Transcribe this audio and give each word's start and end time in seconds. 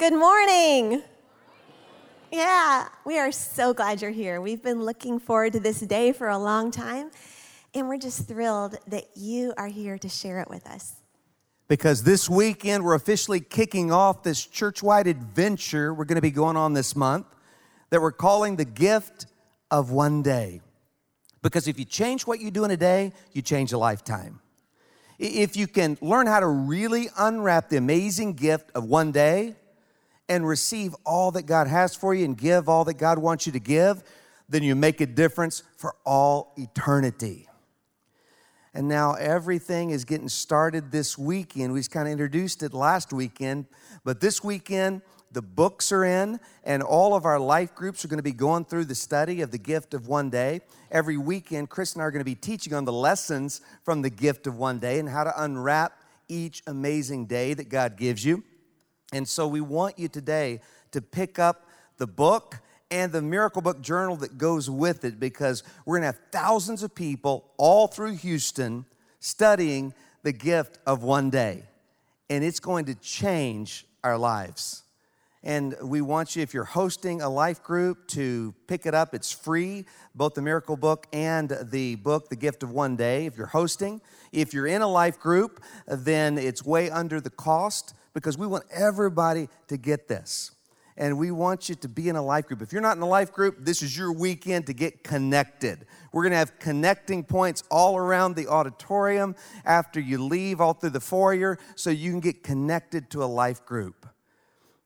Good 0.00 0.14
morning. 0.14 1.02
Yeah, 2.32 2.88
we 3.04 3.18
are 3.18 3.30
so 3.30 3.74
glad 3.74 4.00
you're 4.00 4.10
here. 4.10 4.40
We've 4.40 4.62
been 4.62 4.82
looking 4.82 5.18
forward 5.18 5.52
to 5.52 5.60
this 5.60 5.80
day 5.80 6.12
for 6.12 6.30
a 6.30 6.38
long 6.38 6.70
time, 6.70 7.10
and 7.74 7.86
we're 7.86 7.98
just 7.98 8.26
thrilled 8.26 8.78
that 8.86 9.04
you 9.14 9.52
are 9.58 9.66
here 9.66 9.98
to 9.98 10.08
share 10.08 10.40
it 10.40 10.48
with 10.48 10.66
us. 10.66 10.94
Because 11.68 12.02
this 12.02 12.30
weekend 12.30 12.82
we're 12.82 12.94
officially 12.94 13.40
kicking 13.40 13.92
off 13.92 14.22
this 14.22 14.42
church 14.46 14.82
wide 14.82 15.06
adventure 15.06 15.92
we're 15.92 16.06
going 16.06 16.16
to 16.16 16.22
be 16.22 16.30
going 16.30 16.56
on 16.56 16.72
this 16.72 16.96
month 16.96 17.26
that 17.90 18.00
we're 18.00 18.10
calling 18.10 18.56
the 18.56 18.64
gift 18.64 19.26
of 19.70 19.90
one 19.90 20.22
day. 20.22 20.62
Because 21.42 21.68
if 21.68 21.78
you 21.78 21.84
change 21.84 22.26
what 22.26 22.40
you 22.40 22.50
do 22.50 22.64
in 22.64 22.70
a 22.70 22.76
day, 22.78 23.12
you 23.34 23.42
change 23.42 23.74
a 23.74 23.78
lifetime. 23.78 24.40
If 25.18 25.58
you 25.58 25.66
can 25.66 25.98
learn 26.00 26.26
how 26.26 26.40
to 26.40 26.46
really 26.46 27.08
unwrap 27.18 27.68
the 27.68 27.76
amazing 27.76 28.32
gift 28.32 28.70
of 28.74 28.84
one 28.84 29.12
day, 29.12 29.56
and 30.30 30.46
receive 30.46 30.94
all 31.04 31.32
that 31.32 31.42
God 31.42 31.66
has 31.66 31.96
for 31.96 32.14
you 32.14 32.24
and 32.24 32.38
give 32.38 32.68
all 32.68 32.84
that 32.84 32.94
God 32.94 33.18
wants 33.18 33.46
you 33.46 33.52
to 33.52 33.58
give, 33.58 34.04
then 34.48 34.62
you 34.62 34.76
make 34.76 35.00
a 35.00 35.06
difference 35.06 35.64
for 35.76 35.96
all 36.06 36.54
eternity. 36.56 37.48
And 38.72 38.88
now 38.88 39.14
everything 39.14 39.90
is 39.90 40.04
getting 40.04 40.28
started 40.28 40.92
this 40.92 41.18
weekend. 41.18 41.72
We 41.72 41.80
just 41.80 41.90
kind 41.90 42.06
of 42.06 42.12
introduced 42.12 42.62
it 42.62 42.72
last 42.72 43.12
weekend, 43.12 43.66
but 44.04 44.20
this 44.20 44.42
weekend, 44.44 45.02
the 45.32 45.42
books 45.42 45.90
are 45.90 46.04
in, 46.04 46.38
and 46.62 46.82
all 46.82 47.14
of 47.14 47.24
our 47.24 47.38
life 47.38 47.74
groups 47.74 48.04
are 48.04 48.08
going 48.08 48.18
to 48.18 48.22
be 48.22 48.32
going 48.32 48.64
through 48.64 48.84
the 48.84 48.94
study 48.94 49.42
of 49.42 49.50
the 49.50 49.58
gift 49.58 49.94
of 49.94 50.06
one 50.06 50.30
day. 50.30 50.60
Every 50.92 51.16
weekend, 51.16 51.70
Chris 51.70 51.94
and 51.94 52.02
I 52.02 52.04
are 52.06 52.10
going 52.12 52.20
to 52.20 52.24
be 52.24 52.36
teaching 52.36 52.72
on 52.74 52.84
the 52.84 52.92
lessons 52.92 53.60
from 53.84 54.02
the 54.02 54.10
gift 54.10 54.46
of 54.46 54.56
one 54.56 54.78
day 54.78 55.00
and 55.00 55.08
how 55.08 55.24
to 55.24 55.42
unwrap 55.42 55.92
each 56.28 56.62
amazing 56.68 57.26
day 57.26 57.54
that 57.54 57.68
God 57.68 57.96
gives 57.96 58.24
you. 58.24 58.44
And 59.12 59.28
so 59.28 59.48
we 59.48 59.60
want 59.60 59.98
you 59.98 60.08
today 60.08 60.60
to 60.92 61.00
pick 61.00 61.38
up 61.38 61.66
the 61.98 62.06
book 62.06 62.60
and 62.90 63.12
the 63.12 63.22
miracle 63.22 63.62
book 63.62 63.80
journal 63.80 64.16
that 64.16 64.38
goes 64.38 64.68
with 64.68 65.04
it 65.04 65.20
because 65.20 65.62
we're 65.84 65.98
going 65.98 66.02
to 66.02 66.18
have 66.18 66.20
thousands 66.32 66.82
of 66.82 66.94
people 66.94 67.50
all 67.56 67.86
through 67.86 68.16
Houston 68.16 68.84
studying 69.20 69.94
the 70.22 70.32
gift 70.32 70.78
of 70.86 71.02
one 71.02 71.30
day. 71.30 71.62
And 72.28 72.44
it's 72.44 72.60
going 72.60 72.86
to 72.86 72.94
change 72.94 73.86
our 74.04 74.16
lives. 74.16 74.82
And 75.42 75.74
we 75.82 76.02
want 76.02 76.36
you, 76.36 76.42
if 76.42 76.52
you're 76.52 76.64
hosting 76.64 77.22
a 77.22 77.28
life 77.28 77.62
group, 77.62 78.06
to 78.08 78.54
pick 78.66 78.84
it 78.84 78.94
up. 78.94 79.14
It's 79.14 79.32
free, 79.32 79.86
both 80.14 80.34
the 80.34 80.42
miracle 80.42 80.76
book 80.76 81.06
and 81.12 81.56
the 81.62 81.94
book, 81.96 82.28
The 82.28 82.36
Gift 82.36 82.62
of 82.62 82.70
One 82.70 82.94
Day, 82.94 83.24
if 83.24 83.38
you're 83.38 83.46
hosting. 83.46 84.02
If 84.32 84.52
you're 84.52 84.66
in 84.66 84.82
a 84.82 84.88
life 84.88 85.18
group, 85.18 85.62
then 85.86 86.36
it's 86.36 86.62
way 86.64 86.90
under 86.90 87.20
the 87.20 87.30
cost 87.30 87.94
because 88.14 88.36
we 88.36 88.46
want 88.46 88.64
everybody 88.72 89.48
to 89.68 89.76
get 89.76 90.08
this. 90.08 90.52
And 90.96 91.18
we 91.18 91.30
want 91.30 91.68
you 91.70 91.74
to 91.76 91.88
be 91.88 92.10
in 92.10 92.16
a 92.16 92.22
life 92.22 92.46
group. 92.46 92.60
If 92.60 92.72
you're 92.72 92.82
not 92.82 92.96
in 92.96 93.02
a 93.02 93.08
life 93.08 93.32
group, 93.32 93.56
this 93.60 93.80
is 93.80 93.96
your 93.96 94.12
weekend 94.12 94.66
to 94.66 94.74
get 94.74 95.02
connected. 95.02 95.86
We're 96.12 96.24
going 96.24 96.32
to 96.32 96.38
have 96.38 96.58
connecting 96.58 97.24
points 97.24 97.62
all 97.70 97.96
around 97.96 98.36
the 98.36 98.48
auditorium 98.48 99.34
after 99.64 99.98
you 99.98 100.22
leave, 100.22 100.60
all 100.60 100.74
through 100.74 100.90
the 100.90 101.00
foyer, 101.00 101.58
so 101.74 101.88
you 101.88 102.10
can 102.10 102.20
get 102.20 102.42
connected 102.42 103.08
to 103.10 103.24
a 103.24 103.26
life 103.26 103.64
group. 103.64 104.06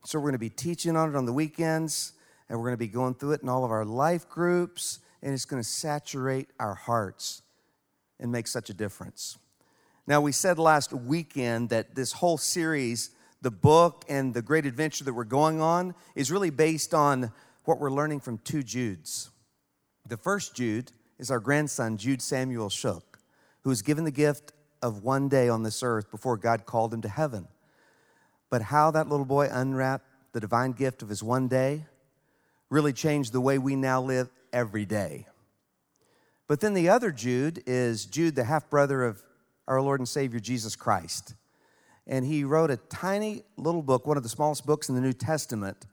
So 0.04 0.18
we're 0.18 0.24
going 0.24 0.34
to 0.34 0.38
be 0.38 0.50
teaching 0.50 0.96
on 0.96 1.08
it 1.08 1.16
on 1.16 1.26
the 1.26 1.32
weekends, 1.32 2.12
and 2.48 2.58
we're 2.58 2.66
going 2.66 2.74
to 2.74 2.78
be 2.78 2.86
going 2.86 3.14
through 3.14 3.32
it 3.32 3.42
in 3.42 3.48
all 3.48 3.64
of 3.64 3.72
our 3.72 3.84
life 3.84 4.28
groups, 4.28 5.00
and 5.20 5.32
it's 5.32 5.46
going 5.46 5.62
to 5.62 5.68
saturate 5.68 6.48
our 6.60 6.74
hearts 6.74 7.42
and 8.20 8.30
make 8.30 8.46
such 8.46 8.70
a 8.70 8.74
difference. 8.74 9.38
Now, 10.06 10.20
we 10.20 10.32
said 10.32 10.58
last 10.58 10.92
weekend 10.92 11.70
that 11.70 11.94
this 11.94 12.12
whole 12.12 12.36
series, 12.36 13.10
the 13.44 13.50
book 13.50 14.06
and 14.08 14.32
the 14.32 14.40
great 14.40 14.64
adventure 14.64 15.04
that 15.04 15.12
we're 15.12 15.22
going 15.22 15.60
on, 15.60 15.94
is 16.14 16.32
really 16.32 16.48
based 16.48 16.94
on 16.94 17.30
what 17.64 17.78
we're 17.78 17.90
learning 17.90 18.20
from 18.20 18.38
two 18.38 18.62
Judes. 18.62 19.28
The 20.08 20.16
first 20.16 20.56
Jude 20.56 20.90
is 21.18 21.30
our 21.30 21.40
grandson, 21.40 21.98
Jude 21.98 22.22
Samuel 22.22 22.70
Shook, 22.70 23.18
who 23.62 23.68
was 23.68 23.82
given 23.82 24.04
the 24.04 24.10
gift 24.10 24.52
of 24.80 25.04
one 25.04 25.28
day 25.28 25.50
on 25.50 25.62
this 25.62 25.82
earth 25.82 26.10
before 26.10 26.38
God 26.38 26.64
called 26.64 26.94
him 26.94 27.02
to 27.02 27.08
heaven. 27.08 27.46
But 28.48 28.62
how 28.62 28.90
that 28.92 29.08
little 29.08 29.26
boy 29.26 29.48
unwrapped 29.52 30.06
the 30.32 30.40
divine 30.40 30.72
gift 30.72 31.02
of 31.02 31.10
his 31.10 31.22
one 31.22 31.46
day 31.46 31.84
really 32.70 32.94
changed 32.94 33.34
the 33.34 33.42
way 33.42 33.58
we 33.58 33.76
now 33.76 34.00
live 34.00 34.30
every 34.54 34.86
day. 34.86 35.26
But 36.48 36.60
then 36.60 36.72
the 36.72 36.88
other 36.88 37.10
Jude 37.10 37.62
is 37.66 38.06
Jude, 38.06 38.36
the 38.36 38.44
half 38.44 38.70
brother 38.70 39.04
of 39.04 39.22
our 39.68 39.82
Lord 39.82 40.00
and 40.00 40.08
Savior 40.08 40.40
Jesus 40.40 40.76
Christ. 40.76 41.34
And 42.06 42.24
he 42.24 42.44
wrote 42.44 42.70
a 42.70 42.76
tiny 42.76 43.44
little 43.56 43.82
book, 43.82 44.06
one 44.06 44.16
of 44.16 44.22
the 44.22 44.28
smallest 44.28 44.66
books 44.66 44.88
in 44.88 44.94
the 44.94 45.00
New 45.00 45.12
Testament, 45.12 45.86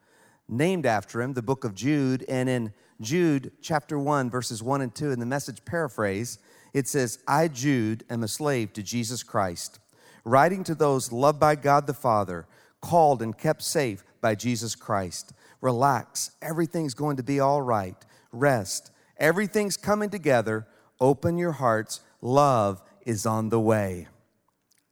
named 0.49 0.85
after 0.85 1.21
him, 1.21 1.33
the 1.33 1.41
book 1.41 1.63
of 1.63 1.73
Jude. 1.73 2.25
And 2.27 2.49
in 2.49 2.73
Jude 2.99 3.51
chapter 3.61 3.97
1, 3.97 4.29
verses 4.29 4.61
1 4.61 4.81
and 4.81 4.93
2, 4.93 5.11
in 5.11 5.19
the 5.19 5.25
message 5.25 5.63
paraphrase, 5.63 6.39
it 6.73 6.87
says, 6.87 7.19
I, 7.27 7.47
Jude, 7.47 8.03
am 8.09 8.23
a 8.23 8.27
slave 8.27 8.73
to 8.73 8.83
Jesus 8.83 9.23
Christ, 9.23 9.79
writing 10.23 10.63
to 10.65 10.75
those 10.75 11.11
loved 11.11 11.39
by 11.39 11.55
God 11.55 11.87
the 11.87 11.93
Father, 11.93 12.45
called 12.81 13.21
and 13.21 13.37
kept 13.37 13.61
safe 13.61 14.03
by 14.21 14.35
Jesus 14.35 14.75
Christ. 14.75 15.33
Relax, 15.61 16.31
everything's 16.41 16.93
going 16.93 17.17
to 17.17 17.23
be 17.23 17.39
all 17.39 17.61
right. 17.61 17.95
Rest, 18.31 18.91
everything's 19.17 19.77
coming 19.77 20.09
together. 20.09 20.67
Open 20.99 21.37
your 21.37 21.53
hearts, 21.53 22.01
love 22.21 22.81
is 23.05 23.25
on 23.25 23.49
the 23.49 23.59
way. 23.59 24.07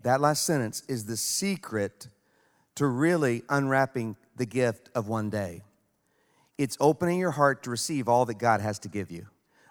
That 0.02 0.22
last 0.22 0.46
sentence 0.46 0.84
is 0.88 1.06
the 1.06 1.18
secret 1.18 2.08
to 2.76 2.88
really 2.88 3.44
unwrapping 3.50 4.16
the 4.38 4.46
gift 4.46 4.90
of 4.96 5.08
one 5.08 5.30
day. 5.30 5.64
It's 6.58 6.78
opening 6.80 7.20
your 7.20 7.32
heart 7.32 7.64
to 7.64 7.70
receive 7.70 8.08
all 8.08 8.26
that 8.26 8.38
God 8.38 8.62
has 8.62 8.80
to 8.80 8.90
give 8.90 9.12
you, 9.12 9.28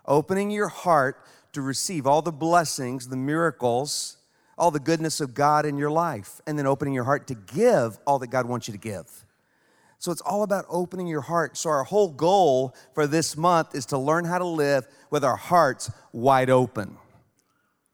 opening 0.06 0.50
your 0.50 0.68
heart 0.68 1.24
to 1.52 1.62
receive 1.62 2.06
all 2.06 2.22
the 2.22 2.32
blessings, 2.32 3.08
the 3.08 3.16
miracles, 3.16 4.18
all 4.56 4.70
the 4.70 4.80
goodness 4.80 5.20
of 5.20 5.34
God 5.34 5.64
in 5.64 5.78
your 5.78 5.90
life, 5.90 6.40
and 6.46 6.58
then 6.58 6.66
opening 6.66 6.94
your 6.94 7.04
heart 7.04 7.26
to 7.28 7.34
give 7.34 7.98
all 8.06 8.18
that 8.18 8.28
God 8.28 8.46
wants 8.46 8.68
you 8.68 8.72
to 8.72 8.78
give. 8.78 9.24
So 9.98 10.12
it's 10.12 10.20
all 10.20 10.42
about 10.42 10.64
opening 10.68 11.06
your 11.06 11.22
heart. 11.22 11.56
So, 11.56 11.70
our 11.70 11.84
whole 11.84 12.08
goal 12.08 12.74
for 12.94 13.06
this 13.06 13.36
month 13.36 13.74
is 13.74 13.86
to 13.86 13.98
learn 13.98 14.24
how 14.24 14.38
to 14.38 14.44
live 14.44 14.86
with 15.10 15.24
our 15.24 15.36
hearts 15.36 15.90
wide 16.12 16.50
open. 16.50 16.96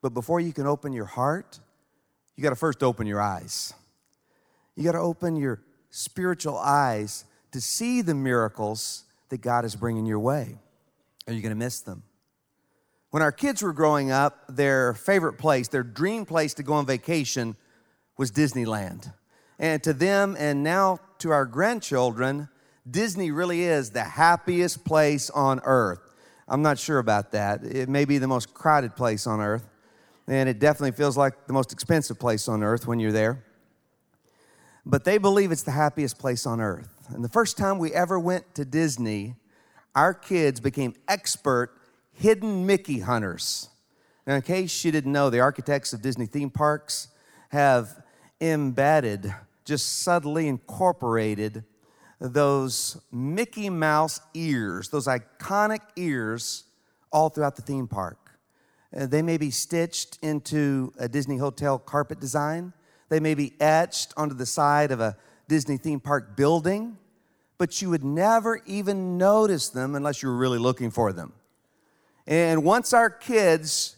But 0.03 0.11
before 0.11 0.39
you 0.41 0.53
can 0.53 0.67
open 0.67 0.93
your 0.93 1.07
heart, 1.07 1.61
you 2.37 2.43
got 2.43 2.51
to 2.51 2.57
first 2.57 2.83
open 2.83 3.07
your 3.07 3.21
eyes. 3.21 3.75
You 4.77 4.85
got 4.85 4.93
to 4.93 4.99
open 4.99 5.37
your 5.37 5.61
spiritual 5.91 6.59
eyes 6.59 7.25
to 7.53 7.61
see 7.61 8.03
the 8.03 8.15
miracles 8.15 9.05
that 9.29 9.41
God 9.41 9.65
is 9.65 9.77
bringing 9.77 10.07
your 10.07 10.19
way. 10.19 10.59
Are 11.27 11.33
you 11.33 11.41
going 11.41 11.51
to 11.51 11.59
miss 11.59 11.81
them? 11.81 12.03
When 13.11 13.23
our 13.23 13.31
kids 13.31 13.63
were 13.63 13.73
growing 13.73 14.11
up, 14.11 14.45
their 14.49 14.95
favorite 14.95 15.35
place, 15.35 15.69
their 15.69 15.85
dream 15.85 16.27
place 16.27 16.55
to 16.55 16.65
go 16.65 16.73
on 16.73 16.87
vacation 16.87 17.55
was 18.19 18.33
Disneyland. 18.33 19.13
And 19.59 19.81
to 19.85 19.93
them, 19.93 20.37
and 20.37 20.65
now 20.65 20.99
to 21.19 21.31
our 21.31 21.47
grandchildren, 21.47 22.49
Disney 22.91 23.31
really 23.31 23.63
is 23.63 23.91
the 23.91 24.03
happiest 24.03 24.85
place 24.85 25.31
on 25.31 25.61
earth. 25.65 26.01
I'm 26.49 26.63
not 26.63 26.79
sure 26.79 26.99
about 26.99 27.31
that. 27.33 27.63
It 27.63 27.89
may 27.89 28.05
be 28.05 28.19
the 28.19 28.27
most 28.27 28.53
crowded 28.53 28.97
place 28.97 29.29
on 29.29 29.41
earth 29.41 29.65
and 30.27 30.49
it 30.49 30.59
definitely 30.59 30.93
feels 30.93 31.17
like 31.17 31.47
the 31.47 31.53
most 31.53 31.73
expensive 31.73 32.19
place 32.19 32.49
on 32.49 32.63
earth 32.63 32.87
when 32.87 32.99
you're 32.99 33.13
there. 33.13 33.45
But 34.87 35.05
they 35.05 35.19
believe 35.19 35.53
it's 35.53 35.63
the 35.63 35.71
happiest 35.71 36.19
place 36.19 36.47
on 36.47 36.61
earth. 36.61 37.07
And 37.09 37.25
the 37.25 37.29
first 37.29 37.57
time 37.57 37.79
we 37.79 37.93
ever 37.93 38.19
went 38.19 38.55
to 38.55 38.65
Disney, 38.65 39.37
our 39.95 40.13
kids 40.13 40.61
became 40.61 40.95
expert 41.09 41.71
hidden 42.13 42.67
Mickey 42.67 43.01
hunters. 43.01 43.69
Now, 44.27 44.35
in 44.35 44.43
case 44.43 44.85
you 44.85 44.93
didn't 44.93 45.13
know, 45.13 45.31
the 45.31 45.41
architects 45.41 45.93
of 45.93 46.01
Disney 46.01 46.27
theme 46.27 46.51
parks 46.51 47.09
have 47.51 48.03
embedded, 48.41 49.35
just 49.65 50.01
subtly 50.03 50.49
incorporated 50.49 51.65
those 52.21 53.01
Mickey 53.13 53.69
Mouse 53.69 54.21
ears, 54.33 54.89
those 54.89 55.07
iconic 55.07 55.81
ears, 55.97 56.65
all 57.13 57.29
throughout 57.29 57.57
the 57.57 57.63
theme 57.63 57.87
park. 57.87 58.24
Uh, 58.97 59.07
they 59.07 59.23
may 59.23 59.37
be 59.37 59.51
stitched 59.51 60.19
into 60.23 60.93
a 60.99 61.09
Disney 61.09 61.37
hotel 61.37 61.79
carpet 61.79 62.21
design. 62.21 62.73
They 63.09 63.21
may 63.21 63.35
be 63.35 63.55
etched 63.61 64.13
onto 64.17 64.35
the 64.35 64.47
side 64.47 64.91
of 64.91 65.01
a 65.01 65.17
Disney 65.49 65.77
theme 65.77 66.01
park 66.01 66.37
building, 66.37 66.97
but 67.59 67.83
you 67.83 67.91
would 67.91 68.05
never 68.05 68.61
even 68.67 69.19
notice 69.19 69.69
them 69.69 69.95
unless 69.95 70.23
you 70.23 70.29
were 70.29 70.37
really 70.37 70.59
looking 70.59 70.91
for 70.91 71.13
them. 71.13 71.33
And 72.27 72.65
once 72.65 72.93
our 72.93 73.11
kids 73.11 73.97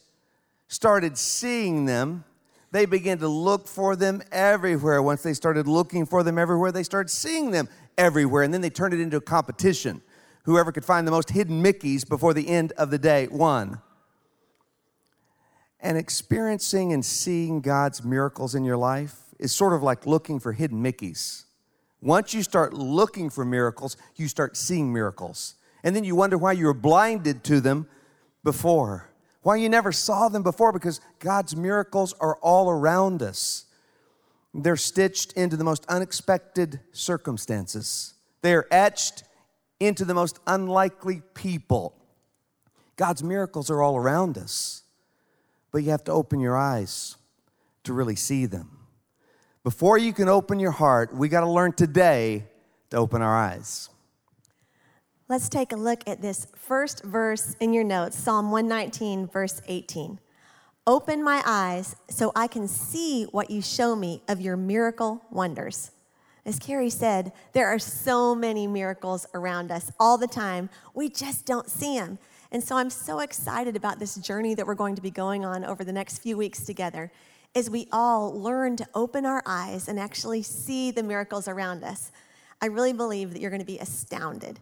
started 0.68 1.16
seeing 1.16 1.84
them, 1.84 2.24
they 2.72 2.84
began 2.86 3.18
to 3.18 3.28
look 3.28 3.68
for 3.68 3.94
them 3.96 4.22
everywhere. 4.32 5.00
Once 5.02 5.22
they 5.22 5.34
started 5.34 5.68
looking 5.68 6.04
for 6.04 6.22
them 6.22 6.38
everywhere, 6.38 6.72
they 6.72 6.82
started 6.82 7.10
seeing 7.10 7.50
them 7.50 7.68
everywhere. 7.96 8.42
And 8.42 8.52
then 8.52 8.60
they 8.60 8.70
turned 8.70 8.92
it 8.92 9.00
into 9.00 9.16
a 9.18 9.20
competition. 9.20 10.02
Whoever 10.44 10.72
could 10.72 10.84
find 10.84 11.06
the 11.06 11.12
most 11.12 11.30
hidden 11.30 11.62
Mickeys 11.62 12.06
before 12.06 12.34
the 12.34 12.48
end 12.48 12.72
of 12.72 12.90
the 12.90 12.98
day 12.98 13.28
won. 13.28 13.80
And 15.86 15.96
experiencing 15.96 16.92
and 16.92 17.04
seeing 17.04 17.60
God's 17.60 18.02
miracles 18.02 18.56
in 18.56 18.64
your 18.64 18.76
life 18.76 19.14
is 19.38 19.54
sort 19.54 19.72
of 19.72 19.84
like 19.84 20.04
looking 20.04 20.40
for 20.40 20.52
hidden 20.52 20.82
Mickeys 20.82 21.44
Once 22.00 22.34
you 22.34 22.42
start 22.42 22.74
looking 22.74 23.30
for 23.30 23.44
miracles, 23.44 23.96
you 24.16 24.26
start 24.26 24.56
seeing 24.56 24.92
miracles. 24.92 25.54
And 25.84 25.94
then 25.94 26.02
you 26.02 26.16
wonder 26.16 26.36
why 26.36 26.52
you 26.52 26.66
were 26.66 26.74
blinded 26.74 27.44
to 27.44 27.60
them 27.60 27.86
before, 28.42 29.10
why 29.42 29.54
you 29.54 29.68
never 29.68 29.92
saw 29.92 30.28
them 30.28 30.42
before, 30.42 30.72
because 30.72 31.00
God's 31.20 31.54
miracles 31.54 32.14
are 32.14 32.34
all 32.42 32.68
around 32.68 33.22
us. 33.22 33.66
They're 34.52 34.76
stitched 34.76 35.34
into 35.34 35.56
the 35.56 35.62
most 35.62 35.86
unexpected 35.88 36.80
circumstances, 36.90 38.14
they 38.42 38.54
are 38.54 38.66
etched 38.72 39.22
into 39.78 40.04
the 40.04 40.14
most 40.14 40.40
unlikely 40.48 41.22
people. 41.34 41.94
God's 42.96 43.22
miracles 43.22 43.70
are 43.70 43.82
all 43.82 43.96
around 43.96 44.36
us, 44.36 44.82
but 45.72 45.82
you 45.82 45.90
have 45.90 46.04
to 46.04 46.12
open 46.12 46.40
your 46.40 46.56
eyes 46.56 47.16
to 47.84 47.92
really 47.92 48.16
see 48.16 48.46
them. 48.46 48.78
Before 49.62 49.98
you 49.98 50.12
can 50.12 50.28
open 50.28 50.60
your 50.60 50.70
heart, 50.70 51.14
we 51.14 51.28
got 51.28 51.40
to 51.40 51.50
learn 51.50 51.72
today 51.72 52.44
to 52.90 52.96
open 52.96 53.22
our 53.22 53.36
eyes. 53.36 53.90
Let's 55.28 55.48
take 55.48 55.72
a 55.72 55.76
look 55.76 56.02
at 56.06 56.22
this 56.22 56.46
first 56.54 57.02
verse 57.02 57.56
in 57.58 57.72
your 57.72 57.82
notes 57.82 58.16
Psalm 58.16 58.52
119, 58.52 59.26
verse 59.26 59.60
18. 59.66 60.20
Open 60.86 61.24
my 61.24 61.42
eyes 61.44 61.96
so 62.08 62.30
I 62.36 62.46
can 62.46 62.68
see 62.68 63.24
what 63.24 63.50
you 63.50 63.60
show 63.60 63.96
me 63.96 64.22
of 64.28 64.40
your 64.40 64.56
miracle 64.56 65.20
wonders. 65.32 65.90
As 66.44 66.60
Kerry 66.60 66.90
said, 66.90 67.32
there 67.54 67.66
are 67.66 67.80
so 67.80 68.36
many 68.36 68.68
miracles 68.68 69.26
around 69.34 69.72
us 69.72 69.90
all 69.98 70.16
the 70.16 70.28
time. 70.28 70.70
We 70.94 71.08
just 71.08 71.44
don't 71.44 71.68
see 71.68 71.98
them. 71.98 72.20
And 72.52 72.62
so 72.62 72.76
I'm 72.76 72.90
so 72.90 73.20
excited 73.20 73.76
about 73.76 73.98
this 73.98 74.14
journey 74.16 74.54
that 74.54 74.66
we're 74.66 74.74
going 74.74 74.94
to 74.96 75.02
be 75.02 75.10
going 75.10 75.44
on 75.44 75.64
over 75.64 75.84
the 75.84 75.92
next 75.92 76.18
few 76.18 76.36
weeks 76.36 76.64
together 76.64 77.10
as 77.54 77.70
we 77.70 77.88
all 77.90 78.38
learn 78.38 78.76
to 78.76 78.86
open 78.94 79.24
our 79.24 79.42
eyes 79.46 79.88
and 79.88 79.98
actually 79.98 80.42
see 80.42 80.90
the 80.90 81.02
miracles 81.02 81.48
around 81.48 81.82
us. 81.82 82.12
I 82.60 82.66
really 82.66 82.92
believe 82.92 83.32
that 83.32 83.40
you're 83.40 83.50
going 83.50 83.60
to 83.60 83.66
be 83.66 83.78
astounded. 83.78 84.60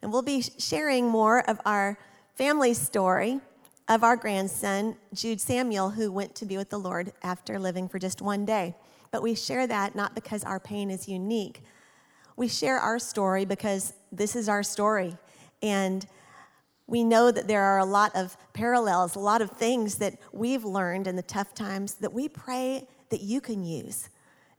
And 0.00 0.12
we'll 0.12 0.22
be 0.22 0.42
sharing 0.58 1.06
more 1.06 1.48
of 1.48 1.60
our 1.64 1.98
family 2.34 2.74
story 2.74 3.40
of 3.88 4.02
our 4.02 4.16
grandson, 4.16 4.96
Jude 5.12 5.40
Samuel, 5.40 5.90
who 5.90 6.10
went 6.10 6.34
to 6.36 6.46
be 6.46 6.56
with 6.56 6.70
the 6.70 6.78
Lord 6.78 7.12
after 7.22 7.58
living 7.58 7.88
for 7.88 7.98
just 7.98 8.22
one 8.22 8.44
day. 8.44 8.74
But 9.10 9.22
we 9.22 9.34
share 9.34 9.66
that 9.66 9.94
not 9.94 10.14
because 10.14 10.44
our 10.44 10.58
pain 10.58 10.90
is 10.90 11.08
unique. 11.08 11.62
We 12.36 12.48
share 12.48 12.78
our 12.78 12.98
story 12.98 13.44
because 13.44 13.92
this 14.10 14.34
is 14.34 14.48
our 14.48 14.62
story. 14.62 15.16
And 15.62 16.06
we 16.92 17.02
know 17.02 17.30
that 17.30 17.48
there 17.48 17.62
are 17.62 17.78
a 17.78 17.86
lot 17.86 18.14
of 18.14 18.36
parallels, 18.52 19.16
a 19.16 19.18
lot 19.18 19.40
of 19.40 19.50
things 19.52 19.94
that 19.94 20.18
we've 20.30 20.62
learned 20.62 21.06
in 21.06 21.16
the 21.16 21.22
tough 21.22 21.54
times 21.54 21.94
that 21.94 22.12
we 22.12 22.28
pray 22.28 22.86
that 23.08 23.22
you 23.22 23.40
can 23.40 23.64
use. 23.64 24.10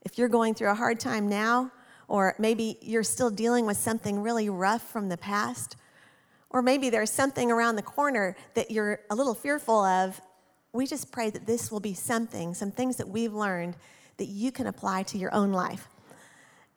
If 0.01 0.17
you're 0.17 0.29
going 0.29 0.55
through 0.55 0.71
a 0.71 0.73
hard 0.73 0.99
time 0.99 1.29
now, 1.29 1.71
or 2.07 2.33
maybe 2.39 2.79
you're 2.81 3.03
still 3.03 3.29
dealing 3.29 3.67
with 3.67 3.77
something 3.77 4.19
really 4.19 4.49
rough 4.49 4.81
from 4.81 5.09
the 5.09 5.17
past, 5.17 5.75
or 6.49 6.63
maybe 6.63 6.89
there's 6.89 7.11
something 7.11 7.51
around 7.51 7.75
the 7.75 7.83
corner 7.83 8.35
that 8.55 8.71
you're 8.71 9.01
a 9.11 9.15
little 9.15 9.35
fearful 9.35 9.83
of, 9.83 10.19
we 10.71 10.87
just 10.87 11.11
pray 11.11 11.29
that 11.29 11.45
this 11.45 11.71
will 11.71 11.79
be 11.79 11.93
something, 11.93 12.55
some 12.55 12.71
things 12.71 12.95
that 12.95 13.07
we've 13.07 13.33
learned 13.33 13.75
that 14.17 14.25
you 14.25 14.51
can 14.51 14.65
apply 14.65 15.03
to 15.03 15.19
your 15.19 15.31
own 15.35 15.51
life. 15.51 15.87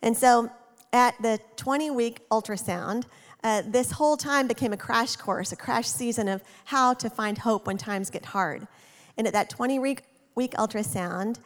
And 0.02 0.14
so 0.14 0.50
at 0.92 1.14
the 1.22 1.38
20 1.56 1.92
week 1.92 2.28
ultrasound, 2.28 3.04
uh, 3.42 3.62
this 3.66 3.92
whole 3.92 4.16
time 4.16 4.48
became 4.48 4.72
a 4.72 4.76
crash 4.76 5.16
course, 5.16 5.52
a 5.52 5.56
crash 5.56 5.86
season 5.86 6.28
of 6.28 6.42
how 6.64 6.94
to 6.94 7.08
find 7.10 7.38
hope 7.38 7.66
when 7.66 7.76
times 7.76 8.10
get 8.10 8.24
hard. 8.24 8.66
And 9.16 9.26
at 9.26 9.32
that 9.32 9.50
20 9.50 9.78
week, 9.78 10.02
week 10.34 10.52
ultrasound, 10.54 11.38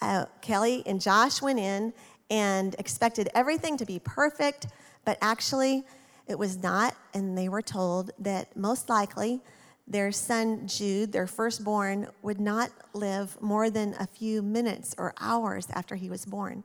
uh, 0.00 0.26
Kelly 0.40 0.82
and 0.86 1.00
Josh 1.00 1.42
went 1.42 1.58
in 1.58 1.92
and 2.30 2.74
expected 2.78 3.28
everything 3.34 3.76
to 3.76 3.84
be 3.84 3.98
perfect, 3.98 4.68
but 5.04 5.18
actually 5.20 5.84
it 6.26 6.38
was 6.38 6.62
not. 6.62 6.94
And 7.12 7.36
they 7.36 7.48
were 7.48 7.62
told 7.62 8.12
that 8.18 8.56
most 8.56 8.88
likely 8.88 9.40
their 9.86 10.12
son 10.12 10.68
Jude, 10.68 11.10
their 11.10 11.26
firstborn, 11.26 12.06
would 12.22 12.40
not 12.40 12.70
live 12.92 13.36
more 13.42 13.70
than 13.70 13.94
a 13.98 14.06
few 14.06 14.40
minutes 14.40 14.94
or 14.96 15.12
hours 15.20 15.66
after 15.72 15.96
he 15.96 16.08
was 16.08 16.24
born. 16.24 16.62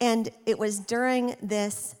And 0.00 0.28
it 0.46 0.58
was 0.58 0.78
during 0.78 1.34
this 1.42 1.96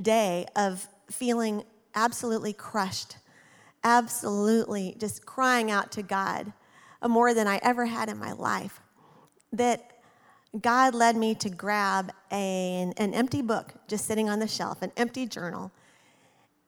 day 0.00 0.46
of 0.56 0.88
feeling 1.14 1.64
absolutely 1.94 2.52
crushed, 2.52 3.16
absolutely 3.82 4.96
just 4.98 5.24
crying 5.24 5.70
out 5.70 5.92
to 5.92 6.02
God 6.02 6.52
uh, 7.02 7.08
more 7.08 7.34
than 7.34 7.46
I 7.46 7.60
ever 7.62 7.86
had 7.86 8.08
in 8.08 8.18
my 8.18 8.32
life. 8.32 8.80
That 9.52 9.90
God 10.60 10.94
led 10.94 11.16
me 11.16 11.34
to 11.36 11.50
grab 11.50 12.12
a, 12.30 12.92
an 12.96 13.14
empty 13.14 13.42
book 13.42 13.74
just 13.88 14.06
sitting 14.06 14.28
on 14.28 14.38
the 14.38 14.48
shelf, 14.48 14.82
an 14.82 14.92
empty 14.96 15.26
journal, 15.26 15.72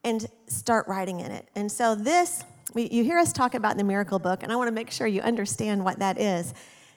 and 0.03 0.27
start 0.47 0.87
writing 0.89 1.21
in 1.21 1.31
it. 1.31 1.49
And 1.55 1.71
so, 1.71 1.95
this, 1.95 2.45
you 2.75 3.05
hear 3.05 3.19
us 3.19 3.33
talk 3.33 3.55
about 3.55 3.77
the 3.77 3.85
miracle 3.85 4.19
book, 4.19 4.43
and 4.43 4.53
I 4.53 4.57
want 4.57 4.69
to 4.69 4.73
make 4.73 4.91
sure 4.91 5.07
you 5.07 5.21
understand 5.21 5.85
what 5.85 5.99
that 5.99 6.21
is. 6.21 6.55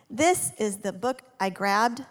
This 0.09 0.51
is 0.57 0.77
the 0.77 0.93
book 0.93 1.21
I 1.39 1.49
grabbed. 1.49 2.03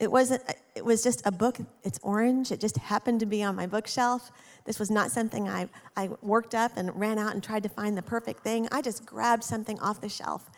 It 0.00 0.10
wasn't, 0.10 0.42
it 0.74 0.84
was 0.84 1.02
just 1.02 1.22
a 1.24 1.30
book. 1.30 1.58
It's 1.82 2.00
orange. 2.02 2.50
It 2.50 2.60
just 2.60 2.76
happened 2.78 3.20
to 3.20 3.26
be 3.26 3.42
on 3.42 3.54
my 3.54 3.66
bookshelf. 3.66 4.30
This 4.64 4.78
was 4.78 4.90
not 4.90 5.10
something 5.10 5.48
I, 5.48 5.68
I 5.96 6.08
worked 6.20 6.54
up 6.54 6.72
and 6.76 6.90
ran 6.98 7.18
out 7.18 7.34
and 7.34 7.42
tried 7.42 7.62
to 7.62 7.68
find 7.68 7.96
the 7.96 8.02
perfect 8.02 8.42
thing. 8.42 8.68
I 8.72 8.82
just 8.82 9.06
grabbed 9.06 9.44
something 9.44 9.78
off 9.80 10.00
the 10.00 10.08
shelf. 10.08 10.50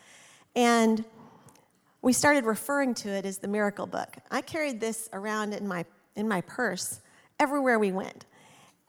And 0.55 1.05
we 2.01 2.13
started 2.13 2.45
referring 2.45 2.93
to 2.95 3.09
it 3.09 3.25
as 3.25 3.37
the 3.37 3.47
miracle 3.47 3.85
book. 3.85 4.17
I 4.31 4.41
carried 4.41 4.79
this 4.79 5.09
around 5.13 5.53
in 5.53 5.67
my, 5.67 5.85
in 6.15 6.27
my 6.27 6.41
purse 6.41 7.01
everywhere 7.39 7.77
we 7.77 7.91
went. 7.91 8.25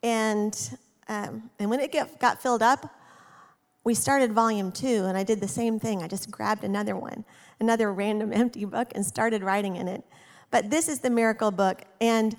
And, 0.03 0.79
um, 1.09 1.51
and 1.59 1.69
when 1.69 1.81
it 1.81 1.93
get, 1.93 2.21
got 2.21 2.41
filled 2.41 2.63
up, 2.63 2.95
we 3.85 3.95
started 3.95 4.33
volume 4.33 4.71
two, 4.71 5.07
and 5.07 5.17
I 5.17 5.25
did 5.25 5.41
the 5.41 5.49
same 5.49 5.81
thing. 5.81 6.03
I 6.03 6.09
just 6.09 6.31
grabbed 6.31 6.63
another 6.65 6.95
one, 6.97 7.25
another 7.61 7.93
random 7.93 8.33
empty 8.35 8.65
book, 8.65 8.93
and 8.95 9.05
started 9.05 9.43
writing 9.43 9.77
in 9.77 9.89
it. 9.89 10.05
But 10.51 10.71
this 10.71 10.89
is 10.89 11.01
the 11.01 11.11
miracle 11.11 11.51
book. 11.51 11.83
And, 12.01 12.37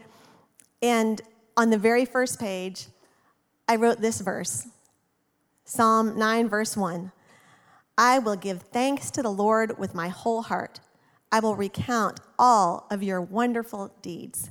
and 0.82 1.22
on 1.56 1.70
the 1.70 1.78
very 1.78 2.06
first 2.06 2.40
page, 2.40 2.88
I 3.68 3.76
wrote 3.76 4.02
this 4.02 4.22
verse 4.22 4.68
Psalm 5.66 6.18
9, 6.18 6.50
verse 6.50 6.76
1. 6.76 7.12
I 7.98 8.18
will 8.18 8.36
give 8.36 8.62
thanks 8.62 9.12
to 9.12 9.22
the 9.22 9.30
Lord 9.30 9.78
with 9.78 9.94
my 9.94 10.08
whole 10.08 10.42
heart. 10.42 10.80
I 11.32 11.42
will 11.42 11.56
recount 11.56 12.20
all 12.40 12.88
of 12.90 13.04
your 13.04 13.22
wonderful 13.22 13.94
deeds. 14.02 14.50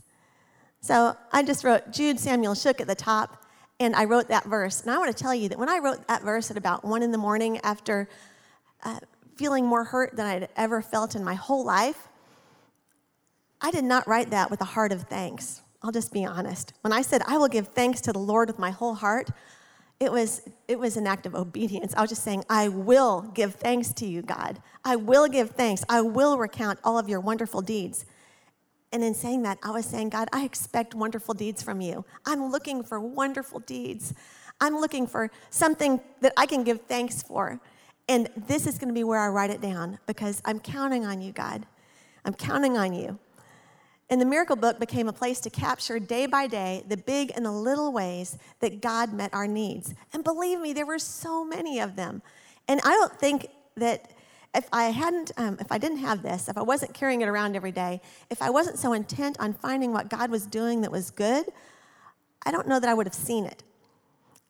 So 0.80 1.16
I 1.32 1.42
just 1.42 1.64
wrote 1.64 1.90
Jude 1.90 2.20
Samuel 2.20 2.54
Shook 2.54 2.80
at 2.80 2.86
the 2.86 2.94
top, 2.94 3.44
and 3.80 3.96
I 3.96 4.04
wrote 4.04 4.28
that 4.28 4.44
verse. 4.44 4.82
And 4.82 4.90
I 4.90 4.98
want 4.98 5.16
to 5.16 5.22
tell 5.22 5.34
you 5.34 5.48
that 5.48 5.58
when 5.58 5.68
I 5.68 5.78
wrote 5.78 6.06
that 6.06 6.22
verse 6.22 6.50
at 6.50 6.56
about 6.56 6.84
one 6.84 7.02
in 7.02 7.10
the 7.10 7.18
morning 7.18 7.58
after 7.64 8.08
uh, 8.84 9.00
feeling 9.36 9.66
more 9.66 9.84
hurt 9.84 10.14
than 10.14 10.26
I'd 10.26 10.48
ever 10.56 10.80
felt 10.80 11.16
in 11.16 11.24
my 11.24 11.34
whole 11.34 11.64
life, 11.64 12.08
I 13.60 13.70
did 13.70 13.84
not 13.84 14.06
write 14.06 14.30
that 14.30 14.50
with 14.50 14.60
a 14.60 14.66
heart 14.66 14.92
of 14.92 15.02
thanks. 15.02 15.62
I'll 15.82 15.92
just 15.92 16.12
be 16.12 16.24
honest. 16.24 16.72
When 16.82 16.92
I 16.92 17.02
said, 17.02 17.22
I 17.26 17.38
will 17.38 17.48
give 17.48 17.68
thanks 17.68 18.00
to 18.02 18.12
the 18.12 18.18
Lord 18.18 18.48
with 18.48 18.58
my 18.58 18.70
whole 18.70 18.94
heart, 18.94 19.30
it 20.00 20.12
was, 20.12 20.42
it 20.68 20.78
was 20.78 20.96
an 20.96 21.06
act 21.06 21.26
of 21.26 21.34
obedience. 21.34 21.92
I 21.96 22.02
was 22.02 22.10
just 22.10 22.22
saying, 22.22 22.44
I 22.48 22.68
will 22.68 23.22
give 23.34 23.56
thanks 23.56 23.92
to 23.94 24.06
you, 24.06 24.22
God. 24.22 24.62
I 24.84 24.94
will 24.96 25.26
give 25.28 25.50
thanks. 25.50 25.84
I 25.88 26.02
will 26.02 26.38
recount 26.38 26.78
all 26.84 26.98
of 26.98 27.08
your 27.08 27.20
wonderful 27.20 27.60
deeds. 27.60 28.04
And 28.92 29.02
in 29.02 29.14
saying 29.14 29.42
that, 29.42 29.58
I 29.62 29.70
was 29.70 29.84
saying, 29.84 30.10
God, 30.10 30.28
I 30.32 30.44
expect 30.44 30.94
wonderful 30.94 31.34
deeds 31.34 31.62
from 31.62 31.80
you. 31.80 32.04
I'm 32.24 32.50
looking 32.50 32.82
for 32.82 33.00
wonderful 33.00 33.58
deeds. 33.60 34.14
I'm 34.60 34.76
looking 34.76 35.06
for 35.06 35.30
something 35.50 36.00
that 36.20 36.32
I 36.36 36.46
can 36.46 36.64
give 36.64 36.82
thanks 36.82 37.22
for. 37.22 37.60
And 38.08 38.28
this 38.36 38.66
is 38.66 38.78
going 38.78 38.88
to 38.88 38.94
be 38.94 39.04
where 39.04 39.20
I 39.20 39.28
write 39.28 39.50
it 39.50 39.60
down 39.60 39.98
because 40.06 40.40
I'm 40.44 40.58
counting 40.58 41.04
on 41.04 41.20
you, 41.20 41.32
God. 41.32 41.66
I'm 42.24 42.34
counting 42.34 42.76
on 42.76 42.94
you. 42.94 43.18
And 44.10 44.20
the 44.20 44.24
miracle 44.26 44.56
book 44.56 44.80
became 44.80 45.08
a 45.08 45.12
place 45.12 45.38
to 45.40 45.50
capture 45.50 45.98
day 45.98 46.26
by 46.26 46.46
day 46.46 46.82
the 46.88 46.96
big 46.96 47.32
and 47.36 47.44
the 47.44 47.52
little 47.52 47.92
ways 47.92 48.38
that 48.60 48.80
God 48.80 49.12
met 49.12 49.34
our 49.34 49.46
needs. 49.46 49.94
And 50.12 50.24
believe 50.24 50.60
me, 50.60 50.72
there 50.72 50.86
were 50.86 50.98
so 50.98 51.44
many 51.44 51.78
of 51.78 51.94
them. 51.96 52.22
And 52.68 52.80
I 52.84 52.90
don't 52.90 53.18
think 53.18 53.48
that 53.76 54.10
if 54.54 54.66
I 54.72 54.84
hadn't, 54.84 55.30
um, 55.36 55.58
if 55.60 55.70
I 55.70 55.76
didn't 55.76 55.98
have 55.98 56.22
this, 56.22 56.48
if 56.48 56.56
I 56.56 56.62
wasn't 56.62 56.94
carrying 56.94 57.20
it 57.20 57.28
around 57.28 57.54
every 57.54 57.70
day, 57.70 58.00
if 58.30 58.40
I 58.40 58.48
wasn't 58.48 58.78
so 58.78 58.94
intent 58.94 59.38
on 59.38 59.52
finding 59.52 59.92
what 59.92 60.08
God 60.08 60.30
was 60.30 60.46
doing 60.46 60.80
that 60.80 60.90
was 60.90 61.10
good, 61.10 61.44
I 62.44 62.50
don't 62.50 62.66
know 62.66 62.80
that 62.80 62.88
I 62.88 62.94
would 62.94 63.06
have 63.06 63.14
seen 63.14 63.44
it. 63.44 63.62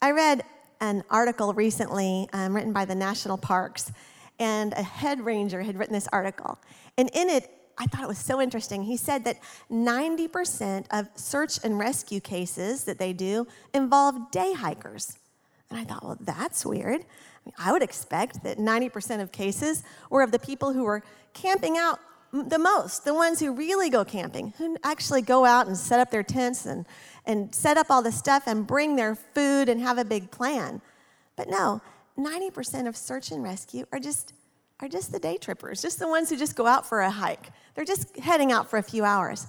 I 0.01 0.13
read 0.13 0.45
an 0.81 1.03
article 1.11 1.53
recently 1.53 2.29
um, 2.33 2.55
written 2.55 2.73
by 2.73 2.85
the 2.85 2.95
National 2.95 3.37
Parks, 3.37 3.91
and 4.39 4.73
a 4.75 4.83
head 4.83 5.21
ranger 5.21 5.63
had 5.63 5.77
written 5.77 5.95
this 5.95 6.09
article. 6.13 6.59
And 6.97 7.11
in 7.13 7.29
it, 7.29 7.51
I 7.79 7.87
thought 7.87 8.03
it 8.03 8.09
was 8.09 8.19
so 8.19 8.41
interesting. 8.41 8.83
He 8.83 8.97
said 8.97 9.25
that 9.25 9.39
90% 9.71 10.87
of 10.91 11.09
search 11.15 11.59
and 11.63 11.79
rescue 11.79 12.21
cases 12.21 12.85
that 12.85 12.99
they 12.99 13.13
do 13.13 13.47
involve 13.73 14.31
day 14.31 14.53
hikers. 14.53 15.19
And 15.71 15.79
I 15.79 15.85
thought, 15.85 16.03
well, 16.03 16.19
that's 16.21 16.67
weird. 16.67 17.05
I, 17.59 17.73
would 17.73 17.83
expect 17.83 18.43
that 18.43 18.59
90% 18.59 19.23
of 19.23 19.33
cases 19.33 19.83
were 20.11 20.23
of 20.23 20.33
the 20.33 20.39
people 20.39 20.73
who 20.73 20.85
were 20.85 21.03
camping 21.35 21.79
out 21.79 21.99
the 22.33 22.59
most, 22.59 23.05
the 23.05 23.15
ones 23.15 23.41
who 23.41 23.53
really 23.53 23.89
go 23.89 24.05
camping, 24.05 24.53
who 24.59 24.77
actually 24.85 25.23
go 25.23 25.45
out 25.45 25.67
and 25.67 25.77
set 25.77 25.99
up 26.01 26.11
their 26.11 26.23
tents 26.23 26.67
and, 26.67 26.85
and 27.25 27.55
set 27.55 27.79
up 27.79 27.91
all 27.91 28.03
the 28.03 28.13
stuff 28.13 28.43
and 28.47 28.67
bring 28.67 28.97
their 28.97 29.15
food 29.15 29.69
and 29.69 29.81
have 29.81 29.97
a 29.97 30.05
big 30.05 30.31
plan. 30.31 30.83
But 31.37 31.49
no, 31.49 31.81
90% 32.19 32.87
of 32.87 32.97
search 32.97 33.31
and 33.31 33.43
rescue 33.43 33.87
are 33.93 33.99
just, 34.01 34.35
are 34.81 34.89
just 34.89 35.13
the 35.13 35.19
day 35.19 35.37
trippers, 35.37 35.83
just 35.83 35.99
the 35.99 36.09
ones 36.09 36.31
who 36.31 36.37
just 36.37 36.55
go 36.57 36.67
out 36.67 36.87
for 36.87 37.01
a 37.01 37.11
hike. 37.11 37.51
They're 37.75 37.85
just 37.85 38.17
heading 38.19 38.53
out 38.53 38.71
for 38.71 38.79
a 38.79 38.83
few 38.83 39.05
hours. 39.05 39.47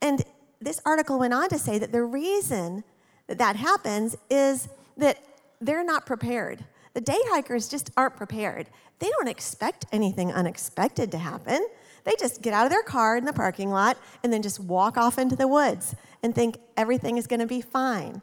And 0.00 0.22
this 0.60 0.80
article 0.84 1.18
went 1.18 1.34
on 1.34 1.48
to 1.48 1.58
say 1.58 1.78
that 1.78 1.92
the 1.92 2.02
reason 2.02 2.84
that 3.26 3.38
that 3.38 3.56
happens 3.56 4.16
is 4.30 4.68
that 4.96 5.18
they're 5.60 5.84
not 5.84 6.06
prepared. 6.06 6.64
The 6.94 7.00
day 7.00 7.18
hikers 7.26 7.68
just 7.68 7.90
aren't 7.96 8.16
prepared. 8.16 8.68
They 8.98 9.08
don't 9.08 9.28
expect 9.28 9.86
anything 9.92 10.32
unexpected 10.32 11.10
to 11.12 11.18
happen. 11.18 11.66
They 12.04 12.12
just 12.18 12.42
get 12.42 12.52
out 12.52 12.66
of 12.66 12.70
their 12.70 12.82
car 12.82 13.16
in 13.16 13.24
the 13.24 13.32
parking 13.32 13.70
lot 13.70 13.96
and 14.22 14.32
then 14.32 14.42
just 14.42 14.60
walk 14.60 14.96
off 14.96 15.18
into 15.18 15.36
the 15.36 15.48
woods 15.48 15.94
and 16.22 16.34
think 16.34 16.58
everything 16.76 17.16
is 17.16 17.26
going 17.26 17.40
to 17.40 17.46
be 17.46 17.60
fine. 17.60 18.20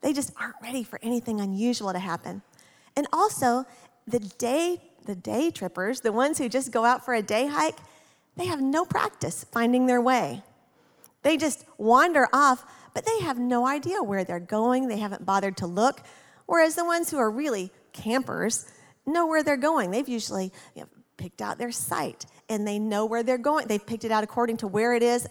They 0.00 0.12
just 0.12 0.32
aren't 0.40 0.56
ready 0.62 0.82
for 0.82 0.98
anything 1.02 1.40
unusual 1.40 1.92
to 1.92 1.98
happen. 1.98 2.42
And 2.96 3.06
also, 3.12 3.66
the 4.06 4.20
day 4.20 4.80
the 5.10 5.16
day 5.16 5.50
trippers, 5.50 6.02
the 6.02 6.12
ones 6.12 6.38
who 6.38 6.48
just 6.48 6.70
go 6.70 6.84
out 6.84 7.04
for 7.04 7.14
a 7.14 7.22
day 7.22 7.48
hike, 7.48 7.76
they 8.36 8.46
have 8.46 8.60
no 8.60 8.84
practice 8.84 9.44
finding 9.50 9.86
their 9.86 10.00
way. 10.00 10.44
They 11.22 11.36
just 11.36 11.64
wander 11.78 12.28
off, 12.32 12.64
but 12.94 13.04
they 13.04 13.24
have 13.24 13.36
no 13.36 13.66
idea 13.66 14.04
where 14.04 14.22
they're 14.22 14.38
going. 14.38 14.86
They 14.86 14.98
haven't 14.98 15.26
bothered 15.26 15.56
to 15.58 15.66
look. 15.66 16.02
Whereas 16.46 16.76
the 16.76 16.84
ones 16.84 17.10
who 17.10 17.18
are 17.18 17.28
really 17.28 17.72
campers 17.92 18.70
know 19.04 19.26
where 19.26 19.42
they're 19.42 19.56
going. 19.56 19.90
They've 19.90 20.08
usually 20.08 20.52
you 20.76 20.82
know, 20.82 20.88
picked 21.16 21.42
out 21.42 21.58
their 21.58 21.72
site 21.72 22.24
and 22.48 22.64
they 22.64 22.78
know 22.78 23.04
where 23.04 23.24
they're 23.24 23.36
going. 23.36 23.66
They've 23.66 23.84
picked 23.84 24.04
it 24.04 24.12
out 24.12 24.22
according 24.22 24.58
to 24.58 24.68
where 24.68 24.94
it 24.94 25.02
is 25.02 25.26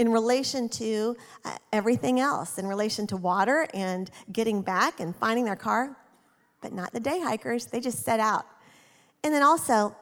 in 0.00 0.10
relation 0.10 0.68
to 0.70 1.16
uh, 1.44 1.56
everything 1.72 2.18
else, 2.18 2.58
in 2.58 2.66
relation 2.66 3.06
to 3.06 3.16
water 3.16 3.68
and 3.74 4.10
getting 4.32 4.60
back 4.60 4.98
and 4.98 5.14
finding 5.14 5.44
their 5.44 5.56
car. 5.56 5.96
But 6.60 6.72
not 6.72 6.92
the 6.92 7.00
day 7.00 7.20
hikers, 7.20 7.66
they 7.66 7.78
just 7.78 8.04
set 8.04 8.18
out. 8.18 8.44
And 9.22 9.34
then 9.34 9.42
also, 9.42 9.94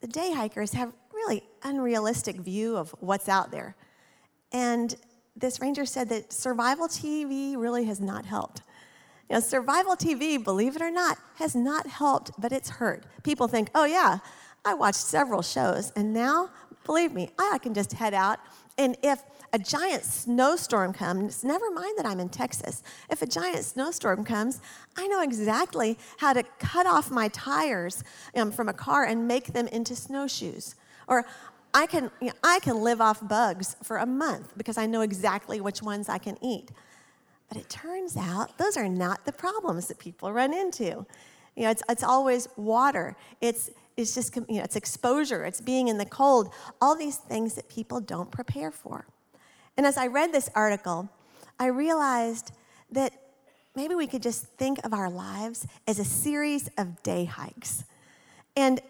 the 0.00 0.06
day 0.06 0.32
hikers 0.32 0.72
have 0.72 0.92
really 1.12 1.42
unrealistic 1.62 2.36
view 2.36 2.76
of 2.76 2.94
what's 3.00 3.28
out 3.28 3.50
there. 3.50 3.76
And 4.52 4.94
this 5.36 5.60
ranger 5.60 5.84
said 5.84 6.08
that 6.10 6.32
survival 6.32 6.88
TV 6.88 7.56
really 7.56 7.84
has 7.84 8.00
not 8.00 8.26
helped. 8.26 8.62
You 9.28 9.34
know, 9.34 9.40
survival 9.40 9.94
TV, 9.94 10.42
believe 10.42 10.74
it 10.74 10.82
or 10.82 10.90
not, 10.90 11.18
has 11.36 11.54
not 11.54 11.86
helped, 11.86 12.30
but 12.38 12.52
it's 12.52 12.70
hurt. 12.70 13.04
People 13.22 13.46
think, 13.46 13.70
oh, 13.74 13.84
yeah, 13.84 14.18
I 14.64 14.74
watched 14.74 14.96
several 14.96 15.42
shows, 15.42 15.92
and 15.94 16.12
now, 16.12 16.50
believe 16.84 17.12
me, 17.12 17.30
I 17.38 17.58
can 17.62 17.74
just 17.74 17.92
head 17.92 18.14
out. 18.14 18.38
And 18.76 18.96
if 19.02 19.22
a 19.52 19.58
giant 19.58 20.04
snowstorm 20.04 20.92
comes, 20.92 21.42
never 21.42 21.70
mind 21.70 21.96
that 21.96 22.06
I'm 22.06 22.20
in 22.20 22.28
Texas, 22.28 22.82
if 23.10 23.22
a 23.22 23.26
giant 23.26 23.64
snowstorm 23.64 24.24
comes, 24.24 24.60
I 24.96 25.06
know 25.06 25.22
exactly 25.22 25.98
how 26.18 26.32
to 26.32 26.42
cut 26.58 26.86
off 26.86 27.10
my 27.10 27.28
tires 27.28 28.04
um, 28.34 28.50
from 28.50 28.68
a 28.68 28.72
car 28.72 29.04
and 29.04 29.26
make 29.26 29.52
them 29.52 29.66
into 29.68 29.96
snowshoes. 29.96 30.74
Or 31.06 31.24
I 31.72 31.86
can, 31.86 32.10
you 32.20 32.28
know, 32.28 32.32
I 32.42 32.60
can 32.60 32.82
live 32.82 33.00
off 33.00 33.26
bugs 33.26 33.76
for 33.82 33.98
a 33.98 34.06
month 34.06 34.52
because 34.56 34.78
I 34.78 34.86
know 34.86 35.00
exactly 35.00 35.60
which 35.60 35.82
ones 35.82 36.08
I 36.08 36.18
can 36.18 36.36
eat. 36.42 36.70
But 37.48 37.56
it 37.58 37.68
turns 37.70 38.16
out 38.16 38.58
those 38.58 38.76
are 38.76 38.88
not 38.88 39.24
the 39.24 39.32
problems 39.32 39.88
that 39.88 39.98
people 39.98 40.32
run 40.32 40.52
into. 40.52 41.06
You 41.56 41.64
know, 41.64 41.70
it's, 41.70 41.82
it's 41.88 42.02
always 42.02 42.48
water. 42.56 43.16
It's, 43.40 43.70
it's 43.96 44.14
just, 44.14 44.36
you 44.36 44.44
know, 44.48 44.62
it's 44.62 44.76
exposure. 44.76 45.44
It's 45.44 45.60
being 45.60 45.88
in 45.88 45.98
the 45.98 46.06
cold. 46.06 46.52
All 46.80 46.94
these 46.94 47.16
things 47.16 47.54
that 47.54 47.68
people 47.68 48.00
don't 48.00 48.30
prepare 48.30 48.70
for. 48.70 49.06
And 49.78 49.86
as 49.86 49.96
I 49.96 50.08
read 50.08 50.32
this 50.32 50.50
article, 50.56 51.08
I 51.60 51.66
realized 51.66 52.50
that 52.90 53.12
maybe 53.76 53.94
we 53.94 54.08
could 54.08 54.22
just 54.22 54.44
think 54.44 54.84
of 54.84 54.92
our 54.92 55.08
lives 55.08 55.68
as 55.86 56.00
a 56.00 56.04
series 56.04 56.68
of 56.76 57.00
day 57.04 57.24
hikes. 57.24 57.84
And 58.56 58.80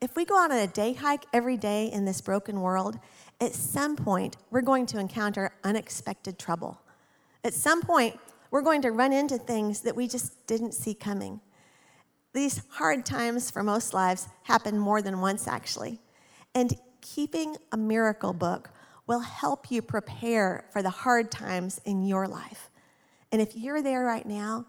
if 0.00 0.16
we 0.16 0.24
go 0.24 0.36
out 0.36 0.50
on 0.50 0.58
a 0.58 0.66
day 0.66 0.94
hike 0.94 1.26
every 1.32 1.56
day 1.56 1.86
in 1.92 2.04
this 2.04 2.20
broken 2.20 2.60
world, 2.60 2.98
at 3.40 3.52
some 3.52 3.94
point, 3.94 4.36
we're 4.50 4.62
going 4.62 4.84
to 4.86 4.98
encounter 4.98 5.52
unexpected 5.62 6.40
trouble. 6.40 6.80
At 7.44 7.54
some 7.54 7.80
point, 7.80 8.18
we're 8.50 8.62
going 8.62 8.82
to 8.82 8.90
run 8.90 9.12
into 9.12 9.38
things 9.38 9.82
that 9.82 9.94
we 9.94 10.08
just 10.08 10.44
didn't 10.48 10.74
see 10.74 10.92
coming. 10.92 11.40
These 12.32 12.62
hard 12.68 13.06
times 13.06 13.48
for 13.48 13.62
most 13.62 13.94
lives 13.94 14.26
happen 14.42 14.76
more 14.76 15.02
than 15.02 15.20
once, 15.20 15.46
actually. 15.46 16.00
And 16.52 16.74
keeping 17.00 17.56
a 17.70 17.76
miracle 17.76 18.32
book 18.32 18.70
will 19.12 19.20
help 19.20 19.70
you 19.70 19.82
prepare 19.82 20.64
for 20.72 20.82
the 20.82 20.88
hard 20.88 21.30
times 21.30 21.78
in 21.84 22.02
your 22.02 22.26
life. 22.26 22.70
And 23.30 23.42
if 23.42 23.54
you're 23.54 23.82
there 23.82 24.04
right 24.04 24.24
now, 24.24 24.64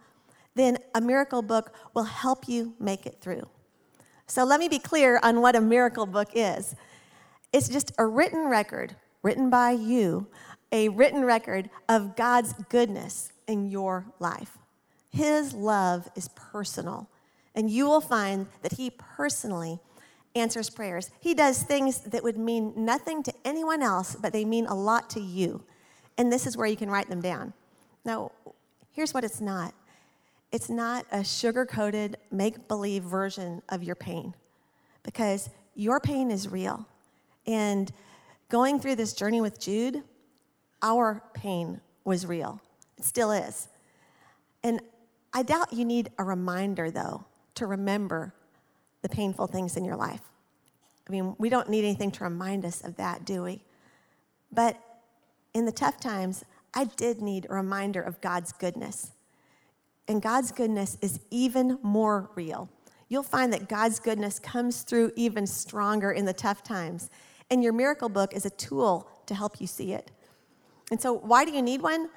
then 0.53 0.77
a 0.93 0.99
miracle 0.99 1.41
book 1.41 1.73
will 1.93 2.03
help 2.03 2.49
you 2.49 2.73
make 2.77 3.05
it 3.05 3.19
through. 3.21 3.47
So 4.27 4.43
let 4.43 4.59
me 4.59 4.67
be 4.67 4.79
clear 4.79 5.17
on 5.23 5.39
what 5.39 5.55
a 5.55 5.61
miracle 5.61 6.05
book 6.05 6.29
is 6.33 6.75
it's 7.53 7.69
just 7.69 7.93
a 7.97 8.05
written 8.05 8.49
record 8.49 8.97
written 9.21 9.49
by 9.49 9.71
you 9.71 10.27
a 10.73 10.89
written 10.89 11.23
record 11.23 11.69
of 11.87 12.17
God's 12.17 12.53
goodness 12.67 13.31
in 13.47 13.69
your 13.69 14.07
life. 14.19 14.57
His 15.09 15.53
love 15.53 16.09
is 16.15 16.27
personal, 16.35 17.07
and 17.55 17.69
you 17.69 17.85
will 17.85 18.01
find 18.01 18.47
that 18.63 18.73
He 18.73 18.89
personally 18.89 19.79
answers 20.35 20.69
prayers. 20.69 21.11
He 21.19 21.33
does 21.33 21.61
things 21.63 22.01
that 22.01 22.23
would 22.23 22.37
mean 22.37 22.73
nothing 22.75 23.23
to 23.23 23.33
anyone 23.45 23.81
else, 23.81 24.15
but 24.15 24.33
they 24.33 24.45
mean 24.45 24.65
a 24.65 24.75
lot 24.75 25.09
to 25.11 25.19
you. 25.19 25.63
And 26.17 26.31
this 26.31 26.47
is 26.47 26.57
where 26.57 26.67
you 26.67 26.75
can 26.75 26.89
write 26.89 27.09
them 27.09 27.21
down. 27.21 27.53
Now, 28.05 28.31
here's 28.91 29.13
what 29.13 29.23
it's 29.23 29.41
not 29.41 29.73
it's 30.51 30.69
not 30.69 31.07
a 31.11 31.23
sugar 31.23 31.65
coated, 31.65 32.17
make 32.29 32.67
believe 32.67 33.01
version 33.01 33.63
of 33.69 33.81
your 33.81 33.95
pain, 33.95 34.35
because 35.01 35.49
your 35.73 35.99
pain 35.99 36.29
is 36.29 36.47
real. 36.47 36.87
And 37.47 37.91
going 38.49 38.79
through 38.79 38.97
this 38.97 39.13
journey 39.13 39.41
with 39.41 39.59
Jude, 39.59 40.03
our 40.83 41.23
pain 41.33 41.81
was 42.03 42.27
real. 42.27 42.61
It 42.99 43.03
still 43.03 43.31
is. 43.31 43.67
And 44.63 44.79
I 45.33 45.41
doubt 45.41 45.73
you 45.73 45.85
need 45.85 46.11
a 46.19 46.23
reminder, 46.23 46.91
though, 46.91 47.25
to 47.55 47.65
remember 47.65 48.35
the 49.03 49.09
painful 49.09 49.45
things 49.45 49.77
in 49.77 49.85
your 49.85 49.95
life. 49.95 50.21
I 51.07 51.11
mean, 51.11 51.35
we 51.37 51.49
don't 51.49 51.69
need 51.69 51.83
anything 51.83 52.09
to 52.11 52.23
remind 52.23 52.65
us 52.65 52.83
of 52.83 52.95
that, 52.95 53.25
do 53.25 53.43
we? 53.43 53.61
But 54.51 54.79
in 55.53 55.65
the 55.65 55.71
tough 55.71 55.99
times, 55.99 56.43
I 56.73 56.85
did 56.85 57.21
need 57.21 57.45
a 57.49 57.53
reminder 57.53 58.01
of 58.01 58.19
God's 58.21 58.51
goodness. 58.51 59.11
And 60.07 60.21
God's 60.21 60.51
goodness 60.51 60.97
is 61.01 61.19
even 61.29 61.77
more 61.83 62.29
real. 62.35 62.69
You'll 63.09 63.23
find 63.23 63.53
that 63.53 63.69
God's 63.69 63.99
goodness 63.99 64.39
comes 64.39 64.81
through 64.81 65.11
even 65.15 65.45
stronger 65.45 66.11
in 66.11 66.25
the 66.25 66.33
tough 66.33 66.63
times. 66.63 67.09
And 67.51 67.63
your 67.63 67.73
miracle 67.73 68.09
book 68.09 68.33
is 68.33 68.45
a 68.45 68.49
tool 68.49 69.07
to 69.27 69.35
help 69.35 69.61
you 69.61 69.67
see 69.67 69.93
it. 69.93 70.09
And 70.89 70.99
so, 70.99 71.13
why 71.13 71.45
do 71.45 71.51
you 71.51 71.61
need 71.61 71.81
one? 71.81 72.09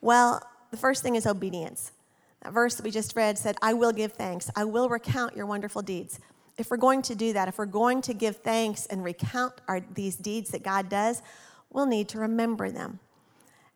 Well, 0.00 0.42
the 0.70 0.76
first 0.76 1.02
thing 1.02 1.16
is 1.16 1.26
obedience. 1.26 1.92
That 2.42 2.52
verse 2.52 2.74
that 2.74 2.84
we 2.84 2.90
just 2.90 3.16
read 3.16 3.38
said, 3.38 3.56
I 3.62 3.74
will 3.74 3.92
give 3.92 4.12
thanks. 4.12 4.50
I 4.56 4.64
will 4.64 4.88
recount 4.88 5.36
your 5.36 5.46
wonderful 5.46 5.82
deeds. 5.82 6.20
If 6.58 6.70
we're 6.70 6.76
going 6.76 7.02
to 7.02 7.14
do 7.14 7.32
that, 7.32 7.48
if 7.48 7.58
we're 7.58 7.66
going 7.66 8.02
to 8.02 8.14
give 8.14 8.36
thanks 8.36 8.86
and 8.86 9.02
recount 9.02 9.54
our, 9.68 9.80
these 9.94 10.16
deeds 10.16 10.50
that 10.50 10.62
God 10.62 10.88
does, 10.88 11.22
we'll 11.70 11.86
need 11.86 12.08
to 12.10 12.18
remember 12.18 12.70
them. 12.70 13.00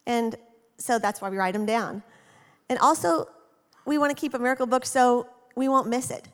And 0.06 0.37
so 0.76 0.99
that's 0.99 1.20
why 1.20 1.30
we 1.30 1.37
write 1.37 1.54
them 1.54 1.66
down. 1.66 2.02
And 2.68 2.78
also, 2.78 3.28
we 3.87 3.99
want 3.99 4.14
to 4.14 4.20
keep 4.20 4.35
a 4.35 4.38
miracle 4.38 4.66
book 4.66 4.85
so 4.85 5.26
we 5.56 5.68
won't 5.68 5.88
miss 5.88 6.11
it. 6.11 6.28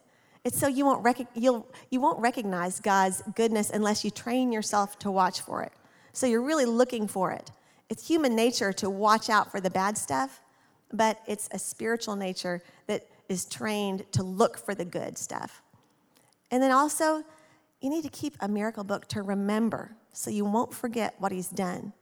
It's 0.44 0.58
so 0.58 0.66
you 0.66 0.84
won't, 0.84 1.04
rec- 1.04 1.28
you'll, 1.34 1.68
you 1.90 2.00
won't 2.00 2.18
recognize 2.18 2.80
God's 2.80 3.22
goodness 3.36 3.70
unless 3.70 4.04
you 4.04 4.10
train 4.10 4.50
yourself 4.50 4.98
to 4.98 5.10
watch 5.10 5.40
for 5.40 5.62
it. 5.62 5.72
So 6.12 6.26
you're 6.26 6.42
really 6.42 6.64
looking 6.64 7.06
for 7.06 7.30
it. 7.30 7.52
It's 7.88 8.06
human 8.06 8.34
nature 8.34 8.72
to 8.74 8.90
watch 8.90 9.30
out 9.30 9.52
for 9.52 9.60
the 9.60 9.70
bad 9.70 9.96
stuff, 9.96 10.41
but 10.92 11.18
it's 11.26 11.48
a 11.52 11.58
spiritual 11.58 12.16
nature 12.16 12.62
that 12.86 13.06
is 13.28 13.44
trained 13.44 14.04
to 14.12 14.22
look 14.22 14.58
for 14.58 14.74
the 14.74 14.84
good 14.84 15.16
stuff. 15.16 15.62
And 16.50 16.62
then 16.62 16.70
also, 16.70 17.24
you 17.80 17.90
need 17.90 18.02
to 18.02 18.10
keep 18.10 18.36
a 18.40 18.48
miracle 18.48 18.84
book 18.84 19.08
to 19.08 19.22
remember 19.22 19.96
so 20.12 20.30
you 20.30 20.44
won't 20.44 20.74
forget 20.74 21.14
what 21.18 21.32
he's 21.32 21.48
done. 21.48 21.92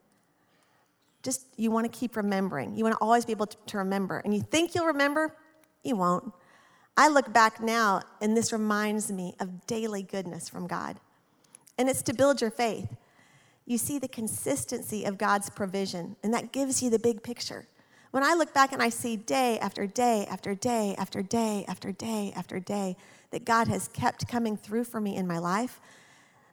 Just, 1.22 1.46
you 1.56 1.70
want 1.70 1.90
to 1.90 1.98
keep 1.98 2.16
remembering. 2.16 2.74
You 2.74 2.84
want 2.84 2.94
to 2.96 3.02
always 3.02 3.24
be 3.24 3.32
able 3.32 3.46
to 3.46 3.78
remember. 3.78 4.18
And 4.24 4.34
you 4.34 4.40
think 4.40 4.74
you'll 4.74 4.86
remember, 4.86 5.36
you 5.84 5.96
won't. 5.96 6.32
I 6.96 7.08
look 7.08 7.32
back 7.32 7.60
now, 7.60 8.02
and 8.20 8.36
this 8.36 8.52
reminds 8.52 9.12
me 9.12 9.34
of 9.38 9.66
daily 9.66 10.02
goodness 10.02 10.48
from 10.48 10.66
God. 10.66 10.98
And 11.78 11.88
it's 11.88 12.02
to 12.02 12.14
build 12.14 12.40
your 12.40 12.50
faith 12.50 12.88
you 13.70 13.78
see 13.78 14.00
the 14.00 14.08
consistency 14.08 15.04
of 15.04 15.16
God's 15.16 15.48
provision, 15.48 16.16
and 16.24 16.34
that 16.34 16.50
gives 16.50 16.82
you 16.82 16.90
the 16.90 16.98
big 16.98 17.22
picture. 17.22 17.68
When 18.10 18.24
I 18.24 18.34
look 18.34 18.52
back 18.52 18.72
and 18.72 18.82
I 18.82 18.88
see 18.88 19.16
day 19.16 19.58
after 19.60 19.86
day 19.86 20.26
after 20.28 20.54
day 20.54 20.96
after 20.98 21.22
day 21.22 21.64
after 21.68 21.92
day 21.92 22.32
after 22.34 22.58
day 22.58 22.96
that 23.30 23.44
God 23.44 23.68
has 23.68 23.86
kept 23.88 24.26
coming 24.26 24.56
through 24.56 24.84
for 24.84 25.00
me 25.00 25.16
in 25.16 25.26
my 25.26 25.38
life, 25.38 25.80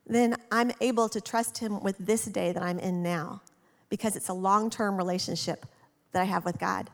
then 0.06 0.36
I'm 0.52 0.72
able 0.82 1.10
to 1.10 1.20
trust 1.20 1.58
Him 1.58 1.82
with 1.82 1.98
this 1.98 2.26
day 2.26 2.52
that 2.52 2.62
I'm 2.62 2.78
in 2.78 3.02
now 3.02 3.42
because 3.90 4.16
it's 4.16 4.30
a 4.30 4.34
long 4.34 4.70
term 4.70 4.98
relationship 4.98 5.66
that 6.12 6.22
I 6.22 6.26
have 6.26 6.46
with 6.46 6.60
God. 6.60 6.90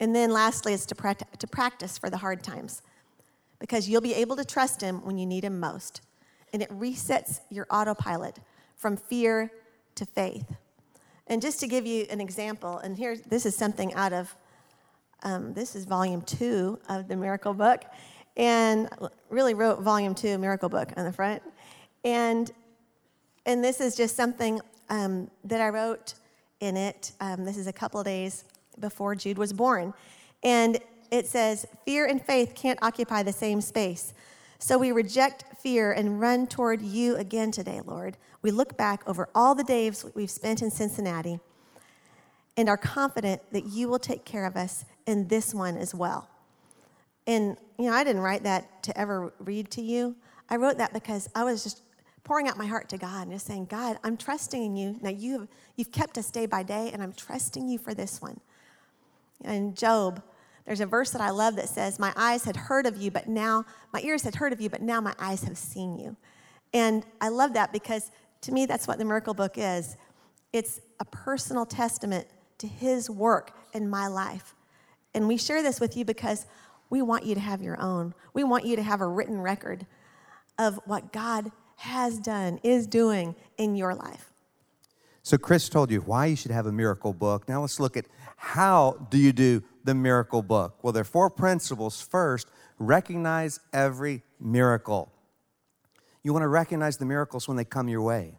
And 0.00 0.14
then 0.14 0.30
lastly, 0.30 0.74
it's 0.74 0.86
to, 0.86 1.16
to 1.38 1.46
practice 1.46 1.96
for 1.96 2.10
the 2.10 2.18
hard 2.18 2.42
times 2.42 2.82
because 3.60 3.88
you'll 3.88 4.00
be 4.00 4.14
able 4.14 4.36
to 4.36 4.44
trust 4.44 4.80
Him 4.80 5.04
when 5.04 5.16
you 5.16 5.26
need 5.26 5.44
Him 5.44 5.60
most. 5.60 6.02
And 6.52 6.60
it 6.60 6.70
resets 6.70 7.40
your 7.50 7.66
autopilot 7.70 8.38
from 8.74 8.96
fear 8.96 9.50
to 9.94 10.04
faith. 10.04 10.44
And 11.28 11.42
just 11.42 11.58
to 11.60 11.66
give 11.66 11.86
you 11.86 12.06
an 12.10 12.20
example, 12.20 12.78
and 12.78 12.96
here, 12.96 13.16
this 13.28 13.46
is 13.46 13.56
something 13.56 13.92
out 13.94 14.12
of, 14.12 14.34
um, 15.22 15.54
this 15.54 15.74
is 15.74 15.84
volume 15.84 16.22
two 16.22 16.78
of 16.88 17.08
the 17.08 17.16
Miracle 17.16 17.52
Book, 17.52 17.84
and 18.36 18.88
really 19.28 19.54
wrote 19.54 19.80
volume 19.80 20.14
two, 20.14 20.38
Miracle 20.38 20.68
Book, 20.68 20.92
on 20.96 21.04
the 21.04 21.12
front. 21.12 21.42
And, 22.04 22.50
and 23.44 23.64
this 23.64 23.80
is 23.80 23.96
just 23.96 24.14
something 24.14 24.60
um, 24.88 25.30
that 25.44 25.60
I 25.60 25.70
wrote 25.70 26.14
in 26.60 26.76
it. 26.76 27.12
Um, 27.20 27.44
this 27.44 27.56
is 27.56 27.66
a 27.66 27.72
couple 27.72 28.02
days 28.04 28.44
before 28.78 29.14
Jude 29.14 29.38
was 29.38 29.52
born. 29.52 29.94
And 30.44 30.78
it 31.10 31.26
says, 31.26 31.66
Fear 31.84 32.06
and 32.06 32.22
faith 32.22 32.54
can't 32.54 32.78
occupy 32.82 33.22
the 33.22 33.32
same 33.32 33.60
space. 33.60 34.14
So 34.58 34.78
we 34.78 34.92
reject 34.92 35.44
fear 35.60 35.92
and 35.92 36.20
run 36.20 36.46
toward 36.46 36.80
you 36.82 37.16
again 37.16 37.50
today, 37.50 37.80
Lord. 37.84 38.16
We 38.46 38.52
look 38.52 38.76
back 38.76 39.02
over 39.08 39.28
all 39.34 39.56
the 39.56 39.64
days 39.64 40.06
we've 40.14 40.30
spent 40.30 40.62
in 40.62 40.70
Cincinnati 40.70 41.40
and 42.56 42.68
are 42.68 42.76
confident 42.76 43.42
that 43.50 43.66
you 43.66 43.88
will 43.88 43.98
take 43.98 44.24
care 44.24 44.46
of 44.46 44.54
us 44.54 44.84
in 45.04 45.26
this 45.26 45.52
one 45.52 45.76
as 45.76 45.96
well. 45.96 46.30
And, 47.26 47.56
you 47.76 47.86
know, 47.86 47.92
I 47.92 48.04
didn't 48.04 48.22
write 48.22 48.44
that 48.44 48.84
to 48.84 48.96
ever 48.96 49.32
read 49.40 49.72
to 49.72 49.82
you. 49.82 50.14
I 50.48 50.58
wrote 50.58 50.78
that 50.78 50.92
because 50.92 51.28
I 51.34 51.42
was 51.42 51.64
just 51.64 51.82
pouring 52.22 52.46
out 52.46 52.56
my 52.56 52.66
heart 52.66 52.88
to 52.90 52.98
God 52.98 53.22
and 53.22 53.32
just 53.32 53.48
saying, 53.48 53.64
God, 53.64 53.98
I'm 54.04 54.16
trusting 54.16 54.64
in 54.64 54.76
you. 54.76 54.96
Now, 55.02 55.10
you 55.10 55.40
have, 55.40 55.48
you've 55.74 55.90
kept 55.90 56.16
us 56.16 56.30
day 56.30 56.46
by 56.46 56.62
day, 56.62 56.90
and 56.92 57.02
I'm 57.02 57.14
trusting 57.14 57.68
you 57.68 57.78
for 57.78 57.94
this 57.94 58.22
one. 58.22 58.38
And 59.42 59.76
Job, 59.76 60.22
there's 60.66 60.80
a 60.80 60.86
verse 60.86 61.10
that 61.10 61.20
I 61.20 61.30
love 61.30 61.56
that 61.56 61.68
says, 61.68 61.98
My 61.98 62.12
eyes 62.14 62.44
had 62.44 62.54
heard 62.54 62.86
of 62.86 62.96
you, 62.96 63.10
but 63.10 63.26
now, 63.26 63.64
my 63.92 64.00
ears 64.02 64.22
had 64.22 64.36
heard 64.36 64.52
of 64.52 64.60
you, 64.60 64.70
but 64.70 64.82
now 64.82 65.00
my 65.00 65.16
eyes 65.18 65.42
have 65.42 65.58
seen 65.58 65.98
you. 65.98 66.16
And 66.72 67.04
I 67.20 67.28
love 67.28 67.54
that 67.54 67.72
because 67.72 68.12
to 68.42 68.52
me, 68.52 68.66
that's 68.66 68.86
what 68.86 68.98
the 68.98 69.04
miracle 69.04 69.34
book 69.34 69.54
is 69.56 69.96
it's 70.52 70.80
a 71.00 71.04
personal 71.04 71.66
testament 71.66 72.26
to 72.58 72.66
his 72.66 73.10
work 73.10 73.50
in 73.74 73.90
my 73.90 74.06
life. 74.06 74.54
And 75.14 75.28
we 75.28 75.36
share 75.36 75.62
this 75.62 75.80
with 75.80 75.96
you 75.96 76.04
because 76.04 76.46
we 76.88 77.02
want 77.02 77.24
you 77.24 77.34
to 77.34 77.40
have 77.40 77.60
your 77.60 77.80
own. 77.80 78.14
We 78.32 78.44
want 78.44 78.64
you 78.64 78.76
to 78.76 78.82
have 78.82 79.00
a 79.00 79.06
written 79.06 79.40
record 79.40 79.86
of 80.58 80.80
what 80.86 81.12
God 81.12 81.50
has 81.76 82.18
done, 82.18 82.58
is 82.62 82.86
doing 82.86 83.34
in 83.58 83.76
your 83.76 83.94
life. 83.94 84.30
So 85.22 85.36
Chris 85.36 85.68
told 85.68 85.90
you 85.90 86.00
why 86.00 86.26
you 86.26 86.36
should 86.36 86.52
have 86.52 86.66
a 86.66 86.72
miracle 86.72 87.12
book. 87.12 87.48
Now 87.48 87.60
let's 87.60 87.80
look 87.80 87.96
at 87.96 88.06
how 88.36 89.06
do 89.10 89.18
you 89.18 89.32
do 89.32 89.62
the 89.84 89.94
miracle 89.94 90.42
book? 90.42 90.78
Well, 90.82 90.92
there 90.92 91.00
are 91.00 91.04
four 91.04 91.30
principles. 91.30 92.00
First, 92.00 92.48
recognize 92.78 93.60
every 93.72 94.22
miracle. 94.40 95.12
You 96.26 96.32
want 96.32 96.42
to 96.42 96.48
recognize 96.48 96.96
the 96.96 97.04
miracles 97.04 97.46
when 97.46 97.56
they 97.56 97.64
come 97.64 97.88
your 97.88 98.02
way. 98.02 98.36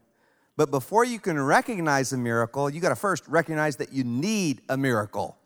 But 0.58 0.72
before 0.72 1.06
you 1.06 1.20
can 1.20 1.40
recognize 1.40 2.12
a 2.12 2.18
miracle, 2.18 2.70
you 2.70 2.82
got 2.82 2.90
to 2.90 2.98
first 2.98 3.26
recognize 3.30 3.78
that 3.78 3.94
you 3.94 4.04
need 4.04 4.60
a 4.68 4.76
miracle. 4.76 5.38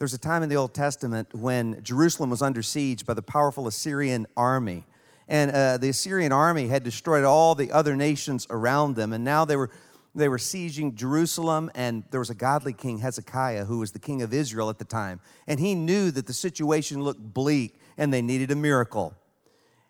There's 0.00 0.12
a 0.14 0.18
time 0.18 0.42
in 0.42 0.48
the 0.48 0.56
Old 0.56 0.74
Testament 0.74 1.32
when 1.32 1.80
Jerusalem 1.84 2.30
was 2.30 2.42
under 2.42 2.60
siege 2.60 3.06
by 3.06 3.14
the 3.14 3.22
powerful 3.22 3.68
Assyrian 3.68 4.26
army. 4.36 4.84
And 5.28 5.52
uh, 5.52 5.76
the 5.76 5.90
Assyrian 5.90 6.32
army 6.32 6.66
had 6.66 6.82
destroyed 6.82 7.22
all 7.22 7.54
the 7.54 7.70
other 7.70 7.94
nations 7.94 8.44
around 8.50 8.96
them. 8.96 9.12
And 9.12 9.22
now 9.22 9.44
they 9.44 9.54
were, 9.54 9.70
they 10.16 10.28
were 10.28 10.38
sieging 10.38 10.96
Jerusalem. 10.96 11.70
And 11.76 12.02
there 12.10 12.18
was 12.18 12.30
a 12.30 12.34
godly 12.34 12.72
king, 12.72 12.98
Hezekiah, 12.98 13.66
who 13.66 13.78
was 13.78 13.92
the 13.92 14.00
king 14.00 14.22
of 14.22 14.34
Israel 14.34 14.70
at 14.70 14.78
the 14.78 14.84
time. 14.84 15.20
And 15.46 15.60
he 15.60 15.76
knew 15.76 16.10
that 16.10 16.26
the 16.26 16.34
situation 16.34 17.00
looked 17.00 17.22
bleak 17.22 17.78
and 17.96 18.12
they 18.12 18.22
needed 18.22 18.50
a 18.50 18.56
miracle. 18.56 19.14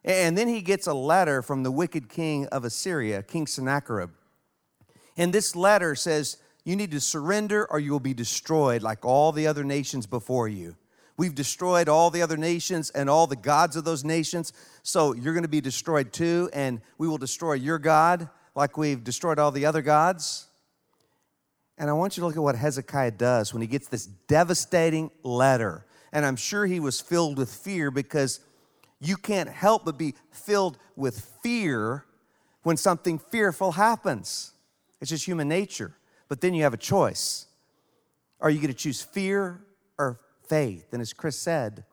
And 0.04 0.38
then 0.38 0.48
he 0.48 0.62
gets 0.62 0.86
a 0.86 0.94
letter 0.94 1.42
from 1.42 1.62
the 1.62 1.70
wicked 1.70 2.08
king 2.08 2.46
of 2.46 2.64
Assyria, 2.64 3.22
King 3.22 3.46
Sennacherib. 3.46 4.10
And 5.16 5.32
this 5.32 5.56
letter 5.56 5.94
says, 5.94 6.38
you 6.64 6.76
need 6.76 6.90
to 6.92 7.00
surrender 7.00 7.66
or 7.70 7.80
you 7.80 7.92
will 7.92 8.00
be 8.00 8.14
destroyed 8.14 8.82
like 8.82 9.04
all 9.04 9.32
the 9.32 9.46
other 9.46 9.64
nations 9.64 10.06
before 10.06 10.48
you. 10.48 10.76
We've 11.16 11.34
destroyed 11.34 11.88
all 11.88 12.10
the 12.10 12.22
other 12.22 12.36
nations 12.36 12.90
and 12.90 13.10
all 13.10 13.26
the 13.26 13.36
gods 13.36 13.74
of 13.74 13.84
those 13.84 14.04
nations. 14.04 14.52
So 14.84 15.14
you're 15.14 15.34
going 15.34 15.42
to 15.42 15.48
be 15.48 15.60
destroyed 15.60 16.12
too, 16.12 16.48
and 16.52 16.80
we 16.96 17.08
will 17.08 17.18
destroy 17.18 17.54
your 17.54 17.78
God 17.80 18.28
like 18.54 18.76
we've 18.76 19.02
destroyed 19.02 19.40
all 19.40 19.50
the 19.50 19.66
other 19.66 19.82
gods. 19.82 20.46
And 21.76 21.90
I 21.90 21.92
want 21.92 22.16
you 22.16 22.20
to 22.20 22.26
look 22.26 22.36
at 22.36 22.42
what 22.42 22.54
Hezekiah 22.54 23.12
does 23.12 23.52
when 23.52 23.62
he 23.62 23.66
gets 23.66 23.88
this 23.88 24.06
devastating 24.06 25.10
letter. 25.24 25.84
And 26.12 26.24
I'm 26.24 26.36
sure 26.36 26.66
he 26.66 26.80
was 26.80 27.00
filled 27.00 27.36
with 27.36 27.52
fear 27.52 27.90
because 27.90 28.40
you 29.00 29.16
can't 29.16 29.48
help 29.48 29.84
but 29.84 29.98
be 29.98 30.14
filled 30.30 30.78
with 30.96 31.20
fear 31.42 32.04
when 32.62 32.76
something 32.76 33.18
fearful 33.18 33.72
happens. 33.72 34.52
It's 35.00 35.10
just 35.10 35.24
human 35.24 35.48
nature. 35.48 35.94
But 36.28 36.40
then 36.40 36.54
you 36.54 36.62
have 36.64 36.74
a 36.74 36.78
choice. 36.78 37.46
Are 38.40 38.50
you 38.50 38.58
going 38.58 38.72
to 38.72 38.74
choose 38.74 39.02
fear 39.02 39.60
or 39.98 40.20
faith? 40.48 40.92
And 40.92 41.00
as 41.00 41.12
Chris 41.12 41.38
said, 41.38 41.84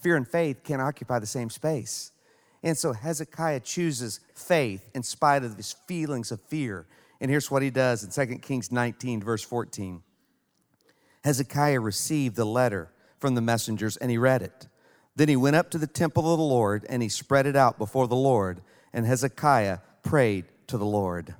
fear 0.00 0.16
and 0.16 0.26
faith 0.26 0.62
can't 0.64 0.80
occupy 0.80 1.18
the 1.18 1.26
same 1.26 1.50
space. 1.50 2.12
And 2.62 2.78
so 2.78 2.92
Hezekiah 2.92 3.60
chooses 3.60 4.20
faith 4.34 4.88
in 4.94 5.02
spite 5.02 5.42
of 5.42 5.56
his 5.56 5.72
feelings 5.72 6.30
of 6.30 6.40
fear. 6.40 6.86
And 7.20 7.30
here's 7.30 7.50
what 7.50 7.62
he 7.62 7.70
does 7.70 8.04
in 8.04 8.26
2 8.26 8.38
Kings 8.38 8.70
19, 8.70 9.20
verse 9.20 9.42
14. 9.42 10.02
Hezekiah 11.24 11.80
received 11.80 12.36
the 12.36 12.44
letter 12.44 12.90
from 13.18 13.34
the 13.34 13.40
messengers 13.40 13.96
and 13.96 14.10
he 14.10 14.18
read 14.18 14.42
it. 14.42 14.66
Then 15.14 15.28
he 15.28 15.36
went 15.36 15.56
up 15.56 15.70
to 15.70 15.78
the 15.78 15.86
temple 15.86 16.32
of 16.32 16.38
the 16.38 16.44
Lord 16.44 16.86
and 16.88 17.02
he 17.02 17.08
spread 17.08 17.46
it 17.46 17.56
out 17.56 17.78
before 17.78 18.08
the 18.08 18.16
Lord. 18.16 18.62
And 18.92 19.06
Hezekiah 19.06 19.78
prayed 20.02 20.46
to 20.68 20.78
the 20.78 20.86
Lord. 20.86 21.34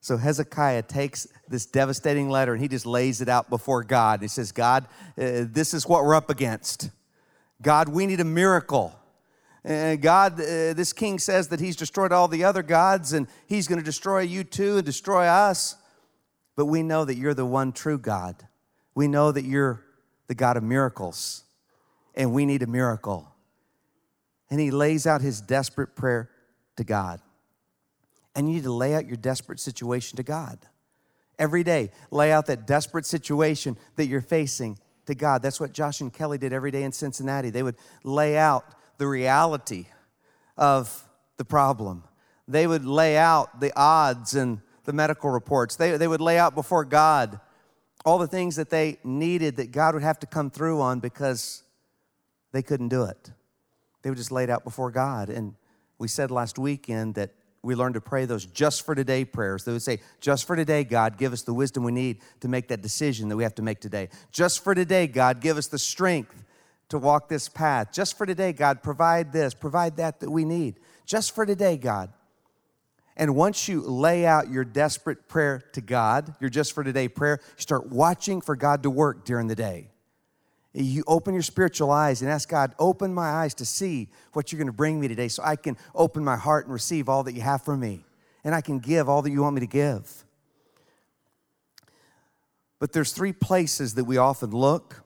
So 0.00 0.16
Hezekiah 0.16 0.82
takes 0.82 1.26
this 1.48 1.66
devastating 1.66 2.30
letter 2.30 2.52
and 2.52 2.62
he 2.62 2.68
just 2.68 2.86
lays 2.86 3.20
it 3.20 3.28
out 3.28 3.50
before 3.50 3.82
God. 3.82 4.22
He 4.22 4.28
says, 4.28 4.52
God, 4.52 4.84
uh, 5.18 5.44
this 5.50 5.74
is 5.74 5.88
what 5.88 6.04
we're 6.04 6.14
up 6.14 6.30
against. 6.30 6.90
God, 7.60 7.88
we 7.88 8.06
need 8.06 8.20
a 8.20 8.24
miracle. 8.24 8.94
Uh, 9.68 9.96
God, 9.96 10.34
uh, 10.34 10.72
this 10.72 10.92
king 10.92 11.18
says 11.18 11.48
that 11.48 11.58
he's 11.58 11.74
destroyed 11.74 12.12
all 12.12 12.28
the 12.28 12.44
other 12.44 12.62
gods 12.62 13.12
and 13.12 13.26
he's 13.48 13.66
going 13.66 13.80
to 13.80 13.84
destroy 13.84 14.20
you 14.20 14.44
too 14.44 14.76
and 14.76 14.86
destroy 14.86 15.26
us. 15.26 15.74
But 16.54 16.66
we 16.66 16.84
know 16.84 17.04
that 17.04 17.16
you're 17.16 17.34
the 17.34 17.44
one 17.44 17.72
true 17.72 17.98
God. 17.98 18.46
We 18.94 19.08
know 19.08 19.32
that 19.32 19.44
you're 19.44 19.82
the 20.28 20.34
God 20.34 20.56
of 20.56 20.62
miracles 20.62 21.42
and 22.14 22.32
we 22.32 22.46
need 22.46 22.62
a 22.62 22.66
miracle. 22.66 23.28
And 24.50 24.58
he 24.60 24.70
lays 24.70 25.06
out 25.06 25.20
his 25.20 25.40
desperate 25.40 25.94
prayer 25.94 26.30
to 26.76 26.84
God. 26.84 27.20
And 28.34 28.48
you 28.48 28.54
need 28.54 28.64
to 28.64 28.72
lay 28.72 28.94
out 28.94 29.06
your 29.06 29.16
desperate 29.16 29.60
situation 29.60 30.16
to 30.16 30.22
God. 30.22 30.58
Every 31.38 31.62
day, 31.62 31.90
lay 32.10 32.32
out 32.32 32.46
that 32.46 32.66
desperate 32.66 33.06
situation 33.06 33.76
that 33.96 34.06
you're 34.06 34.20
facing 34.20 34.78
to 35.06 35.14
God. 35.14 35.42
That's 35.42 35.60
what 35.60 35.72
Josh 35.72 36.00
and 36.00 36.12
Kelly 36.12 36.38
did 36.38 36.52
every 36.52 36.70
day 36.70 36.82
in 36.82 36.92
Cincinnati. 36.92 37.50
They 37.50 37.62
would 37.62 37.76
lay 38.04 38.36
out 38.36 38.64
the 38.98 39.06
reality 39.06 39.86
of 40.56 41.08
the 41.36 41.44
problem, 41.44 42.04
they 42.48 42.66
would 42.66 42.84
lay 42.84 43.16
out 43.16 43.60
the 43.60 43.72
odds 43.76 44.34
and 44.34 44.60
the 44.84 44.92
medical 44.92 45.30
reports. 45.30 45.76
They, 45.76 45.96
they 45.96 46.08
would 46.08 46.20
lay 46.20 46.38
out 46.38 46.54
before 46.54 46.84
God 46.84 47.38
all 48.04 48.18
the 48.18 48.26
things 48.26 48.56
that 48.56 48.70
they 48.70 48.98
needed 49.04 49.56
that 49.56 49.70
God 49.70 49.94
would 49.94 50.02
have 50.02 50.18
to 50.20 50.26
come 50.26 50.50
through 50.50 50.80
on 50.80 50.98
because 50.98 51.62
they 52.52 52.62
couldn't 52.62 52.88
do 52.88 53.04
it. 53.04 53.30
They 54.02 54.10
were 54.10 54.16
just 54.16 54.32
laid 54.32 54.50
out 54.50 54.64
before 54.64 54.90
God. 54.90 55.28
And 55.28 55.54
we 55.98 56.08
said 56.08 56.30
last 56.30 56.58
weekend 56.58 57.14
that 57.16 57.32
we 57.62 57.74
learned 57.74 57.94
to 57.94 58.00
pray 58.00 58.24
those 58.24 58.46
just 58.46 58.86
for 58.86 58.94
today 58.94 59.24
prayers. 59.24 59.64
They 59.64 59.72
would 59.72 59.82
say, 59.82 60.00
Just 60.20 60.46
for 60.46 60.56
today, 60.56 60.84
God, 60.84 61.18
give 61.18 61.32
us 61.32 61.42
the 61.42 61.52
wisdom 61.52 61.82
we 61.82 61.92
need 61.92 62.20
to 62.40 62.48
make 62.48 62.68
that 62.68 62.82
decision 62.82 63.28
that 63.28 63.36
we 63.36 63.42
have 63.42 63.56
to 63.56 63.62
make 63.62 63.80
today. 63.80 64.08
Just 64.30 64.62
for 64.62 64.74
today, 64.74 65.06
God, 65.06 65.40
give 65.40 65.56
us 65.56 65.66
the 65.66 65.78
strength 65.78 66.44
to 66.88 66.98
walk 66.98 67.28
this 67.28 67.48
path. 67.48 67.92
Just 67.92 68.16
for 68.16 68.26
today, 68.26 68.52
God, 68.52 68.82
provide 68.82 69.32
this, 69.32 69.54
provide 69.54 69.96
that 69.96 70.20
that 70.20 70.30
we 70.30 70.44
need. 70.44 70.80
Just 71.04 71.34
for 71.34 71.44
today, 71.44 71.76
God. 71.76 72.12
And 73.16 73.34
once 73.34 73.66
you 73.66 73.80
lay 73.80 74.24
out 74.24 74.48
your 74.48 74.64
desperate 74.64 75.28
prayer 75.28 75.60
to 75.72 75.80
God, 75.80 76.34
your 76.40 76.50
just 76.50 76.72
for 76.72 76.84
today 76.84 77.08
prayer, 77.08 77.40
you 77.42 77.60
start 77.62 77.88
watching 77.88 78.40
for 78.40 78.54
God 78.54 78.84
to 78.84 78.90
work 78.90 79.24
during 79.24 79.48
the 79.48 79.56
day. 79.56 79.90
You 80.74 81.02
open 81.06 81.34
your 81.34 81.42
spiritual 81.42 81.90
eyes 81.90 82.20
and 82.20 82.30
ask 82.30 82.48
God, 82.48 82.74
open 82.78 83.14
my 83.14 83.28
eyes 83.28 83.54
to 83.54 83.64
see 83.64 84.08
what 84.32 84.52
you're 84.52 84.58
going 84.58 84.66
to 84.66 84.72
bring 84.72 85.00
me 85.00 85.08
today 85.08 85.28
so 85.28 85.42
I 85.42 85.56
can 85.56 85.76
open 85.94 86.22
my 86.22 86.36
heart 86.36 86.66
and 86.66 86.72
receive 86.72 87.08
all 87.08 87.22
that 87.24 87.32
you 87.32 87.40
have 87.40 87.62
for 87.62 87.76
me. 87.76 88.04
And 88.44 88.54
I 88.54 88.60
can 88.60 88.78
give 88.78 89.08
all 89.08 89.22
that 89.22 89.30
you 89.30 89.42
want 89.42 89.54
me 89.54 89.60
to 89.60 89.66
give. 89.66 90.24
But 92.78 92.92
there's 92.92 93.12
three 93.12 93.32
places 93.32 93.94
that 93.94 94.04
we 94.04 94.18
often 94.18 94.50
look 94.50 95.02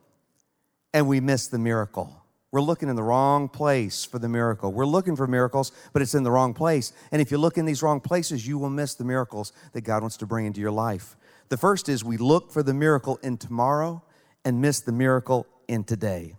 and 0.93 1.09
we 1.09 1.21
miss 1.21 1.47
the 1.47 1.59
miracle. 1.59 2.19
we're 2.51 2.61
looking 2.61 2.91
in 2.91 2.97
the 2.97 3.03
wrong 3.03 3.49
place 3.49 4.05
for 4.05 4.19
the 4.19 4.29
miracle. 4.29 4.71
We're 4.73 4.85
looking 4.85 5.17
for 5.17 5.27
miracles, 5.27 5.73
but 5.95 6.03
it's 6.03 6.15
in 6.15 6.23
the 6.23 6.31
wrong 6.31 6.53
place. 6.53 6.93
And 7.11 7.23
if 7.23 7.31
you 7.31 7.39
look 7.39 7.57
in 7.57 7.65
these 7.65 7.83
wrong 7.83 7.99
places, 7.99 8.47
you 8.47 8.59
will 8.59 8.69
miss 8.69 8.95
the 8.95 9.05
miracles 9.05 9.55
that 9.73 9.81
God 9.83 10.03
wants 10.03 10.19
to 10.19 10.27
bring 10.27 10.45
into 10.45 10.61
your 10.61 10.71
life. 10.71 11.17
The 11.49 11.57
first 11.57 11.89
is 11.89 12.05
we 12.05 12.19
look 12.19 12.53
for 12.53 12.63
the 12.63 12.75
miracle 12.75 13.19
in 13.23 13.39
tomorrow 13.39 14.03
and 14.45 14.61
miss 14.61 14.81
the 14.81 14.93
miracle 14.93 15.47
in 15.69 15.85
today. 15.85 16.35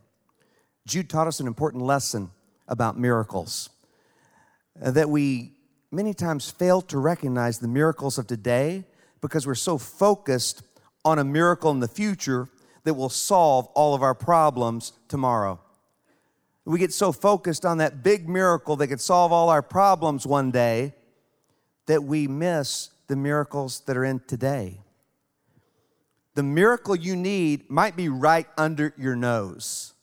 Jude 0.85 1.09
taught 1.09 1.27
us 1.27 1.39
an 1.39 1.47
important 1.47 1.83
lesson 1.83 2.31
about 2.67 2.97
miracles 2.97 3.69
uh, 4.81 4.91
that 4.91 5.09
we 5.09 5.53
many 5.91 6.13
times 6.13 6.49
fail 6.49 6.81
to 6.81 6.97
recognize 6.97 7.59
the 7.59 7.67
miracles 7.67 8.17
of 8.17 8.27
today 8.27 8.83
because 9.21 9.45
we're 9.45 9.55
so 9.55 9.77
focused 9.77 10.63
on 11.05 11.19
a 11.19 11.23
miracle 11.23 11.71
in 11.71 11.79
the 11.79 11.87
future 11.87 12.49
that 12.83 12.93
will 12.93 13.09
solve 13.09 13.67
all 13.67 13.93
of 13.93 14.01
our 14.01 14.15
problems 14.15 14.93
tomorrow. 15.07 15.59
We 16.65 16.79
get 16.79 16.93
so 16.93 17.11
focused 17.11 17.65
on 17.65 17.77
that 17.77 18.03
big 18.03 18.27
miracle 18.27 18.75
that 18.77 18.87
could 18.87 19.01
solve 19.01 19.31
all 19.31 19.49
our 19.49 19.61
problems 19.61 20.25
one 20.25 20.51
day 20.51 20.93
that 21.85 22.03
we 22.03 22.27
miss 22.27 22.89
the 23.07 23.15
miracles 23.15 23.81
that 23.81 23.97
are 23.97 24.05
in 24.05 24.21
today. 24.27 24.79
The 26.35 26.43
miracle 26.43 26.95
you 26.95 27.15
need 27.15 27.69
might 27.69 27.95
be 27.95 28.09
right 28.09 28.47
under 28.57 28.93
your 28.97 29.15
nose. 29.15 29.93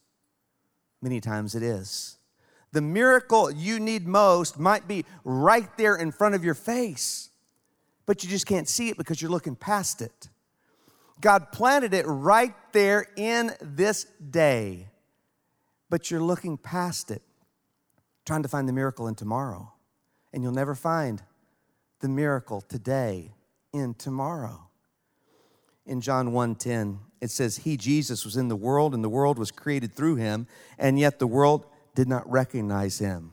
Many 1.02 1.20
times 1.20 1.54
it 1.54 1.62
is. 1.62 2.18
The 2.72 2.80
miracle 2.80 3.50
you 3.50 3.80
need 3.80 4.06
most 4.06 4.58
might 4.58 4.86
be 4.86 5.04
right 5.24 5.76
there 5.76 5.96
in 5.96 6.12
front 6.12 6.34
of 6.34 6.44
your 6.44 6.54
face, 6.54 7.30
but 8.06 8.22
you 8.22 8.30
just 8.30 8.46
can't 8.46 8.68
see 8.68 8.90
it 8.90 8.96
because 8.96 9.20
you're 9.20 9.30
looking 9.30 9.56
past 9.56 10.02
it. 10.02 10.28
God 11.20 11.50
planted 11.50 11.94
it 11.94 12.04
right 12.06 12.54
there 12.72 13.06
in 13.16 13.52
this 13.60 14.04
day 14.30 14.90
but 15.90 16.10
you're 16.10 16.22
looking 16.22 16.56
past 16.56 17.10
it, 17.10 17.20
trying 18.24 18.44
to 18.44 18.48
find 18.48 18.68
the 18.68 18.72
miracle 18.72 19.08
in 19.08 19.16
tomorrow. 19.16 19.72
And 20.32 20.42
you'll 20.42 20.52
never 20.52 20.76
find 20.76 21.20
the 21.98 22.08
miracle 22.08 22.60
today 22.60 23.34
in 23.72 23.94
tomorrow. 23.94 24.69
In 25.90 26.00
John 26.00 26.28
1:10, 26.32 26.98
it 27.20 27.30
says, 27.30 27.58
He, 27.58 27.76
Jesus, 27.76 28.24
was 28.24 28.36
in 28.36 28.48
the 28.48 28.56
world, 28.56 28.94
and 28.94 29.04
the 29.04 29.08
world 29.08 29.38
was 29.38 29.50
created 29.50 29.94
through 29.94 30.16
him, 30.16 30.46
and 30.78 30.98
yet 30.98 31.18
the 31.18 31.26
world 31.26 31.66
did 31.94 32.08
not 32.08 32.30
recognize 32.30 32.98
him. 32.98 33.32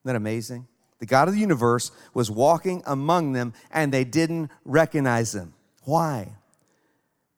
Isn't 0.00 0.04
that 0.04 0.16
amazing? 0.16 0.66
The 0.98 1.06
God 1.06 1.28
of 1.28 1.34
the 1.34 1.40
universe 1.40 1.92
was 2.12 2.30
walking 2.30 2.82
among 2.84 3.32
them, 3.32 3.54
and 3.70 3.90
they 3.92 4.04
didn't 4.04 4.50
recognize 4.64 5.34
him. 5.34 5.54
Why? 5.84 6.36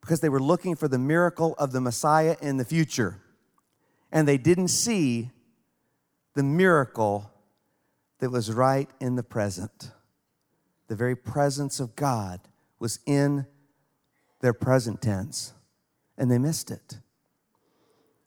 Because 0.01 0.19
they 0.19 0.29
were 0.29 0.41
looking 0.41 0.75
for 0.75 0.89
the 0.89 0.97
miracle 0.97 1.55
of 1.57 1.71
the 1.71 1.79
Messiah 1.79 2.35
in 2.41 2.57
the 2.57 2.65
future 2.65 3.23
and 4.13 4.27
they 4.27 4.37
didn't 4.37 4.67
see 4.67 5.31
the 6.35 6.43
miracle 6.43 7.31
that 8.19 8.29
was 8.29 8.51
right 8.51 8.87
in 9.01 9.15
the 9.15 9.23
present. 9.23 9.91
The 10.87 10.95
very 10.95 11.15
presence 11.15 11.79
of 11.79 11.95
God 11.95 12.39
was 12.77 12.99
in 13.07 13.47
their 14.43 14.53
present 14.53 15.01
tense, 15.01 15.53
and 16.17 16.29
they 16.29 16.37
missed 16.37 16.69
it. 16.69 16.97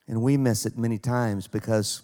And 0.08 0.22
we 0.22 0.38
miss 0.38 0.64
it 0.64 0.78
many 0.78 0.96
times 0.96 1.46
because 1.46 2.00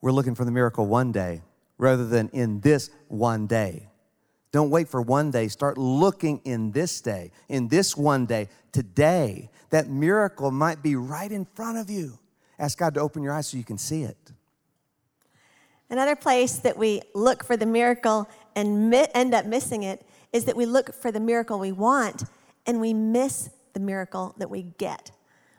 we're 0.00 0.12
looking 0.12 0.34
for 0.34 0.46
the 0.46 0.50
miracle 0.50 0.86
one 0.86 1.12
day 1.12 1.42
rather 1.76 2.06
than 2.06 2.30
in 2.30 2.60
this 2.60 2.88
one 3.08 3.46
day. 3.46 3.90
Don't 4.50 4.70
wait 4.70 4.88
for 4.88 5.02
one 5.02 5.30
day. 5.30 5.48
Start 5.48 5.76
looking 5.76 6.40
in 6.44 6.72
this 6.72 7.02
day, 7.02 7.32
in 7.50 7.68
this 7.68 7.94
one 7.94 8.24
day, 8.24 8.48
today. 8.72 9.50
That 9.68 9.90
miracle 9.90 10.50
might 10.50 10.82
be 10.82 10.96
right 10.96 11.30
in 11.30 11.44
front 11.44 11.76
of 11.76 11.90
you. 11.90 12.18
Ask 12.58 12.78
God 12.78 12.94
to 12.94 13.00
open 13.00 13.22
your 13.22 13.34
eyes 13.34 13.48
so 13.48 13.58
you 13.58 13.64
can 13.64 13.76
see 13.76 14.04
it. 14.04 14.32
Another 15.90 16.16
place 16.16 16.56
that 16.60 16.78
we 16.78 17.02
look 17.14 17.44
for 17.44 17.58
the 17.58 17.66
miracle 17.66 18.26
and 18.56 18.88
mi- 18.88 19.06
end 19.14 19.34
up 19.34 19.44
missing 19.44 19.82
it 19.82 20.06
is 20.32 20.46
that 20.46 20.56
we 20.56 20.64
look 20.64 20.94
for 20.94 21.12
the 21.12 21.20
miracle 21.20 21.58
we 21.58 21.72
want 21.72 22.24
and 22.68 22.80
we 22.80 22.92
miss 22.92 23.50
the 23.72 23.80
miracle 23.80 24.34
that 24.38 24.50
we 24.50 24.62
get. 24.76 25.10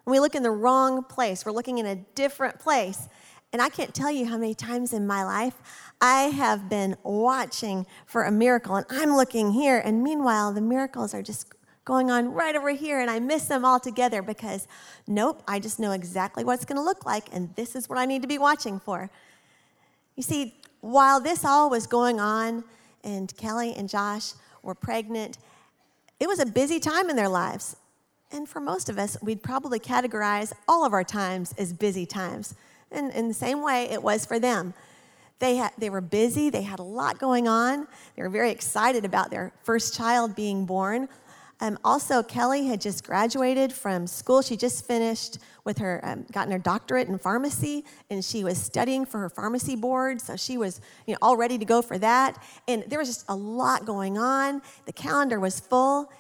When 0.06 0.14
we 0.14 0.20
look 0.20 0.36
in 0.36 0.44
the 0.44 0.52
wrong 0.52 1.04
place, 1.04 1.46
we're 1.46 1.52
looking 1.52 1.80
in 1.80 1.86
a 1.86 1.96
different 1.96 2.60
place. 2.60 3.10
And 3.52 3.62
I 3.62 3.70
can't 3.70 3.96
tell 3.96 4.12
you 4.12 4.28
how 4.28 4.38
many 4.38 4.54
times 4.54 4.94
in 4.94 5.08
my 5.08 5.24
life 5.26 5.56
I 6.00 6.26
have 6.26 6.70
been 6.70 6.96
watching 7.04 7.88
for 8.06 8.24
a 8.24 8.32
miracle 8.32 8.76
and 8.76 8.86
I'm 8.90 9.18
looking 9.18 9.52
here, 9.52 9.82
and 9.84 10.04
meanwhile, 10.04 10.54
the 10.54 10.62
miracles 10.62 11.14
are 11.14 11.24
just 11.24 11.52
going 11.84 12.12
on 12.12 12.32
right 12.32 12.56
over 12.56 12.70
here, 12.70 13.00
and 13.00 13.10
I 13.10 13.20
miss 13.20 13.46
them 13.46 13.66
all 13.66 13.80
together 13.80 14.22
because, 14.22 14.68
nope, 15.08 15.42
I 15.48 15.60
just 15.60 15.80
know 15.80 15.92
exactly 15.92 16.44
what 16.44 16.54
it's 16.54 16.66
going 16.66 16.78
to 16.78 16.84
look 16.84 17.08
like, 17.08 17.34
and 17.34 17.54
this 17.56 17.76
is 17.76 17.90
what 17.90 17.98
I 17.98 18.06
need 18.06 18.22
to 18.22 18.28
be 18.28 18.38
watching 18.38 18.80
for. 18.80 19.10
You 20.16 20.22
see, 20.22 20.54
while 20.82 21.20
this 21.20 21.44
all 21.44 21.72
was 21.72 21.88
going 21.88 22.20
on, 22.20 22.64
and 23.04 23.36
Kelly 23.36 23.74
and 23.76 23.90
Josh 23.90 24.34
were 24.62 24.76
pregnant, 24.76 25.40
it 26.20 26.28
was 26.28 26.40
a 26.40 26.46
busy 26.46 26.80
time 26.80 27.10
in 27.10 27.16
their 27.16 27.30
lives. 27.30 27.76
And 28.32 28.48
for 28.48 28.60
most 28.60 28.90
of 28.90 29.00
us, 29.00 29.18
we'd 29.22 29.42
probably 29.42 29.80
categorize 29.80 30.54
all 30.68 30.86
of 30.86 30.94
our 30.94 31.04
times 31.04 31.54
as 31.58 31.74
busy 31.74 32.06
times. 32.06 32.56
And 32.92 33.12
in 33.14 33.28
the 33.28 33.34
same 33.34 33.62
way, 33.62 33.90
it 33.90 34.02
was 34.02 34.26
for 34.26 34.40
them. 34.40 34.74
They, 35.40 35.66
they 35.78 35.90
were 35.90 36.02
busy, 36.02 36.50
they 36.50 36.62
had 36.64 36.80
a 36.80 36.84
lot 36.84 37.18
going 37.18 37.48
on. 37.48 37.88
They 38.16 38.24
were 38.24 38.30
very 38.30 38.52
excited 38.52 39.06
about 39.06 39.32
their 39.32 39.54
first 39.64 39.96
child 39.96 40.36
being 40.36 40.66
born. 40.66 41.08
Um, 41.62 41.78
also, 41.84 42.24
Kelly 42.24 42.68
had 42.68 42.80
just 42.80 43.06
graduated 43.06 43.74
from 43.74 44.08
school. 44.08 44.42
She 44.42 44.56
just 44.56 44.88
finished 44.88 45.40
with 45.66 45.78
her, 45.80 46.00
um, 46.04 46.26
gotten 46.32 46.52
her 46.54 46.60
doctorate 46.60 47.10
in 47.10 47.18
pharmacy, 47.18 47.84
and 48.10 48.24
she 48.24 48.46
was 48.46 48.58
studying 48.58 49.06
for 49.06 49.20
her 49.20 49.30
pharmacy 49.30 49.76
board. 49.76 50.22
So 50.22 50.38
she 50.38 50.58
was, 50.58 50.80
you 51.06 51.14
know, 51.14 51.18
all 51.22 51.36
ready 51.36 51.58
to 51.58 51.66
go 51.66 51.82
for 51.82 51.98
that. 51.98 52.42
And 52.68 52.86
there 52.88 52.98
was 52.98 53.10
just 53.10 53.26
a 53.28 53.36
lot 53.36 53.86
going 53.86 54.18
on. 54.18 54.62
The 54.86 54.94
calendar 54.94 55.40
was 55.40 55.60
full, 55.60 56.12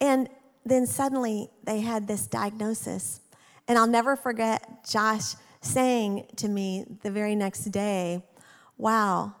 and 0.00 0.28
then 0.66 0.86
suddenly 0.86 1.50
they 1.62 1.80
had 1.80 2.08
this 2.08 2.26
diagnosis. 2.26 3.20
And 3.68 3.78
I'll 3.78 3.86
never 3.86 4.16
forget 4.16 4.84
Josh 4.88 5.34
saying 5.60 6.26
to 6.36 6.48
me 6.48 6.84
the 7.02 7.10
very 7.12 7.36
next 7.36 7.66
day, 7.66 8.24
"Wow, 8.76 9.34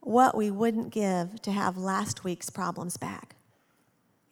what 0.00 0.36
we 0.36 0.50
wouldn't 0.50 0.90
give 0.90 1.42
to 1.42 1.50
have 1.50 1.76
last 1.76 2.22
week's 2.22 2.50
problems 2.50 2.96
back." 2.96 3.34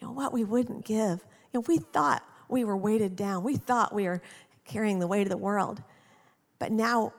You 0.00 0.06
know, 0.06 0.12
what 0.12 0.32
we 0.32 0.44
wouldn't 0.44 0.84
give. 0.84 1.24
You 1.52 1.60
know, 1.60 1.64
we 1.66 1.78
thought 1.78 2.22
we 2.48 2.64
were 2.64 2.76
weighted 2.76 3.16
down. 3.16 3.42
We 3.42 3.56
thought 3.56 3.94
we 3.94 4.04
were 4.04 4.22
carrying 4.64 4.98
the 4.98 5.06
weight 5.06 5.22
of 5.22 5.30
the 5.30 5.36
world. 5.36 5.82
But 6.58 6.72
now 6.72 7.12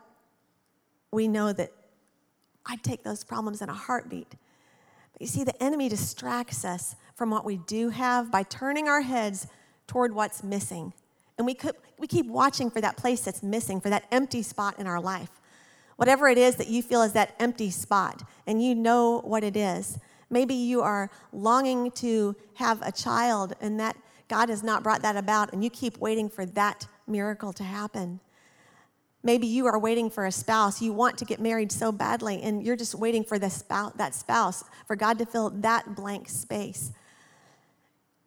we 1.11 1.27
know 1.27 1.53
that 1.53 1.71
I'd 2.65 2.83
take 2.83 3.03
those 3.03 3.23
problems 3.23 3.61
in 3.61 3.69
a 3.69 3.73
heartbeat. 3.73 4.29
But 4.29 5.21
you 5.21 5.27
see, 5.27 5.43
the 5.43 5.61
enemy 5.63 5.89
distracts 5.89 6.65
us 6.65 6.95
from 7.15 7.29
what 7.29 7.45
we 7.45 7.57
do 7.57 7.89
have 7.89 8.31
by 8.31 8.43
turning 8.43 8.87
our 8.87 9.01
heads 9.01 9.47
toward 9.87 10.13
what's 10.13 10.43
missing. 10.43 10.93
And 11.37 11.45
we, 11.45 11.53
could, 11.53 11.75
we 11.97 12.07
keep 12.07 12.27
watching 12.27 12.69
for 12.69 12.81
that 12.81 12.97
place 12.97 13.21
that's 13.21 13.41
missing, 13.41 13.79
for 13.79 13.89
that 13.89 14.05
empty 14.11 14.41
spot 14.41 14.79
in 14.79 14.87
our 14.87 14.99
life. 14.99 15.29
Whatever 15.95 16.27
it 16.27 16.37
is 16.37 16.55
that 16.57 16.67
you 16.67 16.83
feel 16.83 17.01
is 17.01 17.13
that 17.13 17.35
empty 17.39 17.71
spot, 17.71 18.21
and 18.45 18.63
you 18.63 18.75
know 18.75 19.21
what 19.23 19.43
it 19.43 19.57
is, 19.57 19.97
Maybe 20.29 20.53
you 20.53 20.81
are 20.81 21.09
longing 21.31 21.91
to 21.91 22.35
have 22.55 22.81
a 22.81 22.91
child 22.91 23.53
and 23.61 23.79
that 23.79 23.95
God 24.27 24.49
has 24.49 24.63
not 24.63 24.83
brought 24.83 25.01
that 25.03 25.15
about 25.15 25.53
and 25.53 25.63
you 25.63 25.69
keep 25.69 25.97
waiting 25.99 26.29
for 26.29 26.45
that 26.45 26.87
miracle 27.07 27.53
to 27.53 27.63
happen. 27.63 28.19
Maybe 29.23 29.47
you 29.47 29.65
are 29.65 29.79
waiting 29.79 30.09
for 30.09 30.25
a 30.25 30.31
spouse. 30.31 30.81
You 30.81 30.93
want 30.93 31.17
to 31.17 31.25
get 31.25 31.39
married 31.39 31.71
so 31.71 31.91
badly 31.91 32.41
and 32.41 32.65
you're 32.65 32.75
just 32.75 32.95
waiting 32.95 33.23
for 33.23 33.39
the 33.39 33.51
that 33.95 34.13
spouse, 34.15 34.63
for 34.85 34.95
God 34.95 35.17
to 35.19 35.25
fill 35.25 35.49
that 35.49 35.95
blank 35.95 36.29
space. 36.29 36.91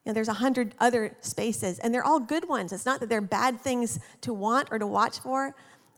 You 0.04 0.10
know, 0.10 0.14
there's 0.14 0.28
a 0.28 0.34
hundred 0.34 0.74
other 0.80 1.16
spaces 1.20 1.78
and 1.78 1.94
they're 1.94 2.04
all 2.04 2.20
good 2.20 2.48
ones. 2.48 2.72
It's 2.72 2.86
not 2.86 3.00
that 3.00 3.08
they're 3.08 3.20
bad 3.20 3.60
things 3.60 4.00
to 4.22 4.32
want 4.32 4.68
or 4.70 4.78
to 4.78 4.86
watch 4.86 5.20
for, 5.20 5.54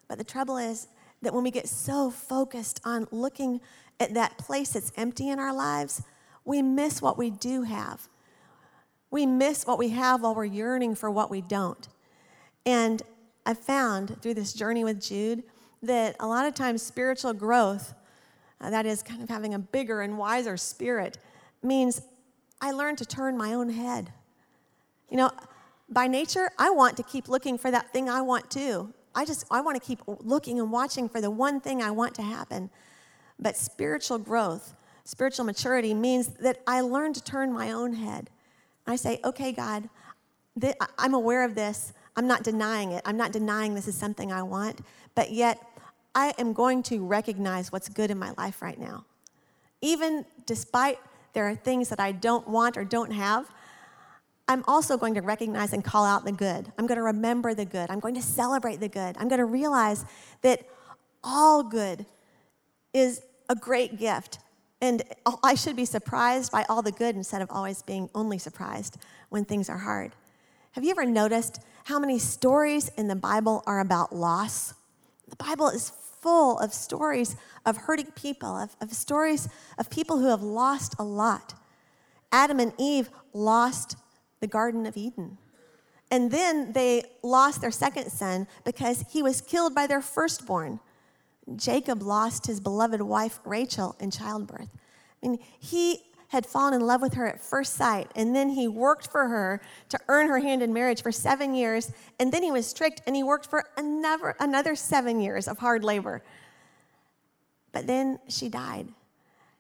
but 0.09 0.19
the 0.19 0.25
trouble 0.25 0.59
is 0.59 0.89
that 1.23 1.33
when 1.33 1.45
we 1.45 1.51
get 1.51 1.69
so 1.69 2.11
focused 2.11 2.81
on 2.85 3.07
looking 3.13 3.61
at 4.01 4.15
that 4.15 4.39
place 4.39 4.71
that's 4.71 4.93
empty 4.97 5.29
in 5.29 5.39
our 5.39 5.55
lives, 5.55 6.03
we 6.45 6.63
miss 6.63 7.01
what 7.01 7.17
we 7.17 7.31
do 7.31 7.63
have. 7.63 8.09
We 9.11 9.27
miss 9.27 9.67
what 9.67 9.79
we 9.79 9.91
have 9.91 10.23
while 10.23 10.35
we're 10.35 10.45
yearning 10.45 10.95
for 10.95 11.11
what 11.11 11.31
we 11.31 11.41
don't. 11.41 11.87
And 12.65 13.03
I 13.45 13.55
found 13.55 14.21
through 14.23 14.35
this 14.35 14.53
journey 14.53 14.85
with 14.85 15.01
Jude 15.01 15.43
that 15.83 16.17
a 16.21 16.27
lot 16.27 16.47
of 16.47 16.55
times 16.55 16.83
spiritual 16.83 17.33
growth, 17.33 17.95
uh, 18.61 18.71
that 18.71 18.87
is 18.87 19.03
kind 19.03 19.23
of 19.23 19.29
having 19.29 19.55
a 19.55 19.59
bigger 19.59 20.01
and 20.01 20.17
wiser 20.17 20.57
spirit, 20.57 21.19
means 21.63 22.01
I 22.61 22.71
learned 22.71 22.99
to 22.99 23.05
turn 23.05 23.37
my 23.37 23.53
own 23.55 23.69
head. 23.71 24.13
You 25.11 25.17
know, 25.19 25.31
by 25.89 26.07
nature, 26.07 26.51
I 26.59 26.71
want 26.71 26.97
to 26.97 27.03
keep 27.03 27.29
looking 27.29 27.59
for 27.59 27.71
that 27.71 27.93
thing 27.93 28.09
I 28.09 28.23
want 28.23 28.51
too. 28.51 28.95
I 29.15 29.25
just 29.25 29.45
I 29.51 29.61
want 29.61 29.81
to 29.81 29.87
keep 29.87 30.01
looking 30.07 30.59
and 30.59 30.73
watching 30.73 31.09
for 31.09 31.21
the 31.21 31.31
one 31.31 31.61
thing 31.61 31.83
I 31.83 31.91
want 31.91 32.15
to 32.15 32.23
happen. 32.23 32.71
But 33.43 33.57
spiritual 33.57 34.19
growth, 34.19 34.75
spiritual 35.05 35.45
maturity 35.45 35.95
means 35.95 36.29
that 36.29 36.63
I 36.67 36.81
learn 36.81 37.13
to 37.15 37.23
turn 37.23 37.53
my 37.53 37.73
own 37.73 37.95
head. 37.95 38.31
I 38.87 38.97
say, 38.97 39.21
okay, 39.25 39.53
God, 39.53 39.89
th- 40.61 40.77
I'm 40.99 41.15
aware 41.15 41.45
of 41.45 41.55
this. 41.55 41.93
I'm 42.17 42.27
not 42.27 42.45
denying 42.45 42.93
it. 42.93 43.03
I'm 43.05 43.17
not 43.17 43.33
denying 43.33 43.75
this 43.75 43.89
is 43.89 43.97
something 43.97 44.33
I 44.33 44.43
want, 44.43 44.81
but 45.15 45.33
yet 45.33 45.59
I 46.15 46.35
am 46.39 46.53
going 46.53 46.83
to 46.85 47.05
recognize 47.05 47.73
what's 47.73 47.89
good 47.89 48.11
in 48.11 48.19
my 48.19 48.33
life 48.37 48.63
right 48.63 48.79
now. 48.79 49.05
Even 49.81 50.25
despite 50.47 50.99
there 51.33 51.49
are 51.49 51.55
things 51.55 51.89
that 51.89 51.99
I 51.99 52.13
don't 52.13 52.47
want 52.47 52.77
or 52.77 52.85
don't 52.85 53.11
have, 53.11 53.51
I'm 54.47 54.63
also 54.69 54.99
going 54.99 55.15
to 55.15 55.23
recognize 55.23 55.73
and 55.73 55.83
call 55.83 56.05
out 56.05 56.25
the 56.25 56.33
good. 56.33 56.71
I'm 56.77 56.87
going 56.87 56.99
to 56.99 57.05
remember 57.05 57.55
the 57.55 57.65
good. 57.65 57.91
I'm 57.91 58.01
going 58.01 58.15
to 58.17 58.23
celebrate 58.23 58.81
the 58.81 58.89
good. 58.89 59.17
I'm 59.19 59.29
going 59.29 59.39
to 59.39 59.47
realize 59.47 60.05
that 60.43 60.67
all 61.25 61.63
good 61.63 62.05
is 62.93 63.23
a 63.53 63.55
great 63.55 63.99
gift. 63.99 64.39
And 64.81 65.03
I 65.45 65.55
should 65.55 65.77
be 65.77 65.85
surprised 65.85 66.51
by 66.51 66.65
all 66.69 66.83
the 66.83 66.91
good 66.91 67.15
instead 67.15 67.43
of 67.43 67.51
always 67.51 67.83
being 67.83 68.11
only 68.15 68.39
surprised 68.39 68.97
when 69.29 69.45
things 69.45 69.69
are 69.69 69.79
hard. 69.79 70.13
Have 70.73 70.83
you 70.83 70.91
ever 70.91 71.05
noticed 71.05 71.61
how 71.85 71.99
many 71.99 72.19
stories 72.19 72.91
in 72.97 73.07
the 73.07 73.15
Bible 73.15 73.63
are 73.67 73.79
about 73.79 74.15
loss? 74.15 74.75
The 75.29 75.37
Bible 75.37 75.69
is 75.69 75.91
full 76.21 76.59
of 76.59 76.73
stories 76.73 77.37
of 77.67 77.77
hurting 77.77 78.13
people, 78.17 78.57
of, 78.57 78.75
of 78.81 78.93
stories 78.93 79.49
of 79.79 79.91
people 79.91 80.19
who 80.19 80.29
have 80.29 80.43
lost 80.43 80.95
a 80.99 81.05
lot. 81.05 81.55
Adam 82.33 82.59
and 82.59 82.73
Eve 82.79 83.11
lost 83.33 83.97
the 84.41 84.47
Garden 84.47 84.87
of 84.87 84.97
Eden. 84.97 85.37
And 86.11 86.31
then 86.31 86.73
they 86.73 87.05
lost 87.23 87.61
their 87.61 87.71
second 87.71 88.11
son 88.11 88.47
because 88.65 89.05
he 89.11 89.23
was 89.23 89.41
killed 89.41 89.75
by 89.75 89.87
their 89.87 90.03
firstborn. 90.03 90.81
Jacob 91.57 92.03
lost 92.03 92.47
his 92.47 92.61
beloved 92.61 93.01
wife 93.03 93.41
Rachel 93.45 93.97
in 94.01 94.11
childbirth. 94.11 94.69
I 95.23 95.29
mean, 95.29 95.39
he 95.59 96.01
had 96.29 96.47
fallen 96.47 96.73
in 96.73 96.81
love 96.81 97.03
with 97.03 97.15
her 97.15 97.27
at 97.27 97.41
first 97.41 97.75
sight, 97.75 98.11
and 98.17 98.35
then 98.35 98.49
he 98.49 98.67
worked 98.67 99.11
for 99.11 99.29
her 99.29 99.61
to 99.91 99.99
earn 100.09 100.29
her 100.29 100.39
hand 100.39 100.63
in 100.63 100.73
marriage 100.73 101.03
for 101.03 101.13
seven 101.13 101.55
years, 101.55 101.93
and 102.19 102.33
then 102.33 102.43
he 102.43 102.51
was 102.51 102.73
tricked 102.73 103.03
and 103.07 103.15
he 103.15 103.23
worked 103.23 103.47
for 103.47 103.65
another, 103.77 104.35
another 104.41 104.75
seven 104.75 105.21
years 105.21 105.47
of 105.47 105.59
hard 105.59 105.85
labor. 105.85 106.23
But 107.73 107.87
then 107.87 108.19
she 108.29 108.49
died. 108.49 108.89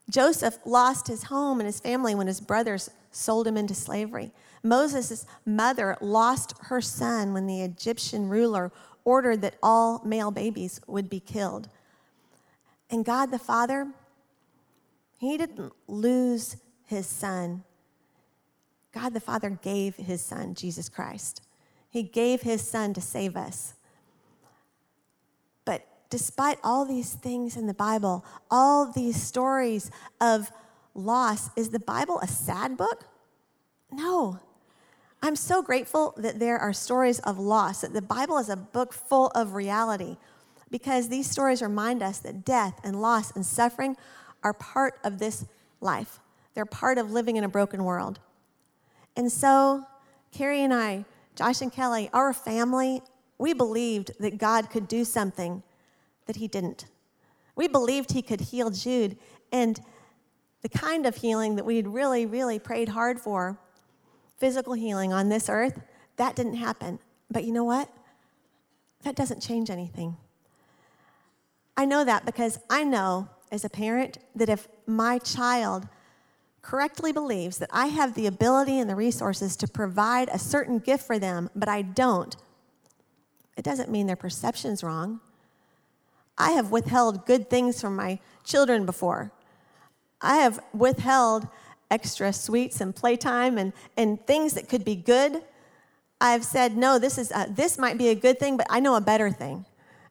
Joseph 0.09 0.59
lost 0.65 1.09
his 1.09 1.25
home 1.25 1.61
and 1.61 1.67
his 1.67 1.81
family 1.81 2.15
when 2.15 2.27
his 2.27 2.41
brothers 2.41 2.91
sold 3.11 3.47
him 3.47 3.57
into 3.57 3.75
slavery. 3.75 4.33
Moses' 4.63 5.27
mother 5.45 5.97
lost 6.01 6.55
her 6.63 6.81
son 6.81 7.33
when 7.33 7.47
the 7.47 7.63
Egyptian 7.63 8.29
ruler 8.29 8.73
ordered 9.05 9.43
that 9.43 9.57
all 9.63 10.03
male 10.05 10.31
babies 10.31 10.81
would 10.87 11.09
be 11.11 11.21
killed. 11.21 11.69
And 12.91 13.05
God 13.05 13.31
the 13.31 13.39
Father, 13.39 13.89
He 15.19 15.37
didn't 15.37 15.73
lose 15.89 16.57
His 16.85 17.07
Son. 17.07 17.65
God 18.93 19.15
the 19.15 19.21
Father 19.21 19.51
gave 19.51 19.97
His 19.97 20.21
Son, 20.21 20.55
Jesus 20.55 20.89
Christ. 20.89 21.43
He 21.91 22.03
gave 22.03 22.43
His 22.43 22.63
Son 22.63 22.95
to 22.95 23.01
save 23.01 23.37
us. 23.37 23.75
But 25.65 25.87
despite 26.11 26.59
all 26.63 26.85
these 26.85 27.15
things 27.15 27.57
in 27.57 27.67
the 27.67 27.75
Bible, 27.75 28.25
all 28.51 28.91
these 28.91 29.21
stories 29.21 29.91
of 30.21 30.51
loss, 30.95 31.51
is 31.57 31.71
the 31.71 31.81
Bible 31.81 32.19
a 32.21 32.27
sad 32.29 32.77
book? 32.77 33.05
No. 33.91 34.41
I'm 35.25 35.37
so 35.37 35.63
grateful 35.63 36.15
that 36.17 36.41
there 36.41 36.59
are 36.59 36.73
stories 36.73 37.21
of 37.21 37.39
loss, 37.39 37.83
that 37.83 37.93
the 37.93 38.03
Bible 38.03 38.39
is 38.39 38.49
a 38.49 38.57
book 38.57 38.93
full 38.93 39.29
of 39.29 39.55
reality, 39.55 40.17
because 40.69 41.09
these 41.09 41.31
stories 41.31 41.63
remind 41.63 42.03
us 42.03 42.19
that 42.19 42.45
death 42.45 42.81
and 42.83 43.01
loss 43.01 43.31
and 43.31 43.47
suffering 43.47 43.97
are 44.43 44.53
part 44.53 44.99
of 45.05 45.21
this 45.21 45.45
life. 45.81 46.19
They're 46.55 46.67
part 46.67 46.99
of 46.99 47.13
living 47.13 47.37
in 47.37 47.45
a 47.45 47.49
broken 47.49 47.85
world. 47.85 48.19
And 49.17 49.31
so, 49.31 49.85
Kerry 50.33 50.61
and 50.65 50.75
I, 50.75 51.05
Josh 51.37 51.61
and 51.61 51.73
Kelly, 51.73 52.11
our 52.13 52.33
family, 52.33 53.01
we 53.39 53.55
believed 53.55 54.11
that 54.19 54.39
God 54.39 54.71
could 54.71 54.89
do 54.89 55.05
something 55.05 55.63
that 56.27 56.37
He 56.37 56.49
didn't. 56.49 56.87
We 57.55 57.69
believed 57.69 58.11
He 58.11 58.23
could 58.23 58.41
heal 58.41 58.71
Jude, 58.71 59.17
and 59.53 59.81
the 60.63 60.69
kind 60.69 61.07
of 61.07 61.15
healing 61.15 61.55
that 61.57 61.65
we 61.65 61.77
had 61.77 61.87
really, 61.87 62.27
really 62.27 62.59
prayed 62.59 62.89
hard 62.89 63.21
for 63.21 63.59
physical 64.43 64.73
healing 64.73 65.13
on 65.13 65.29
this 65.29 65.49
earth, 65.49 65.81
that 66.17 66.35
didn't 66.35 66.57
happen. 66.57 66.99
But 67.31 67.45
you 67.45 67.53
know 67.53 67.63
what? 67.63 67.89
That 69.05 69.15
doesn't 69.15 69.41
change 69.41 69.71
anything. 69.71 70.17
I 71.77 71.85
know 71.85 72.05
that 72.05 72.27
because 72.27 72.59
I 72.69 72.83
know 72.83 73.29
as 73.53 73.65
a 73.65 73.71
parent 73.71 74.19
that 74.35 74.49
if 74.49 74.67
my 74.85 75.19
child 75.19 75.87
correctly 76.61 77.13
believes 77.13 77.59
that 77.59 77.71
I 77.73 77.87
have 77.87 78.15
the 78.15 78.27
ability 78.27 78.81
and 78.81 78.91
the 78.91 78.97
resources 78.97 79.55
to 79.59 79.69
provide 79.69 80.29
a 80.33 80.41
certain 80.41 80.81
gift 80.81 81.07
for 81.07 81.21
them, 81.21 81.49
but 81.55 81.69
I 81.69 81.83
don't, 81.83 82.35
it 83.57 83.63
doesn't 83.63 83.93
mean 83.93 84.09
their 84.09 84.17
perception's 84.17 84.83
wrong. 84.83 85.21
I 86.37 86.51
have 86.51 86.73
withheld 86.73 87.27
good 87.27 87.49
things 87.49 87.81
from 87.81 87.95
my 87.95 88.19
children 88.43 88.87
before. 88.87 89.31
I 90.21 90.39
have 90.39 90.59
withheld 90.75 91.47
extra 91.93 92.33
sweets 92.33 92.81
and 92.81 92.97
playtime 92.97 93.59
and, 93.59 93.73
and 93.97 94.27
things 94.27 94.55
that 94.55 94.69
could 94.69 94.85
be 94.85 94.97
good, 94.97 95.43
I've 96.21 96.45
said, 96.45 96.77
no, 96.77 96.99
this, 96.99 97.19
is 97.19 97.31
a, 97.31 97.47
this 97.51 97.79
might 97.79 97.99
be 97.99 98.09
a 98.09 98.15
good 98.15 98.41
thing, 98.41 98.57
but 98.57 98.67
I 98.71 98.81
know 98.81 98.97
a 98.97 99.01
better 99.01 99.31
thing. 99.31 99.67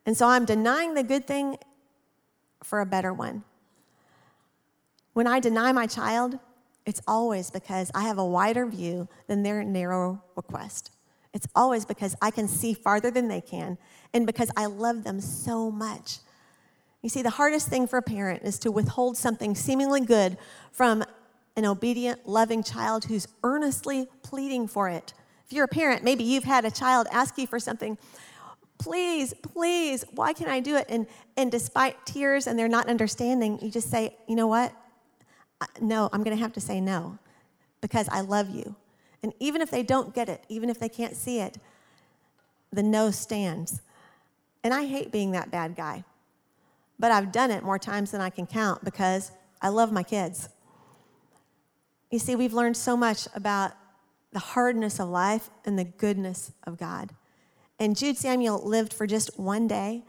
And 0.05 0.15
so 0.15 0.27
I'm 0.27 0.45
denying 0.45 0.93
the 0.93 1.03
good 1.03 1.25
thing 1.25 1.57
for 2.63 2.81
a 2.81 2.85
better 2.85 3.11
one. 3.11 3.43
When 5.13 5.27
I 5.27 5.39
deny 5.39 5.71
my 5.71 5.87
child, 5.87 6.37
it's 6.85 7.01
always 7.07 7.49
because 7.49 7.91
I 7.95 8.03
have 8.03 8.17
a 8.17 8.25
wider 8.25 8.65
view 8.65 9.09
than 9.27 9.43
their 9.43 9.63
narrow 9.63 10.23
request. 10.35 10.91
It's 11.33 11.47
always 11.55 11.85
because 11.85 12.15
I 12.21 12.29
can 12.29 12.47
see 12.47 12.73
farther 12.73 13.09
than 13.09 13.27
they 13.27 13.41
can 13.41 13.77
and 14.13 14.25
because 14.25 14.51
I 14.55 14.67
love 14.67 15.03
them 15.03 15.19
so 15.19 15.71
much. 15.71 16.19
You 17.01 17.09
see, 17.09 17.21
the 17.21 17.31
hardest 17.31 17.67
thing 17.67 17.87
for 17.87 17.97
a 17.97 18.01
parent 18.01 18.43
is 18.43 18.59
to 18.59 18.71
withhold 18.71 19.17
something 19.17 19.55
seemingly 19.55 20.01
good 20.01 20.37
from 20.71 21.03
an 21.55 21.65
obedient, 21.65 22.27
loving 22.27 22.63
child 22.63 23.05
who's 23.05 23.27
earnestly 23.43 24.07
pleading 24.23 24.67
for 24.67 24.89
it. 24.89 25.13
If 25.45 25.53
you're 25.53 25.65
a 25.65 25.67
parent, 25.69 26.03
maybe 26.03 26.23
you've 26.23 26.45
had 26.45 26.65
a 26.65 26.71
child 26.71 27.07
ask 27.11 27.37
you 27.37 27.45
for 27.45 27.59
something. 27.59 27.97
Please, 28.77 29.33
please, 29.33 30.05
why 30.11 30.33
can't 30.33 30.49
I 30.49 30.59
do 30.59 30.75
it? 30.75 30.85
And, 30.89 31.05
and 31.37 31.51
despite 31.51 32.05
tears 32.05 32.47
and 32.47 32.57
they're 32.57 32.67
not 32.67 32.87
understanding, 32.87 33.59
you 33.61 33.69
just 33.69 33.91
say, 33.91 34.15
you 34.27 34.35
know 34.35 34.47
what? 34.47 34.73
No, 35.79 36.09
I'm 36.11 36.23
going 36.23 36.35
to 36.35 36.41
have 36.41 36.53
to 36.53 36.61
say 36.61 36.81
no 36.81 37.19
because 37.81 38.07
I 38.09 38.21
love 38.21 38.49
you. 38.49 38.75
And 39.23 39.33
even 39.39 39.61
if 39.61 39.69
they 39.69 39.83
don't 39.83 40.15
get 40.15 40.29
it, 40.29 40.43
even 40.49 40.69
if 40.69 40.79
they 40.79 40.89
can't 40.89 41.15
see 41.15 41.39
it, 41.39 41.57
the 42.71 42.81
no 42.81 43.11
stands. 43.11 43.81
And 44.63 44.73
I 44.73 44.85
hate 44.85 45.11
being 45.11 45.31
that 45.31 45.51
bad 45.51 45.75
guy. 45.75 46.03
But 46.97 47.11
I've 47.11 47.31
done 47.31 47.51
it 47.51 47.63
more 47.63 47.77
times 47.77 48.11
than 48.11 48.21
I 48.21 48.29
can 48.29 48.47
count 48.47 48.83
because 48.83 49.31
I 49.61 49.69
love 49.69 49.91
my 49.91 50.03
kids. 50.03 50.49
You 52.11 52.19
see, 52.19 52.35
we've 52.35 52.53
learned 52.53 52.75
so 52.75 52.97
much 52.97 53.27
about 53.33 53.71
the 54.33 54.39
hardness 54.39 54.99
of 54.99 55.07
life 55.09 55.49
and 55.65 55.79
the 55.79 55.85
goodness 55.85 56.51
of 56.65 56.77
God. 56.77 57.11
And 57.79 57.95
Jude 57.95 58.17
Samuel 58.17 58.61
lived 58.63 58.93
for 58.93 59.07
just 59.07 59.39
one 59.39 59.67
day, 59.67 60.03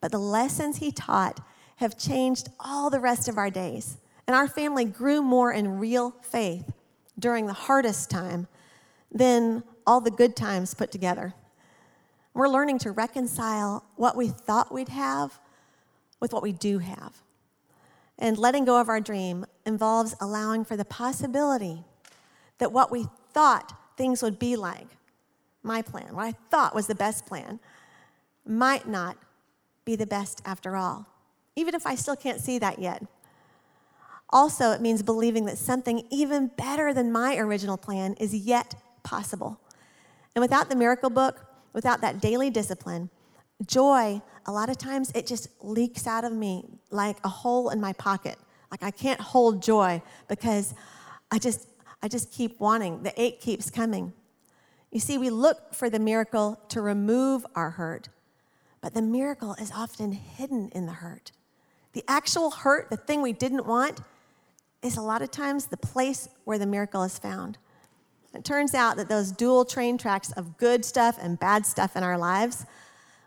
but 0.00 0.12
the 0.12 0.18
lessons 0.18 0.78
he 0.78 0.92
taught 0.92 1.40
have 1.76 1.98
changed 1.98 2.48
all 2.60 2.90
the 2.90 3.00
rest 3.00 3.28
of 3.28 3.36
our 3.36 3.50
days. 3.50 3.98
And 4.26 4.36
our 4.36 4.46
family 4.46 4.84
grew 4.84 5.20
more 5.20 5.52
in 5.52 5.78
real 5.78 6.14
faith 6.22 6.72
during 7.18 7.46
the 7.46 7.52
hardest 7.52 8.08
time 8.08 8.46
than 9.10 9.64
all 9.86 10.00
the 10.00 10.10
good 10.10 10.36
times 10.36 10.74
put 10.74 10.92
together. 10.92 11.34
We're 12.34 12.48
learning 12.48 12.78
to 12.80 12.92
reconcile 12.92 13.84
what 13.96 14.16
we 14.16 14.28
thought 14.28 14.72
we'd 14.72 14.90
have 14.90 15.40
with 16.20 16.32
what 16.32 16.42
we 16.42 16.52
do 16.52 16.78
have. 16.78 17.20
And 18.18 18.36
letting 18.36 18.64
go 18.64 18.80
of 18.80 18.88
our 18.88 19.00
dream 19.00 19.46
involves 19.64 20.14
allowing 20.20 20.64
for 20.64 20.76
the 20.76 20.84
possibility 20.84 21.84
that 22.58 22.72
what 22.72 22.90
we 22.90 23.06
thought 23.32 23.72
things 23.96 24.22
would 24.22 24.38
be 24.38 24.56
like, 24.56 24.88
my 25.62 25.82
plan, 25.82 26.14
what 26.14 26.24
I 26.24 26.32
thought 26.50 26.74
was 26.74 26.86
the 26.86 26.94
best 26.94 27.26
plan, 27.26 27.60
might 28.44 28.88
not 28.88 29.16
be 29.84 29.96
the 29.96 30.06
best 30.06 30.42
after 30.44 30.76
all, 30.76 31.06
even 31.56 31.74
if 31.74 31.86
I 31.86 31.94
still 31.94 32.16
can't 32.16 32.40
see 32.40 32.58
that 32.58 32.78
yet. 32.78 33.04
Also, 34.30 34.72
it 34.72 34.80
means 34.80 35.02
believing 35.02 35.46
that 35.46 35.58
something 35.58 36.06
even 36.10 36.48
better 36.48 36.92
than 36.92 37.10
my 37.10 37.36
original 37.36 37.76
plan 37.76 38.14
is 38.14 38.34
yet 38.34 38.74
possible. 39.02 39.60
And 40.34 40.42
without 40.42 40.68
the 40.68 40.76
miracle 40.76 41.10
book, 41.10 41.46
without 41.72 42.00
that 42.02 42.20
daily 42.20 42.50
discipline, 42.50 43.10
joy, 43.66 44.20
a 44.46 44.52
lot 44.52 44.68
of 44.68 44.78
times 44.78 45.10
it 45.14 45.26
just 45.26 45.48
leaks 45.62 46.06
out 46.06 46.24
of 46.24 46.32
me 46.32 46.64
like 46.90 47.18
a 47.24 47.28
hole 47.28 47.70
in 47.70 47.80
my 47.80 47.92
pocket. 47.94 48.36
Like 48.70 48.82
I 48.82 48.90
can't 48.90 49.20
hold 49.20 49.62
joy 49.62 50.02
because 50.28 50.74
I 51.30 51.38
just 51.38 51.68
I 52.02 52.08
just 52.08 52.30
keep 52.30 52.60
wanting. 52.60 53.02
The 53.02 53.20
ache 53.20 53.40
keeps 53.40 53.70
coming. 53.70 54.12
You 54.90 55.00
see, 55.00 55.18
we 55.18 55.30
look 55.30 55.74
for 55.74 55.90
the 55.90 55.98
miracle 55.98 56.60
to 56.68 56.80
remove 56.80 57.44
our 57.54 57.70
hurt, 57.70 58.08
but 58.80 58.94
the 58.94 59.02
miracle 59.02 59.54
is 59.54 59.72
often 59.74 60.12
hidden 60.12 60.70
in 60.74 60.86
the 60.86 60.92
hurt. 60.92 61.32
The 61.92 62.04
actual 62.08 62.50
hurt, 62.50 62.90
the 62.90 62.96
thing 62.96 63.20
we 63.20 63.32
didn't 63.32 63.66
want, 63.66 64.00
is 64.82 64.96
a 64.96 65.02
lot 65.02 65.22
of 65.22 65.30
times 65.30 65.66
the 65.66 65.76
place 65.76 66.28
where 66.44 66.58
the 66.58 66.66
miracle 66.66 67.02
is 67.02 67.18
found. 67.18 67.58
It 68.32 68.44
turns 68.44 68.74
out 68.74 68.96
that 68.96 69.08
those 69.08 69.32
dual 69.32 69.64
train 69.64 69.98
tracks 69.98 70.30
of 70.32 70.56
good 70.56 70.84
stuff 70.84 71.18
and 71.20 71.38
bad 71.38 71.66
stuff 71.66 71.96
in 71.96 72.02
our 72.02 72.16
lives, 72.16 72.64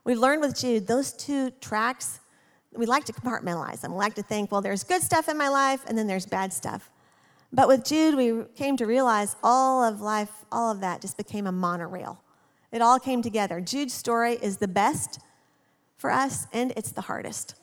we 0.04 0.16
learned 0.16 0.42
with 0.42 0.58
Jude, 0.58 0.88
those 0.88 1.14
two 1.14 1.52
tracks, 1.62 2.20
we 2.74 2.86
like 2.86 3.06
to 3.06 3.14
compartmentalize 3.14 3.82
them. 3.82 3.92
We 3.92 3.98
like 3.98 4.16
to 4.16 4.24
think, 4.24 4.52
well, 4.52 4.62
there's 4.62 4.84
good 4.84 5.02
stuff 5.02 5.30
in 5.30 5.38
my 5.38 5.50
life 5.50 5.84
and 5.88 5.98
then 5.98 6.08
there's 6.08 6.26
bad 6.26 6.54
stuff. 6.54 6.90
But 7.54 7.68
with 7.68 7.84
Jude, 7.84 8.16
we 8.16 8.44
came 8.56 8.78
to 8.78 8.86
realize 8.86 9.36
all 9.44 9.84
of 9.84 10.00
life, 10.02 10.32
all 10.52 10.72
of 10.72 10.80
that 10.82 11.02
just 11.02 11.18
became 11.18 11.48
a 11.48 11.52
monorail. 11.52 12.22
It 12.72 12.82
all 12.82 12.98
came 12.98 13.22
together. 13.22 13.60
Jude's 13.60 13.94
story 13.94 14.40
is 14.42 14.58
the 14.58 14.68
best 14.68 15.20
for 15.98 16.10
us, 16.10 16.48
and 16.54 16.72
it's 16.78 16.94
the 16.94 17.02
hardest. 17.02 17.56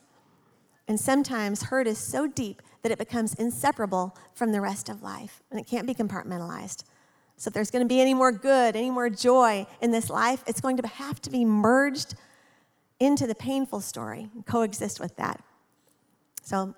And 0.87 1.01
sometimes 1.01 1.65
hurt 1.65 1.87
is 1.87 1.99
so 1.99 2.27
deep 2.27 2.63
that 2.83 2.93
it 2.93 2.99
becomes 2.99 3.35
inseparable 3.35 4.17
from 4.35 4.53
the 4.53 4.61
rest 4.61 4.89
of 4.89 5.03
life, 5.03 5.43
and 5.51 5.59
it 5.59 5.67
can't 5.67 5.87
be 5.87 5.95
compartmentalized. 5.95 6.85
So, 7.37 7.49
if 7.49 7.55
there's 7.55 7.71
going 7.71 7.85
to 7.85 7.89
be 7.89 8.01
any 8.01 8.15
more 8.15 8.33
good, 8.33 8.77
any 8.77 8.91
more 8.91 9.09
joy 9.09 9.67
in 9.81 9.91
this 9.91 10.11
life, 10.11 10.43
it's 10.47 10.61
going 10.61 10.77
to 10.77 10.87
have 10.87 11.21
to 11.23 11.31
be 11.31 11.45
merged 11.45 12.15
into 13.01 13.27
the 13.27 13.35
painful 13.35 13.81
story 13.81 14.31
and 14.35 14.45
coexist 14.45 15.01
with 15.01 15.17
that. 15.17 15.43
So, 16.43 16.75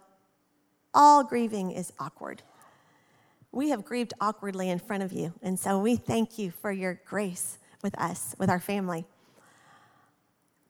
all 0.93 1.25
grieving 1.25 1.71
is 1.71 1.93
awkward. 1.99 2.43
We 3.53 3.71
have 3.71 3.85
grieved 3.85 4.15
awkwardly 4.21 4.69
in 4.69 4.79
front 4.79 5.03
of 5.03 5.13
you, 5.13 5.33
and 5.43 5.59
so 5.59 5.79
we 5.79 5.97
thank 5.97 6.39
you 6.39 6.51
for 6.51 6.71
your 6.71 7.01
grace 7.05 7.59
with 7.83 7.99
us, 7.99 8.35
with 8.39 8.51
our 8.51 8.61
family. 8.61 9.05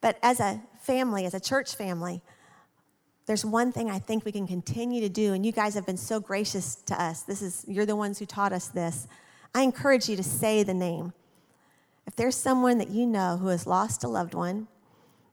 But 0.00 0.18
as 0.22 0.40
a 0.40 0.62
family, 0.80 1.26
as 1.26 1.34
a 1.34 1.40
church 1.40 1.74
family, 1.74 2.22
there's 3.26 3.44
one 3.44 3.70
thing 3.70 3.90
I 3.90 3.98
think 3.98 4.24
we 4.24 4.32
can 4.32 4.46
continue 4.46 5.00
to 5.02 5.08
do, 5.08 5.34
and 5.34 5.44
you 5.44 5.52
guys 5.52 5.74
have 5.74 5.86
been 5.86 5.96
so 5.96 6.20
gracious 6.20 6.76
to 6.86 7.00
us. 7.00 7.22
This 7.22 7.42
is, 7.42 7.64
you're 7.68 7.86
the 7.86 7.96
ones 7.96 8.18
who 8.18 8.26
taught 8.26 8.52
us 8.52 8.68
this. 8.68 9.06
I 9.54 9.62
encourage 9.62 10.08
you 10.08 10.16
to 10.16 10.22
say 10.22 10.62
the 10.62 10.74
name. 10.74 11.12
If 12.06 12.16
there's 12.16 12.36
someone 12.36 12.78
that 12.78 12.90
you 12.90 13.06
know 13.06 13.36
who 13.36 13.48
has 13.48 13.66
lost 13.66 14.04
a 14.04 14.08
loved 14.08 14.34
one, 14.34 14.68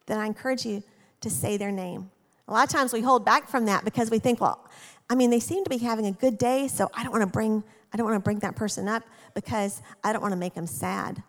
then 0.08 0.18
I 0.18 0.26
encourage 0.26 0.66
you 0.66 0.84
to 1.22 1.30
say 1.30 1.58
their 1.58 1.72
name. 1.72 2.10
A 2.48 2.54
lot 2.54 2.64
of 2.64 2.70
times 2.70 2.94
we 2.94 3.02
hold 3.02 3.24
back 3.26 3.48
from 3.48 3.66
that 3.66 3.86
because 3.86 4.10
we 4.10 4.20
think, 4.20 4.42
well, 4.42 4.68
I 5.10 5.16
mean, 5.16 5.30
they 5.30 5.40
seem 5.40 5.64
to 5.64 5.70
be 5.70 5.78
having 5.78 6.06
a 6.06 6.12
good 6.12 6.38
day, 6.38 6.68
so 6.68 6.90
I 6.94 7.04
don't 7.04 7.12
want 7.12 7.24
to 7.24 7.28
bring 7.28 7.64
I 7.94 7.98
don't 7.98 8.06
want 8.06 8.18
to 8.18 8.24
bring 8.24 8.40
that 8.40 8.56
person 8.56 8.88
up 8.88 9.04
because 9.34 9.82
I 10.04 10.12
don't 10.12 10.22
want 10.22 10.34
to 10.34 10.38
make 10.38 10.54
them 10.54 10.68
sad. 10.68 11.24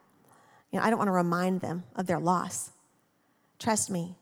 You 0.70 0.78
know, 0.78 0.84
I 0.84 0.90
don't 0.90 0.98
want 0.98 1.08
to 1.08 1.12
remind 1.12 1.60
them 1.60 1.84
of 1.96 2.06
their 2.06 2.18
loss. 2.18 2.72
Trust 3.58 3.90
me, 3.90 4.16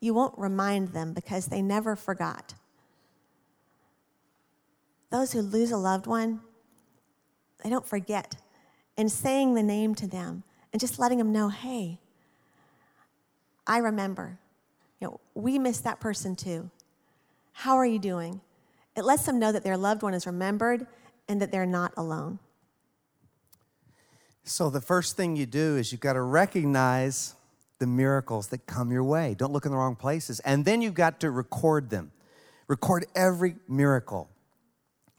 you 0.00 0.14
won't 0.14 0.38
remind 0.38 0.88
them 0.88 1.14
because 1.14 1.46
they 1.46 1.62
never 1.62 1.96
forgot. 1.96 2.54
Those 5.10 5.32
who 5.32 5.40
lose 5.40 5.70
a 5.70 5.76
loved 5.76 6.06
one, 6.06 6.40
they 7.64 7.70
don't 7.70 7.86
forget. 7.86 8.36
And 8.96 9.10
saying 9.10 9.54
the 9.54 9.62
name 9.62 9.94
to 9.96 10.06
them 10.06 10.42
and 10.72 10.80
just 10.80 10.98
letting 10.98 11.18
them 11.18 11.32
know, 11.32 11.48
hey, 11.48 11.98
I 13.68 13.78
remember. 13.78 14.38
You 15.00 15.08
know, 15.08 15.20
we 15.34 15.58
miss 15.58 15.80
that 15.80 16.00
person 16.00 16.34
too. 16.34 16.70
How 17.52 17.76
are 17.76 17.86
you 17.86 17.98
doing? 17.98 18.40
It 18.96 19.04
lets 19.04 19.26
them 19.26 19.38
know 19.38 19.52
that 19.52 19.62
their 19.62 19.76
loved 19.76 20.02
one 20.02 20.14
is 20.14 20.26
remembered 20.26 20.86
and 21.28 21.40
that 21.40 21.52
they're 21.52 21.66
not 21.66 21.92
alone. 21.96 22.40
So, 24.42 24.70
the 24.70 24.80
first 24.80 25.16
thing 25.16 25.36
you 25.36 25.44
do 25.44 25.76
is 25.76 25.92
you've 25.92 26.00
got 26.00 26.14
to 26.14 26.22
recognize 26.22 27.34
the 27.78 27.86
miracles 27.86 28.48
that 28.48 28.66
come 28.66 28.90
your 28.90 29.04
way. 29.04 29.34
Don't 29.36 29.52
look 29.52 29.66
in 29.66 29.70
the 29.70 29.76
wrong 29.76 29.94
places. 29.94 30.40
And 30.40 30.64
then 30.64 30.82
you've 30.82 30.94
got 30.94 31.20
to 31.20 31.30
record 31.30 31.90
them, 31.90 32.10
record 32.66 33.06
every 33.14 33.56
miracle. 33.68 34.28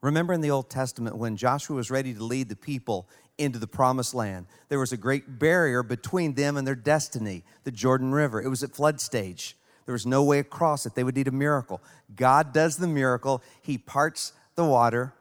Remember 0.01 0.33
in 0.33 0.41
the 0.41 0.51
Old 0.51 0.69
Testament 0.69 1.17
when 1.17 1.37
Joshua 1.37 1.75
was 1.75 1.91
ready 1.91 2.13
to 2.13 2.23
lead 2.23 2.49
the 2.49 2.55
people 2.55 3.07
into 3.39 3.59
the 3.59 3.67
promised 3.67 4.13
land, 4.13 4.45
there 4.67 4.79
was 4.79 4.91
a 4.91 4.97
great 4.97 5.39
barrier 5.39 5.81
between 5.81 6.33
them 6.33 6.57
and 6.57 6.67
their 6.67 6.75
destiny, 6.75 7.43
the 7.63 7.71
Jordan 7.71 8.11
River. 8.11 8.41
It 8.41 8.49
was 8.49 8.63
at 8.63 8.75
flood 8.75 8.99
stage. 9.01 9.55
There 9.85 9.93
was 9.93 10.05
no 10.05 10.23
way 10.23 10.39
across 10.39 10.85
it. 10.85 10.93
They 10.93 11.03
would 11.03 11.15
need 11.15 11.27
a 11.27 11.31
miracle. 11.31 11.81
God 12.15 12.53
does 12.53 12.77
the 12.77 12.87
miracle. 12.87 13.41
He 13.61 13.77
parts 13.77 14.33
the 14.55 14.65
water. 14.65 15.13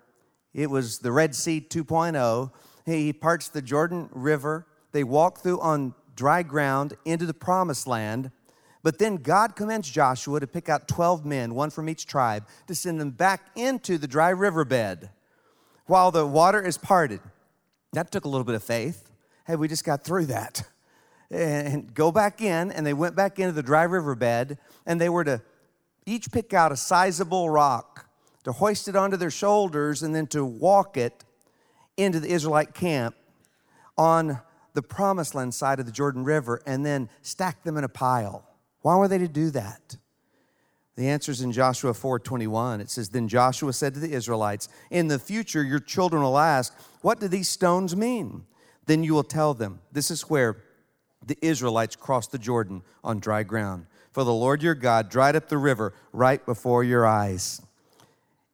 It 0.52 0.68
was 0.68 0.98
the 0.98 1.12
Red 1.12 1.34
Sea 1.34 1.60
2.0. 1.60 2.50
He 2.84 3.12
parts 3.12 3.48
the 3.48 3.62
Jordan 3.62 4.08
River. 4.12 4.66
They 4.92 5.04
walk 5.04 5.38
through 5.38 5.60
on 5.60 5.94
dry 6.16 6.42
ground 6.42 6.94
into 7.04 7.24
the 7.24 7.34
promised 7.34 7.86
land. 7.86 8.30
But 8.82 8.98
then 8.98 9.16
God 9.16 9.56
commands 9.56 9.88
Joshua 9.88 10.40
to 10.40 10.46
pick 10.46 10.68
out 10.68 10.88
12 10.88 11.24
men, 11.24 11.54
one 11.54 11.70
from 11.70 11.88
each 11.88 12.06
tribe, 12.06 12.46
to 12.66 12.74
send 12.74 13.00
them 13.00 13.10
back 13.10 13.50
into 13.56 13.98
the 13.98 14.06
dry 14.06 14.30
riverbed 14.30 15.10
while 15.86 16.10
the 16.10 16.26
water 16.26 16.60
is 16.62 16.78
parted. 16.78 17.20
That 17.92 18.10
took 18.10 18.24
a 18.24 18.28
little 18.28 18.44
bit 18.44 18.54
of 18.54 18.62
faith. 18.62 19.10
Hey, 19.46 19.56
we 19.56 19.68
just 19.68 19.84
got 19.84 20.04
through 20.04 20.26
that. 20.26 20.62
And 21.30 21.92
go 21.94 22.10
back 22.12 22.40
in, 22.40 22.70
and 22.70 22.86
they 22.86 22.94
went 22.94 23.14
back 23.16 23.38
into 23.38 23.52
the 23.52 23.62
dry 23.62 23.82
riverbed, 23.82 24.58
and 24.86 25.00
they 25.00 25.08
were 25.08 25.24
to 25.24 25.42
each 26.06 26.30
pick 26.32 26.54
out 26.54 26.72
a 26.72 26.76
sizable 26.76 27.50
rock 27.50 28.08
to 28.44 28.52
hoist 28.52 28.88
it 28.88 28.96
onto 28.96 29.16
their 29.16 29.30
shoulders 29.30 30.02
and 30.02 30.14
then 30.14 30.26
to 30.28 30.44
walk 30.44 30.96
it 30.96 31.24
into 31.96 32.18
the 32.20 32.28
Israelite 32.28 32.72
camp 32.72 33.14
on 33.96 34.40
the 34.72 34.82
promised 34.82 35.34
land 35.34 35.52
side 35.52 35.80
of 35.80 35.86
the 35.86 35.92
Jordan 35.92 36.24
River 36.24 36.62
and 36.66 36.86
then 36.86 37.10
stack 37.20 37.62
them 37.64 37.76
in 37.76 37.84
a 37.84 37.88
pile. 37.88 38.46
Why 38.80 38.96
were 38.96 39.08
they 39.08 39.18
to 39.18 39.28
do 39.28 39.50
that? 39.50 39.96
The 40.98 41.08
answer 41.08 41.30
is 41.30 41.42
in 41.42 41.52
Joshua 41.52 41.94
4:21. 41.94 42.80
It 42.80 42.90
says, 42.90 43.10
"Then 43.10 43.28
Joshua 43.28 43.72
said 43.72 43.94
to 43.94 44.00
the 44.00 44.14
Israelites, 44.14 44.68
In 44.90 45.06
the 45.06 45.20
future 45.20 45.62
your 45.62 45.78
children 45.78 46.24
will 46.24 46.36
ask, 46.36 46.74
What 47.02 47.20
do 47.20 47.28
these 47.28 47.48
stones 47.48 47.94
mean? 47.94 48.44
Then 48.86 49.04
you 49.04 49.14
will 49.14 49.22
tell 49.22 49.54
them, 49.54 49.78
This 49.92 50.10
is 50.10 50.22
where 50.22 50.56
the 51.24 51.38
Israelites 51.40 51.94
crossed 51.94 52.32
the 52.32 52.38
Jordan 52.38 52.82
on 53.04 53.20
dry 53.20 53.44
ground. 53.44 53.86
For 54.10 54.24
the 54.24 54.32
Lord 54.32 54.60
your 54.60 54.74
God 54.74 55.08
dried 55.08 55.36
up 55.36 55.48
the 55.48 55.56
river 55.56 55.94
right 56.12 56.44
before 56.44 56.82
your 56.82 57.06
eyes. 57.06 57.62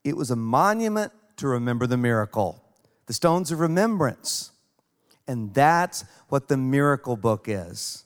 It 0.04 0.14
was 0.14 0.30
a 0.30 0.36
monument 0.36 1.12
to 1.38 1.48
remember 1.48 1.86
the 1.86 1.96
miracle, 1.96 2.62
the 3.06 3.14
stones 3.14 3.52
of 3.52 3.60
remembrance. 3.60 4.50
And 5.26 5.54
that's 5.54 6.04
what 6.28 6.48
the 6.48 6.58
miracle 6.58 7.16
book 7.16 7.46
is. 7.48 8.03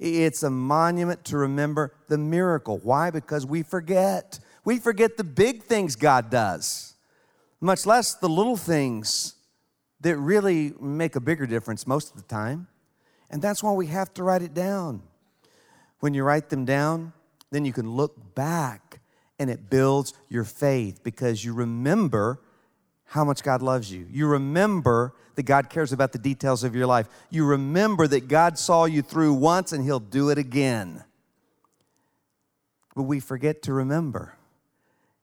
It's 0.00 0.42
a 0.42 0.50
monument 0.50 1.26
to 1.26 1.36
remember 1.36 1.92
the 2.08 2.16
miracle. 2.16 2.78
Why? 2.82 3.10
Because 3.10 3.44
we 3.44 3.62
forget. 3.62 4.40
We 4.64 4.78
forget 4.78 5.18
the 5.18 5.24
big 5.24 5.62
things 5.62 5.94
God 5.94 6.30
does, 6.30 6.94
much 7.60 7.84
less 7.84 8.14
the 8.14 8.28
little 8.28 8.56
things 8.56 9.34
that 10.00 10.16
really 10.16 10.72
make 10.80 11.16
a 11.16 11.20
bigger 11.20 11.46
difference 11.46 11.86
most 11.86 12.10
of 12.10 12.16
the 12.16 12.26
time. 12.26 12.66
And 13.30 13.42
that's 13.42 13.62
why 13.62 13.72
we 13.72 13.86
have 13.88 14.12
to 14.14 14.24
write 14.24 14.42
it 14.42 14.54
down. 14.54 15.02
When 16.00 16.14
you 16.14 16.24
write 16.24 16.48
them 16.48 16.64
down, 16.64 17.12
then 17.50 17.66
you 17.66 17.72
can 17.72 17.90
look 17.90 18.34
back 18.34 19.00
and 19.38 19.50
it 19.50 19.68
builds 19.68 20.14
your 20.28 20.44
faith 20.44 21.02
because 21.02 21.44
you 21.44 21.52
remember 21.52 22.40
how 23.10 23.24
much 23.24 23.42
God 23.42 23.60
loves 23.60 23.90
you. 23.90 24.06
You 24.08 24.28
remember 24.28 25.14
that 25.34 25.42
God 25.42 25.68
cares 25.68 25.92
about 25.92 26.12
the 26.12 26.18
details 26.18 26.62
of 26.62 26.76
your 26.76 26.86
life. 26.86 27.08
You 27.28 27.44
remember 27.44 28.06
that 28.06 28.28
God 28.28 28.56
saw 28.56 28.84
you 28.84 29.02
through 29.02 29.34
once 29.34 29.72
and 29.72 29.84
He'll 29.84 29.98
do 29.98 30.30
it 30.30 30.38
again. 30.38 31.02
But 32.94 33.02
we 33.02 33.18
forget 33.18 33.62
to 33.62 33.72
remember. 33.72 34.36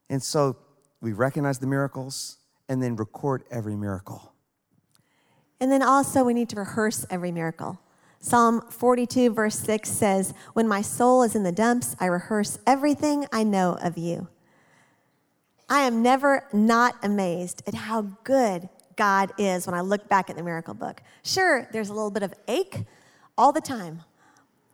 And 0.10 0.22
so 0.22 0.58
we 1.00 1.14
recognize 1.14 1.60
the 1.60 1.68
miracles 1.68 2.40
and 2.68 2.84
then 2.84 2.98
record 2.98 3.46
every 3.50 3.78
miracle. 3.78 4.34
And 5.62 5.72
then 5.72 5.82
also, 5.82 6.26
we 6.26 6.34
need 6.34 6.50
to 6.50 6.58
rehearse 6.58 7.06
every 7.10 7.32
miracle. 7.32 7.80
Psalm 8.20 8.64
42, 8.70 9.32
verse 9.32 9.58
6 9.60 9.90
says, 9.90 10.34
When 10.52 10.68
my 10.68 10.82
soul 10.82 11.24
is 11.24 11.38
in 11.38 11.44
the 11.44 11.54
dumps, 11.54 11.96
I 12.02 12.08
rehearse 12.08 12.60
everything 12.68 13.28
I 13.32 13.44
know 13.46 13.78
of 13.82 13.98
you. 13.98 14.28
I 15.70 15.82
am 15.82 16.02
never 16.02 16.46
not 16.54 16.96
amazed 17.04 17.64
at 17.68 17.74
how 17.74 18.04
good 18.24 18.70
God 18.96 19.32
is 19.38 19.68
when 19.68 19.76
I 19.76 19.82
look 19.82 20.08
back 20.08 20.30
at 20.30 20.38
the 20.38 20.44
miracle 20.44 20.74
book. 20.74 21.02
Sure, 21.24 21.68
there's 21.72 21.90
a 21.90 21.94
little 21.94 22.12
bit 22.12 22.24
of 22.24 22.34
ache 22.48 22.86
all 23.38 23.52
the 23.52 23.62
time 23.62 24.02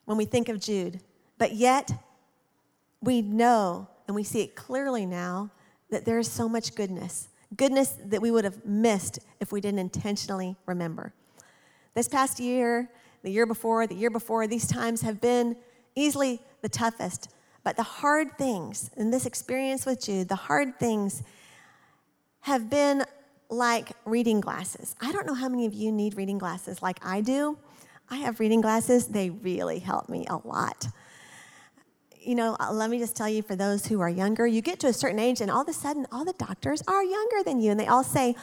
when 0.05 0.17
we 0.17 0.25
think 0.25 0.49
of 0.49 0.59
Jude, 0.59 1.01
but 1.37 1.53
yet 1.53 1.91
we 3.01 3.21
know 3.21 3.87
and 4.07 4.15
we 4.15 4.23
see 4.23 4.41
it 4.41 4.55
clearly 4.55 5.05
now 5.05 5.49
that 5.89 6.05
there 6.05 6.19
is 6.19 6.31
so 6.31 6.47
much 6.47 6.75
goodness, 6.75 7.27
goodness 7.55 7.97
that 8.05 8.21
we 8.21 8.31
would 8.31 8.43
have 8.43 8.65
missed 8.65 9.19
if 9.39 9.51
we 9.51 9.61
didn't 9.61 9.79
intentionally 9.79 10.55
remember. 10.65 11.13
This 11.93 12.07
past 12.07 12.39
year, 12.39 12.89
the 13.23 13.31
year 13.31 13.45
before, 13.45 13.87
the 13.87 13.95
year 13.95 14.09
before, 14.09 14.47
these 14.47 14.67
times 14.67 15.01
have 15.01 15.19
been 15.21 15.55
easily 15.95 16.41
the 16.61 16.69
toughest 16.69 17.29
but 17.63 17.77
the 17.77 17.83
hard 17.83 18.37
things, 18.37 18.89
in 18.97 19.11
this 19.11 19.25
experience 19.25 19.85
with 19.85 20.03
Jude, 20.03 20.27
the 20.27 20.35
hard 20.35 20.77
things 20.79 21.23
have 22.41 22.69
been 22.69 23.05
like 23.49 23.91
reading 24.05 24.41
glasses. 24.41 24.95
I 24.99 25.11
don't 25.11 25.25
know 25.25 25.33
how 25.33 25.47
many 25.47 25.65
of 25.65 25.73
you 25.73 25.91
need 25.91 26.17
reading 26.17 26.37
glasses 26.37 26.81
like 26.81 26.99
I 27.05 27.21
do. 27.21 27.57
I 28.09 28.17
have 28.17 28.39
reading 28.39 28.61
glasses, 28.61 29.07
they 29.07 29.29
really 29.29 29.79
help 29.79 30.09
me 30.09 30.25
a 30.29 30.35
lot. 30.45 30.87
You 32.19 32.35
know, 32.35 32.55
uh, 32.59 32.71
let 32.71 32.89
me 32.89 32.99
just 32.99 33.15
tell 33.15 33.29
you 33.29 33.41
for 33.41 33.55
those 33.55 33.85
who 33.85 34.01
are 34.01 34.09
younger, 34.09 34.45
you 34.45 34.61
get 34.61 34.79
to 34.81 34.87
a 34.87 34.93
certain 34.93 35.19
age 35.19 35.41
and 35.41 35.49
all 35.49 35.61
of 35.61 35.67
a 35.67 35.73
sudden 35.73 36.05
all 36.11 36.25
the 36.25 36.33
doctors 36.33 36.81
are 36.87 37.03
younger 37.03 37.43
than 37.43 37.61
you 37.61 37.71
and 37.71 37.79
they 37.79 37.87
all 37.87 38.03
say, 38.03 38.35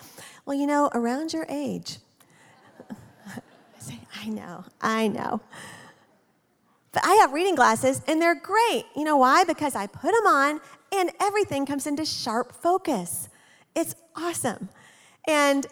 well, 0.44 0.56
you 0.56 0.66
know, 0.66 0.90
around 0.94 1.32
your 1.32 1.46
age, 1.48 1.98
I 2.90 3.40
say, 3.78 4.00
I 4.16 4.28
know, 4.28 4.64
I 4.80 5.08
know. 5.08 5.40
I 6.94 7.14
have 7.16 7.32
reading 7.32 7.54
glasses 7.54 8.02
and 8.06 8.20
they're 8.20 8.34
great. 8.34 8.84
You 8.96 9.04
know 9.04 9.16
why? 9.16 9.44
Because 9.44 9.74
I 9.76 9.86
put 9.86 10.12
them 10.12 10.26
on 10.26 10.60
and 10.92 11.10
everything 11.20 11.66
comes 11.66 11.86
into 11.86 12.04
sharp 12.04 12.52
focus. 12.52 13.28
It's 13.76 13.94
awesome. 14.16 14.68
And 15.28 15.66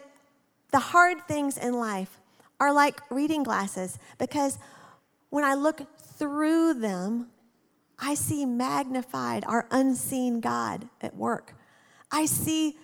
the 0.70 0.78
hard 0.78 1.26
things 1.26 1.56
in 1.58 1.74
life 1.74 2.20
are 2.60 2.72
like 2.72 3.00
reading 3.10 3.42
glasses 3.42 3.98
because 4.18 4.58
when 5.30 5.44
I 5.44 5.54
look 5.54 5.82
through 6.00 6.74
them, 6.74 7.28
I 7.98 8.14
see 8.14 8.46
magnified 8.46 9.44
our 9.46 9.66
unseen 9.70 10.40
God 10.40 10.88
at 11.00 11.16
work. 11.16 11.54
I 12.12 12.26
see 12.26 12.76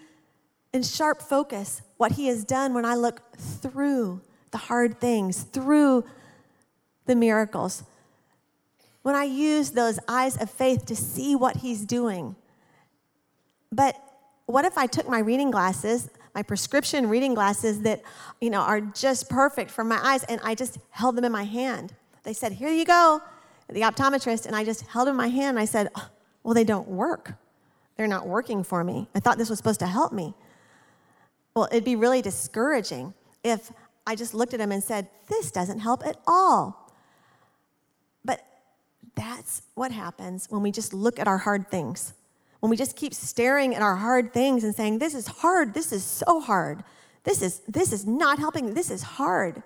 in 0.73 0.83
sharp 0.83 1.23
focus 1.23 1.83
what 1.97 2.13
He 2.13 2.27
has 2.27 2.45
done 2.45 2.75
when 2.75 2.85
I 2.85 2.97
look 2.97 3.37
through 3.37 4.23
the 4.51 4.59
hard 4.59 5.01
things, 5.01 5.45
through 5.45 6.05
the 7.07 7.15
miracles. 7.15 7.85
When 9.05 9.15
I 9.15 9.25
use 9.25 9.73
those 9.73 9.99
eyes 10.09 10.41
of 10.41 10.51
faith 10.51 10.87
to 10.87 10.97
see 10.97 11.37
what 11.37 11.59
He's 11.59 11.85
doing. 11.85 12.37
But 13.71 13.97
what 14.47 14.65
if 14.65 14.79
I 14.79 14.87
took 14.87 15.07
my 15.07 15.19
reading 15.19 15.51
glasses, 15.51 16.09
my 16.35 16.43
prescription 16.43 17.11
reading 17.11 17.35
glasses 17.35 17.83
that, 17.83 18.01
you 18.41 18.49
know, 18.49 18.63
are 18.63 18.81
just 18.81 19.29
perfect 19.29 19.71
for 19.71 19.85
my 19.85 20.01
eyes, 20.03 20.25
and 20.25 20.41
I 20.43 20.55
just 20.55 20.79
held 20.89 21.17
them 21.17 21.27
in 21.27 21.33
my 21.33 21.45
hand? 21.45 21.93
They 22.23 22.33
said, 22.33 22.53
Here 22.53 22.71
you 22.71 22.87
go, 22.87 23.21
the 23.69 23.83
optometrist, 23.83 24.47
and 24.47 24.57
I 24.57 24.65
just 24.65 24.87
held 24.87 25.07
them 25.07 25.13
in 25.13 25.19
my 25.19 25.29
hand. 25.29 25.51
And 25.51 25.59
I 25.59 25.67
said, 25.67 25.91
oh, 25.95 26.09
Well, 26.43 26.55
they 26.55 26.65
don't 26.65 26.89
work. 26.89 27.35
They're 27.99 28.09
not 28.09 28.27
working 28.27 28.65
for 28.65 28.83
me. 28.85 29.07
I 29.15 29.21
thought 29.21 29.37
this 29.37 29.51
was 29.51 29.59
supposed 29.59 29.81
to 29.81 29.87
help 29.87 30.15
me. 30.15 30.33
Well, 31.55 31.69
it'd 31.71 31.85
be 31.85 31.95
really 31.95 32.23
discouraging 32.23 33.13
if 33.45 33.71
I 34.07 34.17
just 34.17 34.33
looked 34.33 34.55
at 34.55 34.61
them 34.61 34.73
and 34.73 34.83
said, 34.83 35.11
This 35.29 35.51
doesn't 35.51 35.81
help 35.81 36.07
at 36.07 36.17
all. 36.27 36.84
That's 39.15 39.63
what 39.75 39.93
happens 39.93 40.47
when 40.51 40.63
we 40.63 40.71
just 40.71 40.93
look 40.93 41.19
at 41.19 41.29
our 41.29 41.39
hard 41.39 41.71
things. 41.71 42.15
When 42.61 42.71
we 42.71 42.77
just 42.77 42.97
keep 42.97 43.13
staring 43.15 43.75
at 43.75 43.83
our 43.83 43.97
hard 43.97 44.33
things 44.33 44.65
and 44.65 44.75
saying, 44.75 44.99
This 44.99 45.15
is 45.15 45.27
hard, 45.27 45.75
this 45.75 45.93
is 45.93 46.03
so 46.03 46.41
hard, 46.41 46.83
this 47.25 47.43
is, 47.43 47.61
this 47.69 47.93
is 47.93 48.07
not 48.07 48.39
helping, 48.39 48.75
this 48.75 48.91
is 48.91 49.03
hard. 49.03 49.63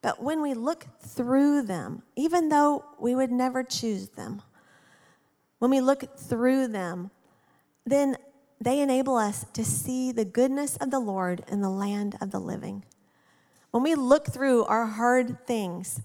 But 0.00 0.22
when 0.22 0.40
we 0.40 0.54
look 0.54 0.86
through 1.00 1.62
them, 1.62 2.02
even 2.14 2.48
though 2.48 2.84
we 2.98 3.14
would 3.14 3.32
never 3.32 3.64
choose 3.64 4.10
them, 4.10 4.42
when 5.58 5.70
we 5.70 5.80
look 5.80 6.16
through 6.16 6.68
them, 6.68 7.10
then 7.84 8.16
they 8.60 8.80
enable 8.80 9.16
us 9.16 9.44
to 9.52 9.64
see 9.64 10.12
the 10.12 10.24
goodness 10.24 10.76
of 10.76 10.90
the 10.90 11.00
Lord 11.00 11.44
in 11.48 11.60
the 11.60 11.70
land 11.70 12.16
of 12.20 12.30
the 12.30 12.40
living. 12.40 12.84
When 13.70 13.82
we 13.82 13.94
look 13.94 14.32
through 14.32 14.64
our 14.64 14.86
hard 14.86 15.46
things, 15.46 16.00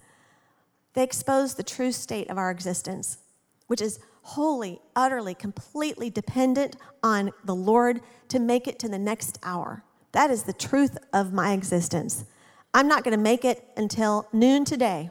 they 0.94 1.02
expose 1.02 1.54
the 1.54 1.62
true 1.62 1.92
state 1.92 2.30
of 2.30 2.38
our 2.38 2.50
existence, 2.50 3.18
which 3.66 3.80
is 3.80 3.98
wholly, 4.22 4.80
utterly, 4.96 5.34
completely 5.34 6.08
dependent 6.08 6.76
on 7.02 7.30
the 7.44 7.54
Lord 7.54 8.00
to 8.28 8.38
make 8.38 8.66
it 8.66 8.78
to 8.78 8.88
the 8.88 8.98
next 8.98 9.38
hour. 9.42 9.84
That 10.12 10.30
is 10.30 10.44
the 10.44 10.52
truth 10.52 10.96
of 11.12 11.32
my 11.32 11.52
existence. 11.52 12.24
I'm 12.72 12.88
not 12.88 13.04
going 13.04 13.16
to 13.16 13.22
make 13.22 13.44
it 13.44 13.64
until 13.76 14.28
noon 14.32 14.64
today, 14.64 15.10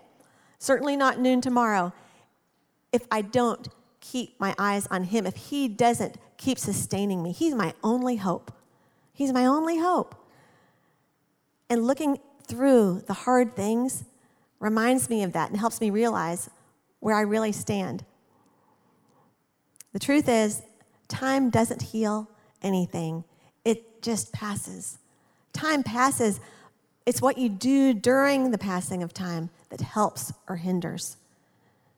certainly 0.57 0.95
not 0.95 1.19
noon 1.19 1.41
tomorrow, 1.41 1.93
if 2.91 3.05
I 3.11 3.21
don't 3.21 3.67
keep 3.99 4.39
my 4.39 4.55
eyes 4.57 4.87
on 4.87 5.03
Him, 5.03 5.25
if 5.25 5.35
He 5.35 5.67
doesn't 5.67 6.17
keep 6.37 6.57
sustaining 6.57 7.21
me. 7.21 7.31
He's 7.31 7.53
my 7.53 7.73
only 7.83 8.15
hope. 8.17 8.51
He's 9.13 9.31
my 9.31 9.45
only 9.45 9.79
hope. 9.79 10.15
And 11.69 11.85
looking 11.85 12.19
through 12.47 13.03
the 13.07 13.13
hard 13.13 13.55
things 13.55 14.03
reminds 14.63 15.09
me 15.09 15.23
of 15.23 15.33
that 15.33 15.49
and 15.49 15.59
helps 15.59 15.81
me 15.81 15.89
realize 15.89 16.49
where 16.99 17.15
I 17.15 17.21
really 17.21 17.51
stand. 17.51 18.05
The 19.91 19.99
truth 19.99 20.29
is, 20.29 20.61
time 21.09 21.49
doesn't 21.49 21.81
heal 21.81 22.29
anything, 22.61 23.25
it 23.65 24.01
just 24.01 24.31
passes. 24.31 24.97
Time 25.51 25.83
passes 25.83 26.39
it's 27.05 27.21
what 27.21 27.37
you 27.37 27.49
do 27.49 27.93
during 27.93 28.51
the 28.51 28.57
passing 28.57 29.03
of 29.03 29.13
time 29.13 29.49
that 29.69 29.81
helps 29.81 30.31
or 30.47 30.55
hinders 30.55 31.17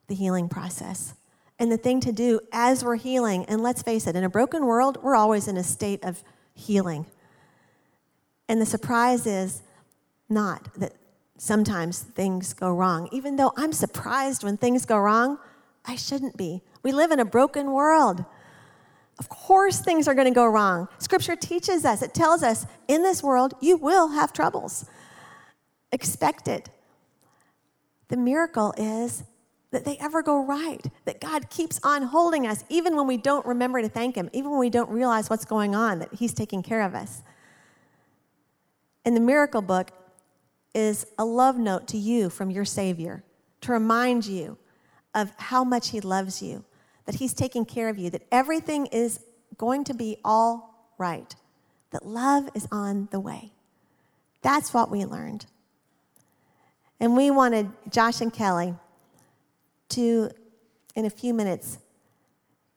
the 0.08 0.16
healing 0.16 0.50
process. 0.50 1.14
And 1.60 1.72
the 1.72 1.78
thing 1.78 2.00
to 2.02 2.12
do 2.12 2.40
as 2.52 2.84
we're 2.84 2.96
healing, 2.96 3.46
and 3.46 3.62
let's 3.62 3.84
face 3.84 4.08
it, 4.08 4.16
in 4.16 4.24
a 4.24 4.30
broken 4.30 4.66
world, 4.66 4.98
we're 5.04 5.16
always 5.16 5.48
in 5.48 5.58
a 5.58 5.64
state 5.64 6.04
of 6.04 6.24
healing. 6.56 7.06
And 8.50 8.60
the 8.60 8.66
surprise 8.66 9.28
is 9.28 9.62
not 10.28 10.70
that 10.78 10.94
sometimes 11.38 12.00
things 12.00 12.54
go 12.54 12.72
wrong. 12.74 13.10
Even 13.12 13.36
though 13.36 13.54
I'm 13.58 13.74
surprised 13.74 14.44
when 14.44 14.58
things 14.58 14.86
go 14.86 14.98
wrong, 14.98 15.38
I 15.86 15.96
shouldn't 15.96 16.38
be. 16.38 16.62
We 16.84 16.92
live 16.92 17.12
in 17.12 17.20
a 17.20 17.26
broken 17.26 17.72
world. 17.72 18.26
Of 19.20 19.30
course, 19.30 19.80
things 19.80 20.08
are 20.08 20.14
going 20.14 20.28
to 20.28 20.34
go 20.34 20.46
wrong. 20.46 20.88
Scripture 20.98 21.36
teaches 21.36 21.86
us, 21.86 22.02
it 22.02 22.14
tells 22.14 22.44
us 22.44 22.66
in 22.88 23.02
this 23.02 23.24
world, 23.24 23.54
you 23.62 23.78
will 23.78 24.10
have 24.10 24.34
troubles. 24.34 24.86
Expect 25.92 26.48
it. 26.48 26.70
The 28.10 28.18
miracle 28.18 28.74
is 28.78 29.24
that 29.72 29.86
they 29.86 29.98
ever 29.98 30.22
go 30.22 30.44
right, 30.44 30.86
that 31.06 31.20
God 31.20 31.50
keeps 31.50 31.80
on 31.84 32.04
holding 32.04 32.46
us, 32.46 32.64
even 32.70 32.96
when 32.96 33.08
we 33.08 33.18
don't 33.18 33.46
remember 33.46 33.82
to 33.82 33.90
thank 33.90 34.16
Him, 34.16 34.30
even 34.34 34.52
when 34.52 34.60
we 34.60 34.70
don't 34.70 34.90
realize 34.90 35.30
what's 35.30 35.46
going 35.46 35.76
on, 35.76 36.00
that 36.00 36.14
He's 36.14 36.34
taking 36.34 36.62
care 36.62 36.82
of 36.82 36.94
us. 36.94 37.24
In 39.06 39.14
the 39.14 39.20
miracle 39.22 39.62
book 39.62 39.92
is 40.76 41.08
a 41.18 41.26
love 41.26 41.58
note 41.58 41.88
to 41.88 41.98
you 41.98 42.30
from 42.30 42.52
your 42.52 42.66
Savior 42.66 43.24
to 43.62 43.72
remind 43.72 44.28
you 44.28 44.58
of 45.16 45.32
how 45.38 45.64
much 45.64 45.90
He 45.90 46.02
loves 46.02 46.42
you 46.42 46.64
that 47.06 47.16
He's 47.16 47.34
taking 47.34 47.66
care 47.66 47.90
of 47.90 47.98
you, 47.98 48.10
that 48.10 48.24
everything 48.32 48.88
is 48.88 49.22
going 49.58 49.84
to 49.86 49.94
be 49.94 50.18
all 50.26 50.92
right, 50.98 51.36
that 51.92 52.06
love 52.06 52.50
is 52.54 52.68
on 52.72 53.08
the 53.12 53.20
way. 53.20 53.52
That's 54.42 54.74
what 54.74 54.92
we 54.92 55.06
learned. 55.06 55.46
And 57.00 57.16
we 57.16 57.32
wanted 57.32 57.70
Josh 57.90 58.22
and 58.22 58.34
Kelly 58.34 58.74
to, 59.90 60.30
in 60.96 61.06
a 61.06 61.10
few 61.10 61.34
minutes, 61.34 61.78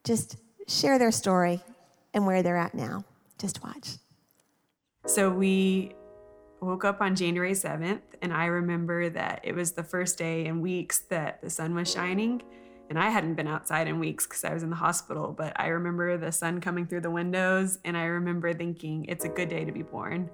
just 0.05 0.36
share 0.66 0.99
their 0.99 1.12
story 1.12 1.61
and 2.14 2.26
where 2.26 2.42
they're 2.42 2.57
at 2.57 2.74
now. 2.74 3.05
Just 3.38 3.62
watch. 3.62 3.96
So 5.07 5.30
we 5.30 5.92
woke 6.61 6.85
up 6.85 7.01
on 7.01 7.15
January 7.15 7.53
7th, 7.53 8.01
and 8.21 8.33
I 8.33 8.47
remember 8.47 9.09
that 9.11 9.41
it 9.45 9.55
was 9.55 9.73
the 9.73 9.85
first 9.85 10.19
day 10.19 10.47
in 10.47 10.61
weeks 10.61 11.01
that 11.11 11.41
the 11.41 11.51
sun 11.51 11.75
was 11.75 11.91
shining. 11.91 12.43
And 12.91 12.99
I 12.99 13.11
hadn't 13.11 13.35
been 13.35 13.47
outside 13.47 13.87
in 13.87 13.99
weeks 13.99 14.27
because 14.27 14.45
I 14.45 14.55
was 14.55 14.63
in 14.63 14.71
the 14.71 14.77
hospital, 14.77 15.35
but 15.37 15.53
I 15.61 15.67
remember 15.67 16.17
the 16.17 16.33
sun 16.33 16.61
coming 16.61 16.87
through 16.87 17.03
the 17.03 17.11
windows, 17.11 17.79
and 17.85 17.97
I 17.97 18.05
remember 18.05 18.55
thinking, 18.55 19.05
it's 19.05 19.27
a 19.27 19.29
good 19.29 19.51
day 19.51 19.65
to 19.65 19.73
be 19.73 19.83
born. 19.83 20.31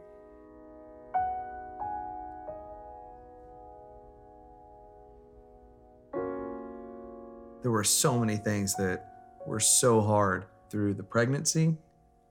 There 7.62 7.72
were 7.72 7.85
so 7.85 8.18
many 8.18 8.37
things 8.37 8.77
that 8.77 9.05
were 9.47 9.59
so 9.59 10.01
hard 10.01 10.45
through 10.70 10.95
the 10.95 11.03
pregnancy. 11.03 11.77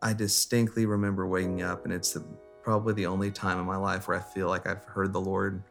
I 0.01 0.13
distinctly 0.13 0.85
remember 0.85 1.27
waking 1.27 1.63
up, 1.63 1.83
and 1.83 1.93
it's 1.93 2.13
the, 2.13 2.23
probably 2.63 2.93
the 2.93 3.05
only 3.05 3.29
time 3.29 3.59
in 3.59 3.65
my 3.65 3.75
life 3.75 4.07
where 4.07 4.17
I 4.17 4.21
feel 4.21 4.47
like 4.47 4.65
I've 4.65 4.83
heard 4.85 5.13
the 5.13 5.21
Lord 5.21 5.61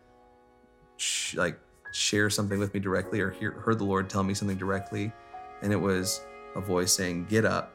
sh- 0.98 1.34
like 1.34 1.58
share 1.92 2.30
something 2.30 2.58
with 2.58 2.72
me 2.74 2.80
directly 2.80 3.20
or 3.20 3.30
hear, 3.30 3.52
heard 3.52 3.78
the 3.78 3.84
Lord 3.84 4.08
tell 4.08 4.22
me 4.22 4.34
something 4.34 4.58
directly. 4.58 5.12
And 5.62 5.72
it 5.72 5.80
was 5.80 6.20
a 6.54 6.60
voice 6.60 6.92
saying, 6.92 7.26
Get 7.28 7.44
up. 7.44 7.74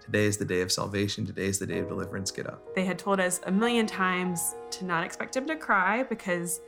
Today 0.00 0.26
is 0.26 0.36
the 0.36 0.44
day 0.44 0.60
of 0.60 0.70
salvation. 0.70 1.24
Today 1.24 1.46
is 1.46 1.58
the 1.58 1.66
day 1.66 1.78
of 1.78 1.88
deliverance. 1.88 2.30
Get 2.30 2.46
up. 2.46 2.74
They 2.74 2.84
had 2.84 2.98
told 2.98 3.20
us 3.20 3.40
a 3.46 3.50
million 3.50 3.86
times 3.86 4.54
to 4.72 4.84
not 4.84 5.02
expect 5.02 5.34
him 5.34 5.46
to 5.46 5.56
cry 5.56 6.02
because 6.02 6.60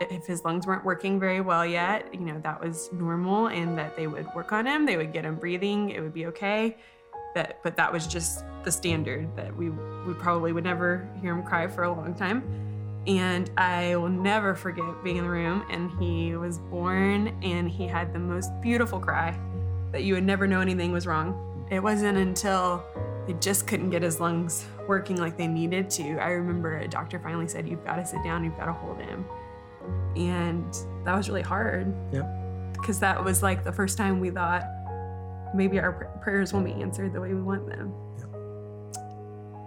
if 0.00 0.26
his 0.26 0.44
lungs 0.44 0.66
weren't 0.66 0.84
working 0.84 1.18
very 1.18 1.40
well 1.40 1.64
yet, 1.64 2.12
you 2.12 2.20
know, 2.20 2.38
that 2.40 2.62
was 2.62 2.90
normal 2.92 3.46
and 3.46 3.78
that 3.78 3.96
they 3.96 4.06
would 4.06 4.26
work 4.34 4.52
on 4.52 4.66
him. 4.66 4.84
They 4.84 4.96
would 4.96 5.12
get 5.12 5.24
him 5.24 5.36
breathing. 5.36 5.90
It 5.90 6.00
would 6.00 6.12
be 6.12 6.26
okay. 6.26 6.76
That, 7.34 7.60
but 7.62 7.76
that 7.76 7.92
was 7.92 8.06
just 8.06 8.44
the 8.64 8.72
standard 8.72 9.28
that 9.36 9.54
we, 9.56 9.70
we 9.70 10.14
probably 10.14 10.52
would 10.52 10.64
never 10.64 11.08
hear 11.20 11.32
him 11.34 11.42
cry 11.42 11.66
for 11.66 11.84
a 11.84 11.92
long 11.92 12.14
time. 12.14 12.42
And 13.06 13.50
I 13.58 13.96
will 13.96 14.08
never 14.08 14.54
forget 14.54 14.84
being 15.02 15.18
in 15.18 15.24
the 15.24 15.30
room 15.30 15.64
and 15.70 15.90
he 16.00 16.36
was 16.36 16.58
born 16.58 17.36
and 17.42 17.68
he 17.68 17.86
had 17.86 18.12
the 18.14 18.18
most 18.18 18.50
beautiful 18.62 18.98
cry 18.98 19.38
that 19.92 20.04
you 20.04 20.14
would 20.14 20.24
never 20.24 20.46
know 20.46 20.60
anything 20.60 20.90
was 20.90 21.06
wrong. 21.06 21.66
It 21.70 21.80
wasn't 21.80 22.16
until 22.16 22.82
they 23.26 23.34
just 23.34 23.66
couldn't 23.66 23.90
get 23.90 24.02
his 24.02 24.20
lungs 24.20 24.66
working 24.88 25.16
like 25.16 25.36
they 25.36 25.46
needed 25.46 25.90
to. 25.90 26.18
I 26.18 26.30
remember 26.30 26.78
a 26.78 26.88
doctor 26.88 27.18
finally 27.18 27.48
said, 27.48 27.68
You've 27.68 27.84
got 27.84 27.96
to 27.96 28.06
sit 28.06 28.22
down, 28.24 28.44
you've 28.44 28.56
got 28.56 28.66
to 28.66 28.72
hold 28.72 29.00
him. 29.00 29.24
And 30.16 30.72
that 31.04 31.14
was 31.14 31.28
really 31.28 31.42
hard. 31.42 31.94
Yeah. 32.12 32.22
Because 32.72 33.00
that 33.00 33.22
was 33.22 33.42
like 33.42 33.64
the 33.64 33.72
first 33.72 33.98
time 33.98 34.20
we 34.20 34.30
thought 34.30 34.64
maybe 35.54 35.78
our 35.78 35.92
pr- 35.92 36.18
prayers 36.22 36.52
won't 36.52 36.66
be 36.66 36.72
answered 36.72 37.12
the 37.12 37.20
way 37.20 37.32
we 37.32 37.40
want 37.42 37.66
them. 37.66 37.92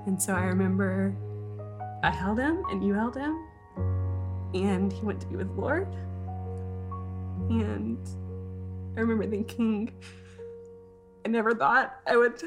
And 0.05 0.21
so 0.21 0.33
I 0.33 0.43
remember 0.43 1.15
I 2.03 2.11
held 2.11 2.39
him 2.39 2.63
and 2.69 2.83
you 2.85 2.93
held 2.93 3.15
him. 3.15 3.43
and 4.53 4.91
he 4.93 5.05
went 5.05 5.19
to 5.21 5.27
be 5.27 5.35
with 5.35 5.53
the 5.55 5.61
Lord. 5.61 5.87
And 7.49 7.97
I 8.95 9.01
remember 9.01 9.27
thinking, 9.27 9.91
I 11.25 11.29
never 11.29 11.53
thought 11.53 11.97
I 12.07 12.15
would 12.17 12.41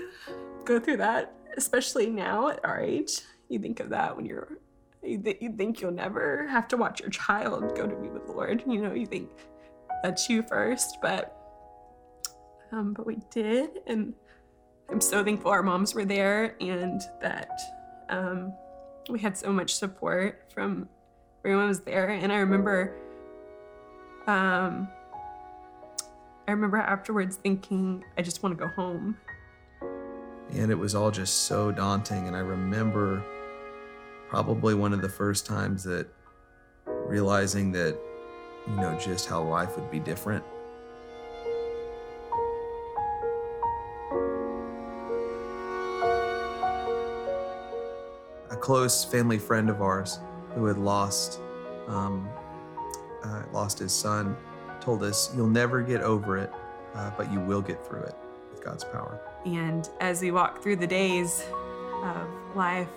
go 0.64 0.80
through 0.80 0.96
that, 0.98 1.34
especially 1.56 2.06
now 2.08 2.48
at 2.48 2.64
our 2.64 2.80
age. 2.80 3.20
You 3.48 3.58
think 3.58 3.80
of 3.80 3.90
that 3.90 4.16
when 4.16 4.24
you're, 4.24 4.58
you, 5.02 5.18
th- 5.18 5.38
you 5.40 5.52
think 5.52 5.80
you'll 5.80 5.92
never 5.92 6.46
have 6.48 6.68
to 6.68 6.76
watch 6.76 7.00
your 7.00 7.10
child 7.10 7.76
go 7.76 7.86
to 7.86 7.94
be 7.96 8.08
with 8.08 8.26
the 8.26 8.32
Lord. 8.32 8.62
You 8.66 8.80
know, 8.80 8.94
you 8.94 9.06
think 9.06 9.30
that's 10.02 10.28
you 10.30 10.42
first, 10.42 10.98
but 11.02 11.36
um, 12.72 12.92
but 12.92 13.06
we 13.06 13.18
did, 13.30 13.80
and 13.86 14.14
I'm 14.90 15.00
so 15.00 15.22
thankful 15.22 15.50
our 15.50 15.62
moms 15.62 15.94
were 15.94 16.04
there 16.04 16.56
and 16.60 17.00
that 17.20 17.60
um, 18.08 18.52
we 19.08 19.20
had 19.20 19.36
so 19.36 19.52
much 19.52 19.74
support 19.74 20.50
from 20.52 20.88
everyone 21.44 21.68
was 21.68 21.80
there. 21.80 22.08
And 22.10 22.32
I 22.32 22.38
remember, 22.38 22.96
um, 24.26 24.88
I 26.48 26.50
remember 26.50 26.78
afterwards 26.78 27.36
thinking, 27.36 28.04
I 28.18 28.22
just 28.22 28.42
want 28.42 28.58
to 28.58 28.64
go 28.64 28.70
home. 28.74 29.16
And 30.52 30.72
it 30.72 30.78
was 30.78 30.96
all 30.96 31.12
just 31.12 31.46
so 31.46 31.70
daunting. 31.70 32.26
And 32.26 32.34
I 32.34 32.40
remember 32.40 33.22
probably 34.28 34.74
one 34.74 34.92
of 34.92 35.02
the 35.02 35.08
first 35.08 35.46
times 35.46 35.84
that 35.84 36.08
realizing 36.86 37.70
that, 37.72 37.96
you 38.66 38.76
know, 38.76 38.98
just 38.98 39.28
how 39.28 39.42
life 39.42 39.76
would 39.78 39.90
be 39.90 40.00
different. 40.00 40.44
Close 48.60 49.04
family 49.04 49.38
friend 49.38 49.70
of 49.70 49.82
ours 49.82 50.20
who 50.54 50.66
had 50.66 50.78
lost 50.78 51.40
um, 51.88 52.28
uh, 53.22 53.42
lost 53.52 53.78
his 53.78 53.92
son 53.92 54.36
told 54.80 55.02
us, 55.02 55.34
"You'll 55.36 55.46
never 55.46 55.82
get 55.82 56.00
over 56.00 56.38
it, 56.38 56.52
uh, 56.94 57.10
but 57.16 57.30
you 57.32 57.40
will 57.40 57.60
get 57.60 57.84
through 57.86 58.02
it 58.02 58.14
with 58.50 58.64
God's 58.64 58.84
power." 58.84 59.20
And 59.44 59.88
as 60.00 60.22
we 60.22 60.30
walk 60.30 60.62
through 60.62 60.76
the 60.76 60.86
days 60.86 61.42
of 62.02 62.28
life 62.54 62.88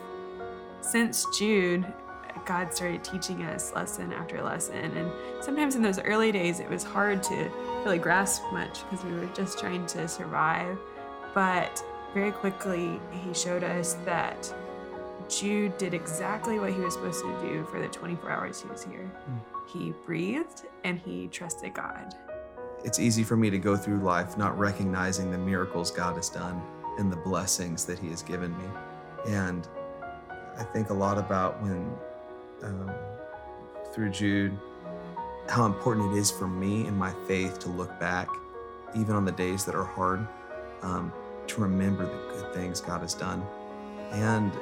since 0.82 1.26
Jude, 1.38 1.86
God 2.45 2.74
started 2.74 3.03
teaching 3.03 3.43
us 3.43 3.74
lesson 3.74 4.11
after 4.14 4.41
lesson. 4.41 4.97
And 4.97 5.11
sometimes 5.41 5.76
in 5.76 5.82
those 5.82 5.99
early 5.99 6.32
days, 6.32 6.59
it 6.59 6.70
was 6.70 6.84
hard 6.84 7.24
to 7.24 7.49
really 7.86 7.99
grasp 7.99 8.43
much 8.51 8.84
because 8.89 9.05
we 9.05 9.14
were 9.14 9.30
just 9.34 9.59
trying 9.59 9.86
to 9.88 10.07
survive. 10.07 10.78
But 11.34 11.84
very 12.14 12.32
quickly, 12.32 12.99
He 13.11 13.34
showed 13.34 13.64
us 13.64 13.93
that 14.05 14.53
Jude 15.30 15.78
did 15.78 15.93
exactly 15.93 16.59
what 16.59 16.74
he 16.74 16.80
was 16.80 16.93
supposed 16.93 17.21
to 17.21 17.41
do 17.41 17.65
for 17.65 17.80
the 17.80 17.88
24 17.88 18.30
hours 18.30 18.61
he 18.61 18.67
was 18.67 18.84
here. 18.84 19.11
He 19.67 19.93
breathed 20.05 20.63
and 20.84 20.99
he 20.99 21.28
trusted 21.28 21.74
God. 21.74 22.13
It's 22.84 22.99
easy 22.99 23.24
for 23.24 23.38
me 23.38 23.49
to 23.49 23.57
go 23.57 23.78
through 23.78 23.99
life 23.99 24.38
not 24.38 24.57
recognizing 24.57 25.32
the 25.32 25.38
miracles 25.38 25.89
God 25.89 26.17
has 26.17 26.30
done 26.30 26.61
and 26.97 27.11
the 27.11 27.15
blessings 27.15 27.86
that 27.86 27.97
He 27.97 28.09
has 28.09 28.21
given 28.21 28.55
me. 28.57 28.65
And 29.28 29.67
I 30.57 30.63
think 30.63 30.89
a 30.89 30.93
lot 30.93 31.17
about 31.17 31.61
when, 31.61 31.95
um, 32.61 32.91
through 33.93 34.09
Jude, 34.09 34.57
how 35.49 35.65
important 35.65 36.13
it 36.13 36.19
is 36.19 36.32
for 36.32 36.47
me 36.47 36.86
and 36.88 36.97
my 36.97 37.13
faith 37.28 37.59
to 37.59 37.69
look 37.69 37.97
back, 37.99 38.28
even 38.95 39.15
on 39.15 39.26
the 39.26 39.32
days 39.32 39.65
that 39.65 39.76
are 39.76 39.86
hard, 39.86 40.28
um, 40.82 41.11
to 41.47 41.61
remember 41.61 42.05
the 42.05 42.34
good 42.34 42.53
things 42.53 42.80
God 42.82 43.01
has 43.01 43.13
done, 43.13 43.45
and 44.14 44.53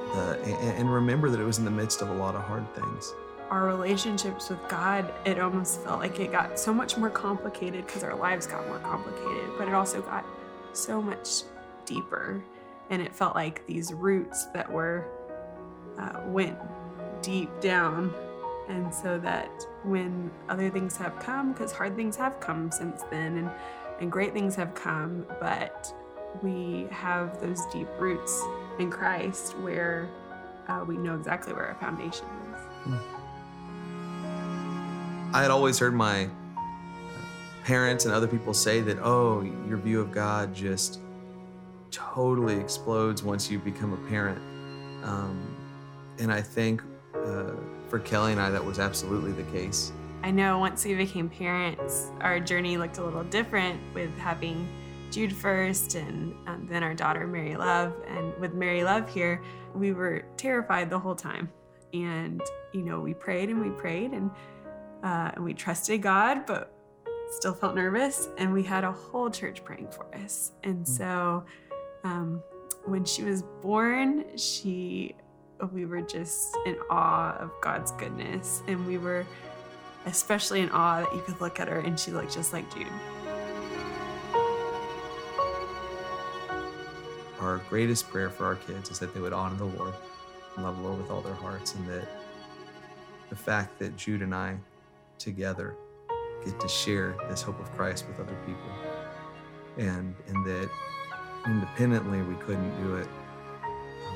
and 0.45 0.77
and 0.79 0.93
remember 0.93 1.29
that 1.29 1.39
it 1.39 1.43
was 1.43 1.59
in 1.59 1.65
the 1.65 1.71
midst 1.71 2.01
of 2.01 2.09
a 2.09 2.13
lot 2.13 2.35
of 2.35 2.41
hard 2.43 2.73
things. 2.73 3.13
Our 3.49 3.65
relationships 3.65 4.49
with 4.49 4.65
God, 4.69 5.13
it 5.25 5.37
almost 5.37 5.83
felt 5.83 5.99
like 5.99 6.19
it 6.21 6.31
got 6.31 6.57
so 6.57 6.73
much 6.73 6.97
more 6.97 7.09
complicated 7.09 7.85
because 7.85 8.01
our 8.01 8.15
lives 8.15 8.47
got 8.47 8.65
more 8.67 8.79
complicated, 8.79 9.51
but 9.57 9.67
it 9.67 9.73
also 9.73 10.01
got 10.01 10.25
so 10.71 11.01
much 11.01 11.43
deeper. 11.85 12.41
And 12.89 13.01
it 13.01 13.13
felt 13.13 13.35
like 13.35 13.65
these 13.67 13.93
roots 13.93 14.45
that 14.53 14.71
were, 14.71 15.05
uh, 15.97 16.21
went 16.27 16.57
deep 17.21 17.49
down. 17.59 18.13
And 18.69 18.93
so 18.93 19.19
that 19.19 19.65
when 19.83 20.31
other 20.47 20.69
things 20.69 20.95
have 20.95 21.19
come, 21.19 21.51
because 21.51 21.73
hard 21.73 21.97
things 21.97 22.15
have 22.15 22.39
come 22.39 22.71
since 22.71 23.01
then, 23.11 23.37
and, 23.37 23.51
and 23.99 24.09
great 24.09 24.31
things 24.31 24.55
have 24.55 24.73
come, 24.75 25.25
but 25.41 25.93
we 26.41 26.87
have 26.91 27.39
those 27.41 27.65
deep 27.67 27.87
roots 27.99 28.43
in 28.79 28.89
Christ 28.89 29.57
where 29.59 30.09
uh, 30.67 30.83
we 30.87 30.97
know 30.97 31.15
exactly 31.15 31.53
where 31.53 31.67
our 31.67 31.75
foundation 31.75 32.25
is. 32.53 32.61
I 35.33 35.41
had 35.41 35.51
always 35.51 35.79
heard 35.79 35.93
my 35.93 36.29
parents 37.63 38.05
and 38.05 38.13
other 38.13 38.27
people 38.27 38.53
say 38.53 38.81
that, 38.81 38.97
oh, 39.01 39.41
your 39.67 39.77
view 39.77 40.01
of 40.01 40.11
God 40.11 40.53
just 40.53 40.99
totally 41.91 42.57
explodes 42.57 43.23
once 43.23 43.49
you 43.49 43.59
become 43.59 43.93
a 43.93 44.09
parent. 44.09 44.39
Um, 45.03 45.55
and 46.19 46.31
I 46.31 46.41
think 46.41 46.81
uh, 47.15 47.51
for 47.87 47.99
Kelly 47.99 48.31
and 48.31 48.41
I, 48.41 48.49
that 48.49 48.63
was 48.63 48.79
absolutely 48.79 49.31
the 49.31 49.49
case. 49.51 49.91
I 50.23 50.31
know 50.31 50.59
once 50.59 50.85
we 50.85 50.93
became 50.95 51.29
parents, 51.29 52.11
our 52.21 52.39
journey 52.39 52.77
looked 52.77 52.97
a 52.97 53.03
little 53.03 53.23
different 53.23 53.79
with 53.93 54.15
having 54.17 54.67
Jude 55.11 55.35
first 55.35 55.95
and 55.95 56.33
um, 56.47 56.65
then 56.69 56.83
our 56.83 56.93
daughter 56.93 57.27
Mary 57.27 57.55
Love. 57.55 57.93
And 58.07 58.35
with 58.39 58.53
Mary 58.53 58.83
Love 58.83 59.09
here, 59.09 59.43
we 59.75 59.93
were 59.93 60.23
terrified 60.37 60.89
the 60.89 60.97
whole 60.97 61.15
time. 61.15 61.49
And, 61.93 62.41
you 62.71 62.83
know, 62.83 62.99
we 62.99 63.13
prayed 63.13 63.49
and 63.49 63.61
we 63.61 63.69
prayed 63.69 64.11
and, 64.11 64.31
uh, 65.03 65.31
and 65.35 65.43
we 65.43 65.53
trusted 65.53 66.01
God, 66.01 66.45
but 66.45 66.73
still 67.29 67.53
felt 67.53 67.75
nervous. 67.75 68.29
And 68.37 68.53
we 68.53 68.63
had 68.63 68.83
a 68.83 68.91
whole 68.91 69.29
church 69.29 69.63
praying 69.63 69.89
for 69.91 70.05
us. 70.15 70.53
And 70.63 70.87
so 70.87 71.43
um, 72.03 72.41
when 72.85 73.03
she 73.03 73.23
was 73.23 73.43
born, 73.61 74.37
she 74.37 75.15
we 75.73 75.85
were 75.85 76.01
just 76.01 76.57
in 76.65 76.75
awe 76.89 77.37
of 77.37 77.51
God's 77.61 77.91
goodness. 77.91 78.63
And 78.67 78.87
we 78.87 78.97
were 78.97 79.25
especially 80.05 80.61
in 80.61 80.69
awe 80.69 81.01
that 81.01 81.13
you 81.13 81.21
could 81.21 81.39
look 81.39 81.59
at 81.59 81.67
her 81.67 81.79
and 81.79 81.99
she 81.99 82.11
looked 82.11 82.33
just 82.33 82.53
like 82.53 82.73
Jude. 82.73 82.87
Our 87.41 87.57
greatest 87.69 88.07
prayer 88.09 88.29
for 88.29 88.45
our 88.45 88.55
kids 88.55 88.91
is 88.91 88.99
that 88.99 89.15
they 89.15 89.19
would 89.19 89.33
honor 89.33 89.55
the 89.55 89.65
Lord 89.65 89.95
and 90.55 90.63
love 90.63 90.77
the 90.77 90.83
Lord 90.83 90.99
with 90.99 91.09
all 91.09 91.21
their 91.21 91.33
hearts, 91.33 91.73
and 91.73 91.87
that 91.87 92.07
the 93.29 93.35
fact 93.35 93.79
that 93.79 93.97
Jude 93.97 94.21
and 94.21 94.35
I 94.35 94.57
together 95.17 95.75
get 96.45 96.59
to 96.59 96.67
share 96.67 97.15
this 97.29 97.41
hope 97.41 97.59
of 97.59 97.71
Christ 97.75 98.07
with 98.07 98.19
other 98.19 98.37
people, 98.45 98.71
and 99.77 100.13
and 100.27 100.45
that 100.45 100.69
independently 101.47 102.21
we 102.21 102.35
couldn't 102.35 102.83
do 102.83 102.97
it, 102.97 103.07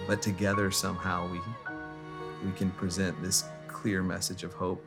but 0.07 0.21
together 0.21 0.69
somehow 0.69 1.27
we 1.31 1.39
we 2.45 2.51
can 2.51 2.69
present 2.71 3.19
this 3.23 3.45
clear 3.67 4.03
message 4.03 4.43
of 4.43 4.53
hope. 4.53 4.85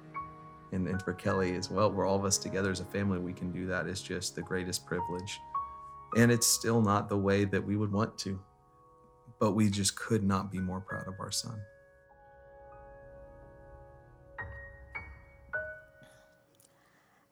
And, 0.70 0.86
and 0.86 1.00
for 1.02 1.14
Kelly 1.14 1.56
as 1.56 1.70
well, 1.70 1.90
we're 1.90 2.06
all 2.06 2.16
of 2.16 2.26
us 2.26 2.36
together 2.36 2.70
as 2.70 2.80
a 2.80 2.84
family, 2.84 3.18
we 3.18 3.32
can 3.32 3.50
do 3.50 3.66
that 3.66 3.86
is 3.86 4.02
just 4.02 4.36
the 4.36 4.42
greatest 4.42 4.84
privilege. 4.84 5.40
And 6.16 6.32
it's 6.32 6.46
still 6.46 6.80
not 6.80 7.08
the 7.08 7.16
way 7.16 7.44
that 7.44 7.64
we 7.64 7.76
would 7.76 7.92
want 7.92 8.16
to, 8.18 8.40
but 9.38 9.52
we 9.52 9.70
just 9.70 9.96
could 9.96 10.22
not 10.22 10.50
be 10.50 10.58
more 10.58 10.80
proud 10.80 11.06
of 11.06 11.14
our 11.20 11.30
son. 11.30 11.60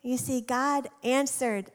You 0.02 0.16
see, 0.16 0.40
God 0.40 0.88
answered 1.02 1.72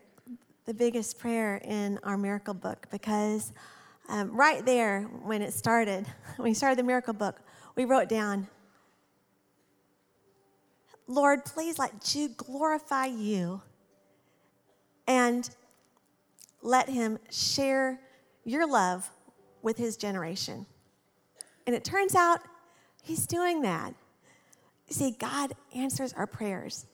the 0.65 0.73
biggest 0.73 1.19
prayer 1.19 1.57
in 1.57 1.99
our 2.03 2.17
miracle 2.17 2.53
book 2.53 2.87
because 2.91 3.51
um, 4.07 4.31
right 4.31 4.65
there, 4.65 5.03
when 5.23 5.41
it 5.41 5.53
started, 5.53 6.05
when 6.37 6.49
we 6.49 6.53
started 6.53 6.77
the 6.77 6.83
miracle 6.83 7.13
book, 7.13 7.41
we 7.75 7.85
wrote 7.85 8.07
down, 8.07 8.47
Lord, 11.07 11.43
please 11.43 11.77
let 11.77 12.01
Jude 12.03 12.37
glorify 12.37 13.07
you 13.07 13.61
and 15.07 15.49
let 16.61 16.89
him 16.89 17.19
share 17.29 17.99
your 18.43 18.67
love 18.67 19.09
with 19.61 19.77
his 19.77 19.97
generation. 19.97 20.65
And 21.65 21.75
it 21.75 21.83
turns 21.83 22.15
out 22.15 22.41
he's 23.03 23.25
doing 23.25 23.61
that. 23.61 23.93
You 24.87 24.95
see, 24.95 25.11
God 25.11 25.53
answers 25.75 26.13
our 26.13 26.27
prayers. 26.27 26.85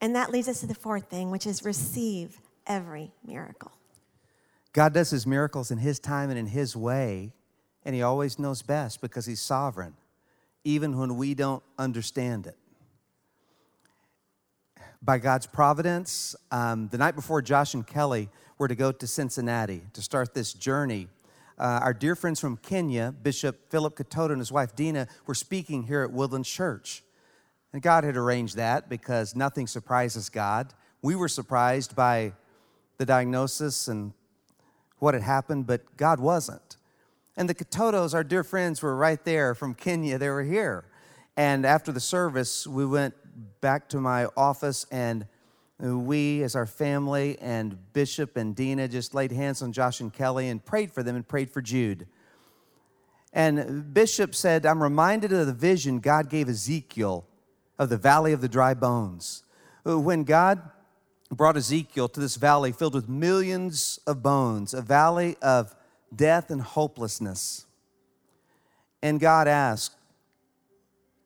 And 0.00 0.14
that 0.14 0.30
leads 0.30 0.48
us 0.48 0.60
to 0.60 0.66
the 0.66 0.74
fourth 0.74 1.10
thing, 1.10 1.30
which 1.30 1.46
is 1.46 1.64
receive 1.64 2.38
every 2.66 3.10
miracle. 3.26 3.72
God 4.72 4.92
does 4.92 5.10
his 5.10 5.26
miracles 5.26 5.70
in 5.70 5.78
his 5.78 5.98
time 5.98 6.30
and 6.30 6.38
in 6.38 6.46
his 6.46 6.76
way, 6.76 7.32
and 7.84 7.94
he 7.94 8.02
always 8.02 8.38
knows 8.38 8.62
best 8.62 9.00
because 9.00 9.26
he's 9.26 9.40
sovereign, 9.40 9.94
even 10.62 10.96
when 10.96 11.16
we 11.16 11.34
don't 11.34 11.62
understand 11.78 12.46
it. 12.46 12.56
By 15.00 15.18
God's 15.18 15.46
providence, 15.46 16.34
um, 16.50 16.88
the 16.88 16.98
night 16.98 17.14
before 17.14 17.40
Josh 17.40 17.72
and 17.72 17.86
Kelly 17.86 18.28
were 18.58 18.66
to 18.66 18.74
go 18.74 18.90
to 18.90 19.06
Cincinnati 19.06 19.82
to 19.92 20.02
start 20.02 20.34
this 20.34 20.52
journey, 20.52 21.06
uh, 21.56 21.80
our 21.82 21.94
dear 21.94 22.16
friends 22.16 22.40
from 22.40 22.56
Kenya, 22.56 23.14
Bishop 23.22 23.70
Philip 23.70 23.96
Katoto 23.96 24.30
and 24.30 24.40
his 24.40 24.50
wife 24.50 24.74
Dina, 24.74 25.06
were 25.24 25.36
speaking 25.36 25.84
here 25.84 26.02
at 26.02 26.10
Woodland 26.10 26.46
Church. 26.46 27.04
And 27.72 27.80
God 27.80 28.02
had 28.02 28.16
arranged 28.16 28.56
that 28.56 28.88
because 28.88 29.36
nothing 29.36 29.68
surprises 29.68 30.28
God. 30.28 30.74
We 31.00 31.14
were 31.14 31.28
surprised 31.28 31.94
by 31.94 32.32
the 32.96 33.06
diagnosis 33.06 33.86
and 33.86 34.12
what 34.98 35.14
had 35.14 35.22
happened, 35.22 35.68
but 35.68 35.96
God 35.96 36.18
wasn't. 36.18 36.76
And 37.36 37.48
the 37.48 37.54
Katotos, 37.54 38.14
our 38.14 38.24
dear 38.24 38.42
friends, 38.42 38.82
were 38.82 38.96
right 38.96 39.22
there 39.24 39.54
from 39.54 39.74
Kenya. 39.74 40.18
They 40.18 40.28
were 40.28 40.42
here. 40.42 40.86
And 41.36 41.64
after 41.64 41.92
the 41.92 42.00
service, 42.00 42.66
we 42.66 42.84
went 42.84 43.14
back 43.60 43.88
to 43.90 44.00
my 44.00 44.26
office, 44.36 44.86
and 44.90 45.26
we, 45.78 46.42
as 46.42 46.56
our 46.56 46.66
family, 46.66 47.38
and 47.40 47.78
Bishop 47.92 48.36
and 48.36 48.54
Dina 48.54 48.88
just 48.88 49.14
laid 49.14 49.32
hands 49.32 49.62
on 49.62 49.72
Josh 49.72 50.00
and 50.00 50.12
Kelly 50.12 50.48
and 50.48 50.64
prayed 50.64 50.92
for 50.92 51.02
them 51.02 51.16
and 51.16 51.26
prayed 51.26 51.50
for 51.50 51.62
Jude. 51.62 52.06
And 53.32 53.92
Bishop 53.92 54.34
said, 54.34 54.66
I'm 54.66 54.82
reminded 54.82 55.32
of 55.32 55.46
the 55.46 55.52
vision 55.52 56.00
God 56.00 56.30
gave 56.30 56.48
Ezekiel 56.48 57.26
of 57.78 57.88
the 57.88 57.96
valley 57.96 58.32
of 58.32 58.40
the 58.40 58.48
dry 58.48 58.74
bones. 58.74 59.44
When 59.84 60.24
God 60.24 60.60
brought 61.30 61.56
Ezekiel 61.56 62.08
to 62.08 62.20
this 62.20 62.36
valley 62.36 62.72
filled 62.72 62.94
with 62.94 63.08
millions 63.08 64.00
of 64.06 64.22
bones, 64.22 64.74
a 64.74 64.82
valley 64.82 65.36
of 65.42 65.74
death 66.14 66.50
and 66.50 66.60
hopelessness. 66.60 67.66
And 69.02 69.20
God 69.20 69.46
asked, 69.46 69.94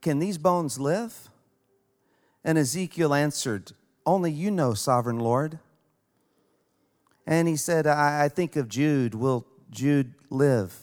Can 0.00 0.18
these 0.18 0.38
bones 0.38 0.78
live? 0.78 1.30
And 2.44 2.58
Ezekiel 2.58 3.14
answered, 3.14 3.72
Only 4.04 4.32
you 4.32 4.50
know, 4.50 4.74
sovereign 4.74 5.18
Lord. 5.18 5.58
And 7.26 7.46
he 7.46 7.56
said, 7.56 7.86
I, 7.86 8.24
I 8.24 8.28
think 8.28 8.56
of 8.56 8.68
Jude. 8.68 9.14
Will 9.14 9.46
Jude 9.70 10.14
live? 10.28 10.74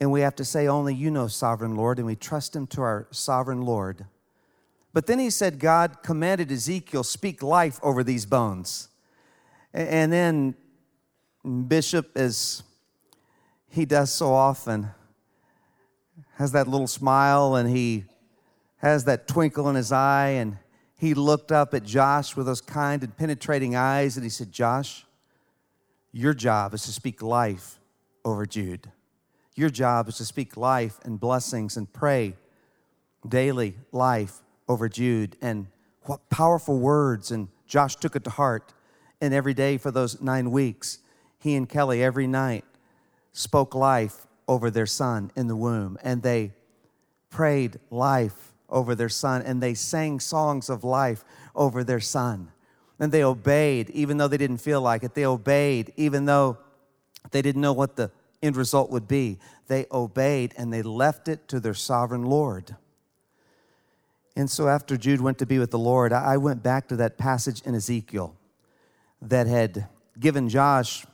And 0.00 0.10
we 0.10 0.20
have 0.20 0.36
to 0.36 0.44
say, 0.44 0.66
Only 0.66 0.94
you 0.94 1.10
know, 1.10 1.26
sovereign 1.26 1.76
Lord. 1.76 1.98
And 1.98 2.06
we 2.06 2.16
trust 2.16 2.56
him 2.56 2.66
to 2.68 2.80
our 2.80 3.08
sovereign 3.10 3.62
Lord. 3.62 4.06
But 4.92 5.06
then 5.06 5.18
he 5.18 5.30
said, 5.30 5.58
God 5.58 6.02
commanded 6.02 6.50
Ezekiel, 6.50 7.04
speak 7.04 7.42
life 7.42 7.78
over 7.82 8.02
these 8.02 8.24
bones. 8.24 8.88
And 9.74 10.10
then 10.12 10.54
Bishop, 11.68 12.16
as 12.16 12.62
he 13.68 13.84
does 13.84 14.12
so 14.12 14.32
often, 14.32 14.90
has 16.36 16.52
that 16.52 16.68
little 16.68 16.86
smile 16.86 17.54
and 17.54 17.68
he 17.68 18.04
has 18.78 19.04
that 19.04 19.28
twinkle 19.28 19.68
in 19.68 19.76
his 19.76 19.92
eye. 19.92 20.30
And 20.30 20.58
he 20.96 21.14
looked 21.14 21.52
up 21.52 21.74
at 21.74 21.84
Josh 21.84 22.36
with 22.36 22.46
those 22.46 22.60
kind 22.60 23.02
and 23.02 23.16
penetrating 23.16 23.76
eyes 23.76 24.16
and 24.16 24.24
he 24.24 24.30
said, 24.30 24.50
Josh, 24.50 25.04
your 26.12 26.34
job 26.34 26.74
is 26.74 26.82
to 26.84 26.92
speak 26.92 27.22
life 27.22 27.78
over 28.24 28.46
Jude. 28.46 28.90
Your 29.54 29.70
job 29.70 30.08
is 30.08 30.16
to 30.18 30.24
speak 30.24 30.56
life 30.56 30.98
and 31.04 31.20
blessings 31.20 31.76
and 31.76 31.92
pray 31.92 32.34
daily 33.28 33.76
life 33.92 34.40
over 34.68 34.88
Jude. 34.88 35.36
And 35.42 35.66
what 36.02 36.28
powerful 36.30 36.78
words. 36.78 37.30
And 37.30 37.48
Josh 37.66 37.96
took 37.96 38.16
it 38.16 38.24
to 38.24 38.30
heart. 38.30 38.72
And 39.20 39.34
every 39.34 39.54
day 39.54 39.78
for 39.78 39.90
those 39.90 40.20
nine 40.20 40.50
weeks, 40.50 40.98
he 41.38 41.54
and 41.54 41.68
Kelly 41.68 42.02
every 42.02 42.26
night 42.26 42.64
spoke 43.32 43.74
life 43.74 44.26
over 44.46 44.70
their 44.70 44.86
son 44.86 45.30
in 45.36 45.46
the 45.48 45.56
womb. 45.56 45.98
And 46.02 46.22
they 46.22 46.52
prayed 47.30 47.78
life 47.90 48.47
over 48.68 48.94
their 48.94 49.08
son. 49.08 49.42
And 49.42 49.62
they 49.62 49.74
sang 49.74 50.20
songs 50.20 50.68
of 50.68 50.84
life 50.84 51.24
over 51.54 51.84
their 51.84 52.00
son. 52.00 52.52
And 52.98 53.12
they 53.12 53.22
obeyed, 53.22 53.90
even 53.90 54.16
though 54.16 54.28
they 54.28 54.36
didn't 54.36 54.58
feel 54.58 54.80
like 54.80 55.02
it. 55.02 55.14
They 55.14 55.24
obeyed, 55.24 55.92
even 55.96 56.24
though 56.24 56.58
they 57.30 57.42
didn't 57.42 57.62
know 57.62 57.72
what 57.72 57.96
the 57.96 58.10
end 58.42 58.56
result 58.56 58.90
would 58.90 59.06
be. 59.06 59.38
They 59.68 59.86
obeyed 59.92 60.54
and 60.56 60.72
they 60.72 60.82
left 60.82 61.28
it 61.28 61.48
to 61.48 61.60
their 61.60 61.74
sovereign 61.74 62.24
Lord. 62.24 62.76
And 64.34 64.50
so 64.50 64.68
after 64.68 64.96
Jude 64.96 65.20
went 65.20 65.38
to 65.38 65.46
be 65.46 65.58
with 65.58 65.72
the 65.72 65.78
Lord, 65.78 66.12
I 66.12 66.36
went 66.36 66.62
back 66.62 66.88
to 66.88 66.96
that 66.96 67.18
passage 67.18 67.60
in 67.62 67.74
Ezekiel 67.74 68.36
that 69.20 69.48
had 69.48 69.88
given 70.18 70.48
Josh 70.48 71.04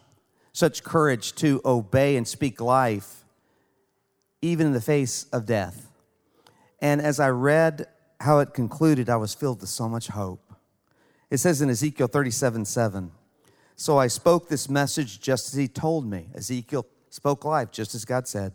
such 0.52 0.84
courage 0.84 1.34
to 1.36 1.60
obey 1.64 2.16
and 2.16 2.28
speak 2.28 2.60
life, 2.60 3.24
even 4.42 4.66
in 4.66 4.72
the 4.72 4.80
face 4.80 5.24
of 5.32 5.46
death. 5.46 5.83
And 6.84 7.00
as 7.00 7.18
I 7.18 7.30
read 7.30 7.86
how 8.20 8.40
it 8.40 8.52
concluded, 8.52 9.08
I 9.08 9.16
was 9.16 9.32
filled 9.32 9.62
with 9.62 9.70
so 9.70 9.88
much 9.88 10.08
hope. 10.08 10.52
It 11.30 11.38
says 11.38 11.62
in 11.62 11.70
Ezekiel 11.70 12.08
37 12.08 12.66
7, 12.66 13.10
So 13.74 13.96
I 13.96 14.06
spoke 14.06 14.50
this 14.50 14.68
message 14.68 15.18
just 15.18 15.48
as 15.48 15.54
he 15.54 15.66
told 15.66 16.04
me. 16.04 16.26
Ezekiel 16.34 16.84
spoke 17.08 17.46
life, 17.46 17.70
just 17.70 17.94
as 17.94 18.04
God 18.04 18.28
said. 18.28 18.52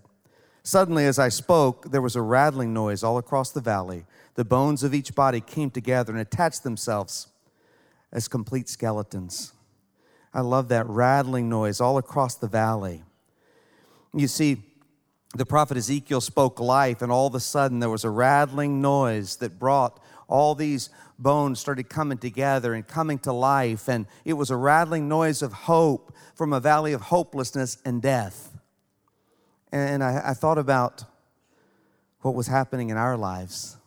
Suddenly, 0.62 1.08
as 1.08 1.18
I 1.18 1.30
spoke, 1.30 1.90
there 1.90 2.04
was 2.04 2.16
a 2.16 2.22
rattling 2.22 2.72
noise 2.72 3.02
all 3.02 3.18
across 3.18 3.50
the 3.50 3.62
valley 3.62 4.06
the 4.36 4.46
bones 4.46 4.84
of 4.84 4.94
each 4.94 5.16
body 5.16 5.42
came 5.42 5.72
together 5.72 6.14
and 6.14 6.22
attached 6.22 6.62
themselves 6.62 7.30
as 8.12 8.28
complete 8.28 8.70
skeletons. 8.70 9.54
I 10.36 10.42
love 10.42 10.68
that 10.68 10.88
rattling 10.88 11.50
noise 11.50 11.82
all 11.82 11.98
across 11.98 12.36
the 12.36 12.48
valley. 12.48 13.02
You 14.14 14.28
see, 14.28 14.69
the 15.36 15.46
prophet 15.46 15.78
Ezekiel 15.78 16.22
spoke 16.22 16.60
life, 16.60 17.02
and 17.02 17.12
all 17.12 17.28
of 17.28 17.36
a 17.36 17.40
sudden 17.40 17.80
there 17.80 17.90
was 17.90 18.04
a 18.04 18.10
rattling 18.10 18.82
noise 18.82 19.38
that 19.38 19.60
brought 19.60 20.00
all 20.28 20.56
these 20.56 20.90
bones 21.18 21.60
started 21.60 21.90
coming 21.90 22.18
together 22.18 22.74
and 22.74 22.88
coming 22.88 23.20
to 23.20 23.34
life. 23.34 23.88
And 23.88 24.06
it 24.26 24.34
was 24.34 24.50
a 24.50 24.56
rattling 24.56 25.08
noise 25.08 25.42
of 25.42 25.52
hope 25.52 26.16
from 26.36 26.54
a 26.54 26.60
valley 26.60 26.94
of 26.94 27.02
hopelessness 27.02 27.78
and 27.84 28.02
death. 28.02 28.58
And 29.72 30.04
I, 30.04 30.30
I 30.30 30.34
thought 30.34 30.58
about 30.58 31.04
what 32.22 32.36
was 32.36 32.48
happening 32.48 32.90
in 32.90 32.98
our 32.98 33.18
lives 33.18 33.78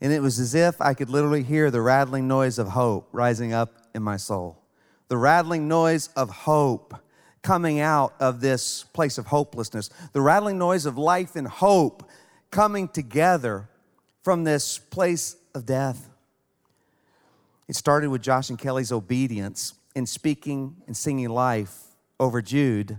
and 0.00 0.12
it 0.12 0.22
was 0.22 0.38
as 0.38 0.54
if 0.54 0.80
I 0.80 0.94
could 0.94 1.10
literally 1.10 1.42
hear 1.42 1.70
the 1.70 1.82
rattling 1.82 2.26
noise 2.26 2.58
of 2.58 2.68
hope 2.68 3.08
rising 3.12 3.52
up 3.52 3.74
in 3.94 4.02
my 4.02 4.16
soul. 4.16 4.58
The 5.08 5.18
rattling 5.18 5.68
noise 5.68 6.08
of 6.16 6.30
hope 6.30 6.94
coming 7.42 7.80
out 7.80 8.14
of 8.20 8.40
this 8.40 8.84
place 8.84 9.18
of 9.18 9.26
hopelessness. 9.26 9.90
The 10.12 10.20
rattling 10.20 10.58
noise 10.58 10.86
of 10.86 10.98
life 10.98 11.36
and 11.36 11.48
hope 11.48 12.08
coming 12.50 12.88
together 12.88 13.68
from 14.22 14.44
this 14.44 14.78
place 14.78 15.36
of 15.54 15.66
death. 15.66 16.08
It 17.68 17.76
started 17.76 18.10
with 18.10 18.22
Josh 18.22 18.50
and 18.50 18.58
Kelly's 18.58 18.92
obedience 18.92 19.74
in 19.94 20.06
speaking 20.06 20.76
and 20.86 20.96
singing 20.96 21.28
life 21.28 21.84
over 22.18 22.42
Jude 22.42 22.98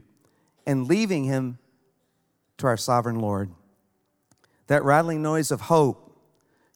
and 0.65 0.87
leaving 0.87 1.25
him 1.25 1.59
to 2.57 2.67
our 2.67 2.77
sovereign 2.77 3.19
Lord. 3.19 3.51
That 4.67 4.83
rattling 4.83 5.21
noise 5.21 5.51
of 5.51 5.61
hope 5.61 6.17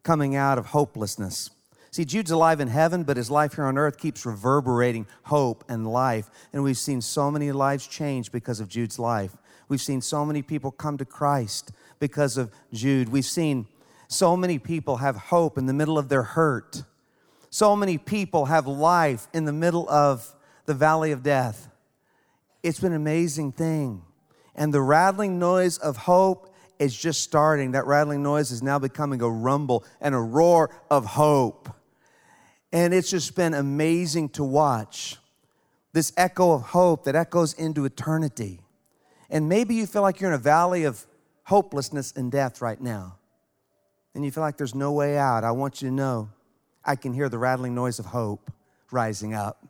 coming 0.03 0.35
out 0.35 0.57
of 0.57 0.67
hopelessness. 0.67 1.49
See, 1.95 2.03
Jude's 2.03 2.31
alive 2.31 2.59
in 2.59 2.67
heaven, 2.67 3.05
but 3.05 3.15
his 3.15 3.31
life 3.31 3.55
here 3.55 3.63
on 3.63 3.77
earth 3.77 3.97
keeps 3.97 4.25
reverberating 4.25 5.07
hope 5.23 5.63
and 5.69 5.87
life. 5.87 6.29
And 6.51 6.61
we've 6.61 6.77
seen 6.77 6.99
so 6.99 7.31
many 7.31 7.53
lives 7.53 7.87
change 7.87 8.33
because 8.33 8.59
of 8.59 8.67
Jude's 8.67 8.99
life. 8.99 9.37
We've 9.69 9.79
seen 9.81 10.01
so 10.01 10.25
many 10.25 10.41
people 10.41 10.71
come 10.71 10.97
to 10.97 11.05
Christ 11.05 11.71
because 11.99 12.35
of 12.35 12.51
Jude. 12.73 13.07
We've 13.07 13.23
seen 13.23 13.67
so 14.09 14.35
many 14.35 14.59
people 14.59 14.97
have 14.97 15.15
hope 15.15 15.57
in 15.57 15.67
the 15.67 15.73
middle 15.73 15.97
of 15.97 16.09
their 16.09 16.23
hurt. 16.23 16.83
So 17.49 17.77
many 17.77 17.97
people 17.97 18.47
have 18.47 18.67
life 18.67 19.29
in 19.33 19.45
the 19.45 19.53
middle 19.53 19.89
of 19.89 20.35
the 20.65 20.73
valley 20.73 21.13
of 21.13 21.23
death. 21.23 21.69
It's 22.61 22.81
been 22.81 22.91
an 22.91 22.97
amazing 22.97 23.53
thing. 23.53 24.01
And 24.53 24.73
the 24.73 24.81
rattling 24.81 25.39
noise 25.39 25.77
of 25.77 25.95
hope 25.95 26.53
is 26.77 26.93
just 26.93 27.21
starting. 27.21 27.71
That 27.71 27.85
rattling 27.85 28.21
noise 28.21 28.51
is 28.51 28.61
now 28.61 28.79
becoming 28.79 29.21
a 29.21 29.29
rumble 29.29 29.85
and 30.01 30.13
a 30.13 30.19
roar 30.19 30.71
of 30.91 31.05
hope. 31.05 31.69
And 32.75 32.93
it's 32.93 33.09
just 33.09 33.37
been 33.37 33.53
amazing 33.53 34.27
to 34.31 34.43
watch 34.43 35.15
this 35.93 36.11
echo 36.17 36.51
of 36.51 36.61
hope 36.61 37.05
that 37.05 37.15
echoes 37.15 37.53
into 37.53 37.85
eternity. 37.85 38.59
And 39.29 39.47
maybe 39.47 39.75
you 39.75 39.87
feel 39.87 40.01
like 40.01 40.19
you're 40.19 40.29
in 40.29 40.35
a 40.35 40.37
valley 40.37 40.83
of 40.83 41.05
hopelessness 41.45 42.11
and 42.17 42.29
death 42.29 42.61
right 42.61 42.81
now. 42.81 43.15
And 44.13 44.25
you 44.25 44.31
feel 44.31 44.43
like 44.43 44.57
there's 44.57 44.75
no 44.75 44.91
way 44.91 45.17
out. 45.17 45.45
I 45.45 45.51
want 45.51 45.81
you 45.81 45.87
to 45.87 45.95
know 45.95 46.27
I 46.83 46.97
can 46.97 47.13
hear 47.13 47.29
the 47.29 47.37
rattling 47.37 47.73
noise 47.73 47.97
of 47.97 48.07
hope 48.07 48.51
rising 48.91 49.33
up. 49.33 49.65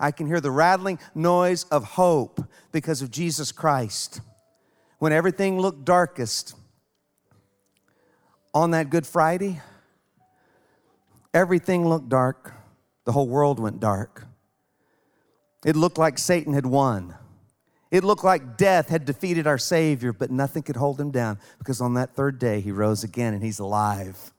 I 0.00 0.10
can 0.10 0.26
hear 0.26 0.40
the 0.40 0.50
rattling 0.50 0.98
noise 1.14 1.62
of 1.70 1.84
hope 1.84 2.44
because 2.72 3.02
of 3.02 3.12
Jesus 3.12 3.52
Christ 3.52 4.20
when 4.98 5.12
everything 5.12 5.60
looked 5.60 5.84
darkest 5.84 6.56
on 8.52 8.72
that 8.72 8.90
Good 8.90 9.06
Friday, 9.06 9.60
everything 11.32 11.86
looked 11.88 12.08
dark. 12.08 12.54
The 13.04 13.12
whole 13.12 13.28
world 13.28 13.58
went 13.58 13.80
dark. 13.80 14.26
It 15.64 15.76
looked 15.76 15.98
like 15.98 16.18
Satan 16.18 16.52
had 16.52 16.66
won. 16.66 17.14
It 17.90 18.04
looked 18.04 18.24
like 18.24 18.56
death 18.56 18.90
had 18.90 19.04
defeated 19.04 19.46
our 19.46 19.58
Savior, 19.58 20.12
but 20.12 20.30
nothing 20.30 20.62
could 20.62 20.76
hold 20.76 21.00
him 21.00 21.10
down 21.10 21.38
because 21.58 21.80
on 21.80 21.94
that 21.94 22.14
third 22.14 22.38
day 22.38 22.60
he 22.60 22.70
rose 22.70 23.02
again 23.02 23.32
and 23.32 23.42
he's 23.42 23.58
alive. 23.58 24.32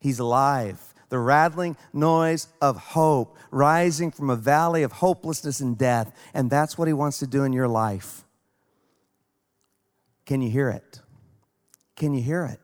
He's 0.00 0.18
alive. 0.18 0.80
The 1.10 1.18
rattling 1.18 1.76
noise 1.92 2.48
of 2.60 2.76
hope 2.76 3.36
rising 3.50 4.10
from 4.10 4.30
a 4.30 4.36
valley 4.36 4.82
of 4.82 4.92
hopelessness 4.92 5.60
and 5.60 5.76
death. 5.76 6.12
And 6.32 6.50
that's 6.50 6.76
what 6.78 6.88
he 6.88 6.94
wants 6.94 7.18
to 7.18 7.26
do 7.26 7.44
in 7.44 7.52
your 7.52 7.68
life. 7.68 8.24
Can 10.24 10.40
you 10.40 10.50
hear 10.50 10.70
it? 10.70 11.00
Can 11.96 12.14
you 12.14 12.22
hear 12.22 12.44
it? 12.44 12.60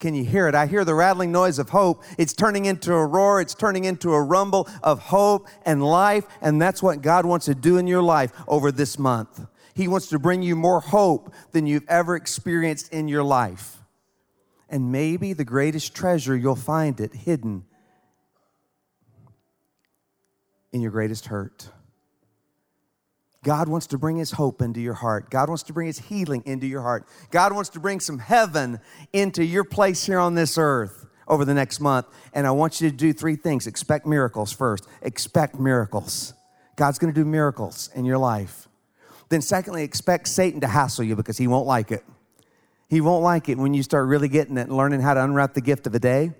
Can 0.00 0.14
you 0.14 0.24
hear 0.24 0.48
it? 0.48 0.54
I 0.54 0.66
hear 0.66 0.84
the 0.84 0.94
rattling 0.94 1.32
noise 1.32 1.58
of 1.58 1.70
hope. 1.70 2.02
It's 2.18 2.32
turning 2.32 2.66
into 2.66 2.92
a 2.92 3.06
roar, 3.06 3.40
it's 3.40 3.54
turning 3.54 3.84
into 3.84 4.12
a 4.12 4.22
rumble 4.22 4.68
of 4.82 4.98
hope 4.98 5.48
and 5.64 5.82
life, 5.82 6.26
and 6.40 6.60
that's 6.60 6.82
what 6.82 7.00
God 7.00 7.24
wants 7.24 7.46
to 7.46 7.54
do 7.54 7.78
in 7.78 7.86
your 7.86 8.02
life 8.02 8.32
over 8.46 8.70
this 8.70 8.98
month. 8.98 9.46
He 9.74 9.88
wants 9.88 10.08
to 10.08 10.18
bring 10.18 10.42
you 10.42 10.56
more 10.56 10.80
hope 10.80 11.32
than 11.52 11.66
you've 11.66 11.88
ever 11.88 12.16
experienced 12.16 12.92
in 12.92 13.08
your 13.08 13.24
life. 13.24 13.78
And 14.68 14.92
maybe 14.92 15.32
the 15.32 15.44
greatest 15.44 15.94
treasure, 15.94 16.36
you'll 16.36 16.54
find 16.54 17.00
it 17.00 17.14
hidden 17.14 17.64
in 20.72 20.80
your 20.80 20.90
greatest 20.90 21.26
hurt. 21.26 21.70
God 23.44 23.68
wants 23.68 23.86
to 23.88 23.98
bring 23.98 24.16
his 24.16 24.32
hope 24.32 24.62
into 24.62 24.80
your 24.80 24.94
heart. 24.94 25.30
God 25.30 25.48
wants 25.48 25.62
to 25.64 25.72
bring 25.72 25.86
his 25.86 25.98
healing 25.98 26.42
into 26.46 26.66
your 26.66 26.80
heart. 26.80 27.06
God 27.30 27.52
wants 27.52 27.68
to 27.70 27.80
bring 27.80 28.00
some 28.00 28.18
heaven 28.18 28.80
into 29.12 29.44
your 29.44 29.64
place 29.64 30.04
here 30.04 30.18
on 30.18 30.34
this 30.34 30.58
earth 30.58 31.06
over 31.28 31.44
the 31.44 31.54
next 31.54 31.78
month. 31.78 32.06
And 32.32 32.46
I 32.46 32.50
want 32.50 32.80
you 32.80 32.90
to 32.90 32.96
do 32.96 33.12
three 33.12 33.36
things 33.36 33.66
expect 33.66 34.06
miracles 34.06 34.50
first. 34.50 34.88
Expect 35.02 35.60
miracles. 35.60 36.32
God's 36.76 36.98
going 36.98 37.12
to 37.12 37.20
do 37.20 37.24
miracles 37.24 37.90
in 37.94 38.04
your 38.04 38.18
life. 38.18 38.66
Then, 39.28 39.42
secondly, 39.42 39.84
expect 39.84 40.26
Satan 40.28 40.60
to 40.62 40.66
hassle 40.66 41.04
you 41.04 41.14
because 41.14 41.38
he 41.38 41.46
won't 41.46 41.66
like 41.66 41.92
it. 41.92 42.04
He 42.88 43.00
won't 43.00 43.22
like 43.22 43.48
it 43.48 43.58
when 43.58 43.74
you 43.74 43.82
start 43.82 44.08
really 44.08 44.28
getting 44.28 44.56
it 44.56 44.68
and 44.68 44.76
learning 44.76 45.00
how 45.00 45.14
to 45.14 45.22
unwrap 45.22 45.54
the 45.54 45.60
gift 45.60 45.86
of 45.86 45.94
a 45.94 45.98
day. 45.98 46.32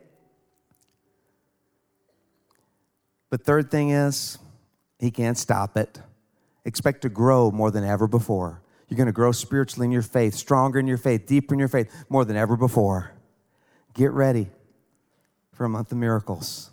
But 3.29 3.45
third 3.45 3.71
thing 3.71 3.91
is, 3.91 4.39
he 4.99 5.11
can't 5.11 5.37
stop 5.37 5.77
it. 5.77 6.01
Expect 6.65 7.03
to 7.03 7.09
grow 7.09 7.51
more 7.51 7.71
than 7.71 7.85
ever 7.85 8.07
before. 8.07 8.63
You're 8.89 8.97
going 8.97 9.07
to 9.07 9.13
grow 9.13 9.33
spiritually 9.33 9.87
in 9.87 9.93
your 9.93 10.03
faith, 10.03 10.35
stronger 10.35 10.79
in 10.79 10.87
your 10.87 10.99
faith, 10.99 11.27
deeper 11.27 11.55
in 11.55 11.59
your 11.59 11.69
faith, 11.69 12.05
more 12.09 12.25
than 12.25 12.37
ever 12.37 12.57
before. 12.57 13.13
Get 13.95 14.13
ready 14.13 14.49
for 15.53 15.65
a 15.65 15.69
month 15.69 15.93
of 15.93 15.99
miracles. 15.99 16.71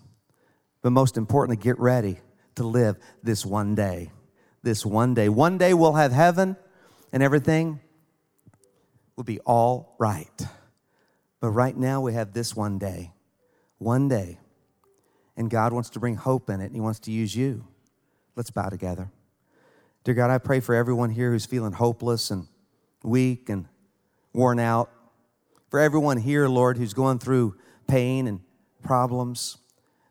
But 0.81 0.91
most 0.91 1.17
importantly, 1.17 1.61
get 1.61 1.79
ready 1.79 2.19
to 2.55 2.63
live 2.63 2.97
this 3.23 3.45
one 3.45 3.75
day. 3.75 4.11
This 4.63 4.85
one 4.85 5.13
day. 5.13 5.29
One 5.29 5.57
day 5.57 5.73
we'll 5.73 5.93
have 5.93 6.11
heaven 6.11 6.57
and 7.11 7.21
everything 7.21 7.79
will 9.15 9.23
be 9.23 9.39
all 9.39 9.95
right. 9.99 10.47
But 11.39 11.49
right 11.49 11.75
now 11.75 12.01
we 12.01 12.13
have 12.13 12.33
this 12.33 12.55
one 12.55 12.77
day. 12.77 13.11
One 13.77 14.07
day. 14.07 14.37
And 15.35 15.49
God 15.49 15.73
wants 15.73 15.89
to 15.91 15.99
bring 15.99 16.15
hope 16.15 16.49
in 16.49 16.61
it, 16.61 16.65
and 16.65 16.75
He 16.75 16.81
wants 16.81 16.99
to 17.01 17.11
use 17.11 17.35
you. 17.35 17.65
Let's 18.35 18.51
bow 18.51 18.69
together. 18.69 19.09
Dear 20.03 20.15
God, 20.15 20.31
I 20.31 20.39
pray 20.39 20.61
for 20.61 20.73
everyone 20.73 21.11
here 21.11 21.31
who's 21.31 21.45
feeling 21.45 21.73
hopeless 21.73 22.31
and 22.31 22.47
weak 23.03 23.49
and 23.49 23.67
worn 24.33 24.57
out. 24.57 24.89
For 25.69 25.79
everyone 25.79 26.17
here, 26.17 26.47
Lord, 26.47 26.77
who's 26.77 26.95
going 26.95 27.19
through 27.19 27.55
pain 27.87 28.25
and 28.25 28.39
problems, 28.81 29.57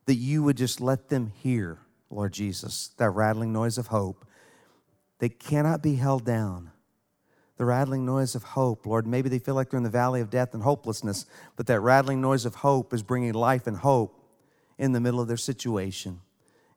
that 0.07 0.15
you 0.15 0.45
would 0.45 0.57
just 0.57 0.81
let 0.81 1.09
them 1.09 1.33
hear, 1.43 1.81
Lord 2.09 2.33
Jesus, 2.33 2.93
that 2.99 3.11
rattling 3.11 3.53
noise 3.53 3.79
of 3.79 3.89
hope 3.89 4.25
that 5.19 5.41
cannot 5.41 5.83
be 5.83 5.97
held 5.97 6.25
down. 6.25 6.71
The 7.57 7.65
rattling 7.65 8.07
noise 8.07 8.37
of 8.37 8.45
hope, 8.45 8.87
Lord. 8.87 9.09
Maybe 9.09 9.29
they 9.29 9.41
feel 9.41 9.57
like 9.57 9.71
they're 9.71 9.79
in 9.79 9.85
the 9.85 9.91
valley 9.91 10.21
of 10.21 10.31
death 10.31 10.55
and 10.55 10.63
hopelessness, 10.63 11.27
but 11.57 11.67
that 11.67 11.81
rattling 11.81 12.21
noise 12.21 12.47
of 12.47 12.55
hope 12.55 12.95
is 12.95 13.03
bringing 13.03 13.35
life 13.35 13.67
and 13.67 13.77
hope 13.77 14.25
in 14.79 14.93
the 14.93 15.01
middle 15.01 15.21
of 15.21 15.27
their 15.27 15.37
situation. 15.37 16.21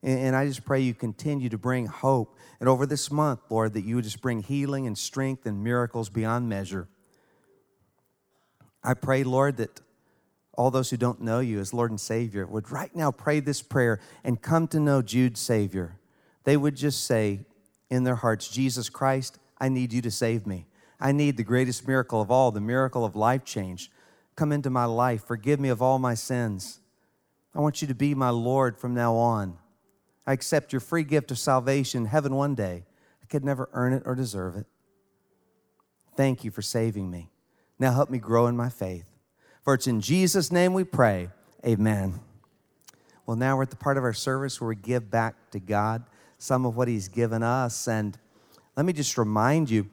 And 0.03 0.35
I 0.35 0.45
just 0.45 0.65
pray 0.65 0.81
you 0.81 0.93
continue 0.93 1.47
to 1.47 1.57
bring 1.57 1.85
hope. 1.85 2.37
And 2.59 2.67
over 2.67 2.85
this 2.85 3.09
month, 3.09 3.39
Lord, 3.49 3.73
that 3.73 3.85
you 3.85 3.95
would 3.95 4.03
just 4.03 4.21
bring 4.21 4.43
healing 4.43 4.85
and 4.85 4.97
strength 4.97 5.45
and 5.45 5.63
miracles 5.63 6.09
beyond 6.09 6.49
measure. 6.49 6.89
I 8.83 8.95
pray, 8.95 9.23
Lord, 9.23 9.57
that 9.57 9.79
all 10.55 10.69
those 10.69 10.89
who 10.89 10.97
don't 10.97 11.21
know 11.21 11.39
you 11.39 11.59
as 11.59 11.73
Lord 11.73 11.89
and 11.89 11.99
Savior 11.99 12.45
would 12.45 12.69
right 12.69 12.93
now 12.93 13.11
pray 13.11 13.39
this 13.39 13.61
prayer 13.61 14.01
and 14.25 14.41
come 14.41 14.67
to 14.67 14.79
know 14.79 15.01
Jude's 15.01 15.39
Savior. 15.39 15.97
They 16.43 16.57
would 16.57 16.75
just 16.75 17.05
say 17.05 17.45
in 17.89 18.03
their 18.03 18.15
hearts, 18.15 18.49
Jesus 18.49 18.89
Christ, 18.89 19.39
I 19.57 19.69
need 19.69 19.93
you 19.93 20.01
to 20.01 20.11
save 20.11 20.45
me. 20.45 20.65
I 20.99 21.13
need 21.13 21.37
the 21.37 21.43
greatest 21.43 21.87
miracle 21.87 22.21
of 22.21 22.29
all, 22.29 22.51
the 22.51 22.61
miracle 22.61 23.05
of 23.05 23.15
life 23.15 23.45
change. 23.45 23.89
Come 24.35 24.51
into 24.51 24.69
my 24.69 24.85
life. 24.85 25.23
Forgive 25.23 25.59
me 25.59 25.69
of 25.69 25.81
all 25.81 25.97
my 25.97 26.13
sins. 26.13 26.81
I 27.55 27.59
want 27.61 27.81
you 27.81 27.87
to 27.87 27.95
be 27.95 28.13
my 28.13 28.29
Lord 28.29 28.77
from 28.77 28.93
now 28.93 29.15
on. 29.15 29.57
I 30.26 30.34
accept 30.34 30.71
your 30.71 30.80
free 30.80 31.03
gift 31.03 31.32
of 31.32 31.38
salvation, 31.38 32.05
heaven 32.05 32.36
one 32.36 32.55
day. 32.55 32.86
I 33.21 33.26
could 33.26 33.43
never 33.43 33.69
earn 33.74 33.93
it 33.93 34.03
or 34.05 34.15
deserve 34.15 34.55
it. 34.55 34.65
Thank 36.15 36.43
you 36.43 36.51
for 36.51 36.61
saving 36.61 37.09
me. 37.09 37.30
Now 37.80 37.93
help 37.93 38.09
me 38.09 38.19
grow 38.19 38.47
in 38.47 38.55
my 38.55 38.69
faith. 38.69 39.05
For 39.63 39.74
it's 39.74 39.88
in 39.88 40.01
Jesus' 40.01 40.51
name 40.51 40.74
we 40.74 40.84
pray. 40.84 41.30
Amen. 41.65 42.19
Well, 43.26 43.38
now 43.38 43.55
we're 43.55 43.63
at 43.63 43.69
the 43.69 43.78
part 43.78 43.97
of 43.97 44.03
our 44.03 44.13
service 44.13 44.59
where 44.59 44.67
we 44.67 44.76
give 44.76 45.09
back 45.09 45.36
to 45.51 45.59
God 45.59 46.03
some 46.38 46.65
of 46.65 46.76
what 46.76 46.88
He's 46.88 47.07
given 47.07 47.41
us. 47.41 47.88
And 47.88 48.17
let 48.76 48.86
me 48.86 48.93
just 48.93 49.17
remind 49.17 49.69
you 49.69 49.89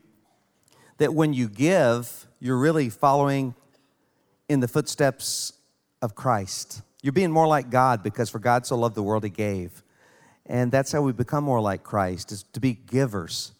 that 0.99 1.15
when 1.15 1.33
you 1.33 1.49
give, 1.49 2.27
you're 2.41 2.59
really 2.59 2.91
following 2.91 3.55
in 4.49 4.61
the 4.61 4.69
footsteps 4.69 5.53
of 6.03 6.15
Christ. 6.15 6.83
You're 7.03 7.13
being 7.13 7.31
more 7.31 7.47
like 7.47 7.71
God 7.71 8.03
because 8.03 8.29
for 8.29 8.41
God 8.41 8.67
so 8.67 8.77
loved 8.77 8.97
the 8.97 9.03
world, 9.03 9.23
He 9.23 9.31
gave. 9.31 9.83
And 10.51 10.73
that's 10.73 10.91
how 10.91 11.01
we 11.01 11.13
become 11.13 11.45
more 11.45 11.61
like 11.61 11.85
Christ, 11.85 12.33
is 12.33 12.43
to 12.55 12.61
be 12.61 12.73
givers. 12.75 13.53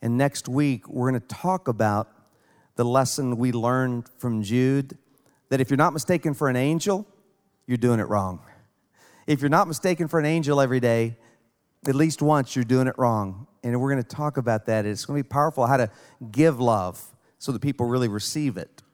And 0.00 0.16
next 0.16 0.48
week, 0.48 0.88
we're 0.88 1.10
going 1.10 1.20
to 1.20 1.26
talk 1.26 1.66
about 1.66 2.08
the 2.76 2.84
lesson 2.84 3.36
we 3.36 3.50
learned 3.50 4.08
from 4.18 4.44
Jude 4.44 4.96
that 5.48 5.60
if 5.60 5.70
you're 5.70 5.76
not 5.76 5.92
mistaken 5.92 6.32
for 6.32 6.48
an 6.48 6.54
angel, 6.54 7.04
you're 7.66 7.76
doing 7.76 7.98
it 7.98 8.08
wrong. 8.08 8.38
If 9.26 9.40
you're 9.40 9.50
not 9.50 9.66
mistaken 9.66 10.06
for 10.06 10.20
an 10.20 10.24
angel 10.24 10.60
every 10.60 10.78
day, 10.78 11.16
at 11.88 11.96
least 11.96 12.22
once 12.22 12.54
you're 12.54 12.64
doing 12.64 12.86
it 12.86 12.94
wrong. 12.96 13.48
And 13.64 13.80
we're 13.80 13.90
going 13.90 14.02
to 14.02 14.08
talk 14.08 14.36
about 14.36 14.66
that. 14.66 14.86
It's 14.86 15.04
going 15.04 15.18
to 15.18 15.24
be 15.24 15.28
powerful 15.28 15.66
how 15.66 15.78
to 15.78 15.90
give 16.30 16.60
love 16.60 17.04
so 17.38 17.50
that 17.50 17.60
people 17.60 17.86
really 17.86 18.08
receive 18.08 18.56
it. 18.56 18.84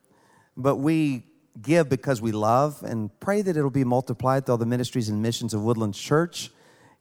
But 0.57 0.76
we 0.76 1.24
give 1.61 1.91
because 1.91 2.22
we 2.22 2.32
love 2.32 2.82
and 2.82 3.11
pray 3.20 3.43
that 3.43 3.59
it'll 3.59 3.68
be 3.68 3.84
multiplied 3.84 4.47
through 4.47 4.55
all 4.55 4.59
the 4.59 4.64
ministries 4.64 5.11
and 5.11 5.20
missions 5.20 5.53
of 5.53 5.62
Woodlands 5.62 5.99
Church 5.99 6.51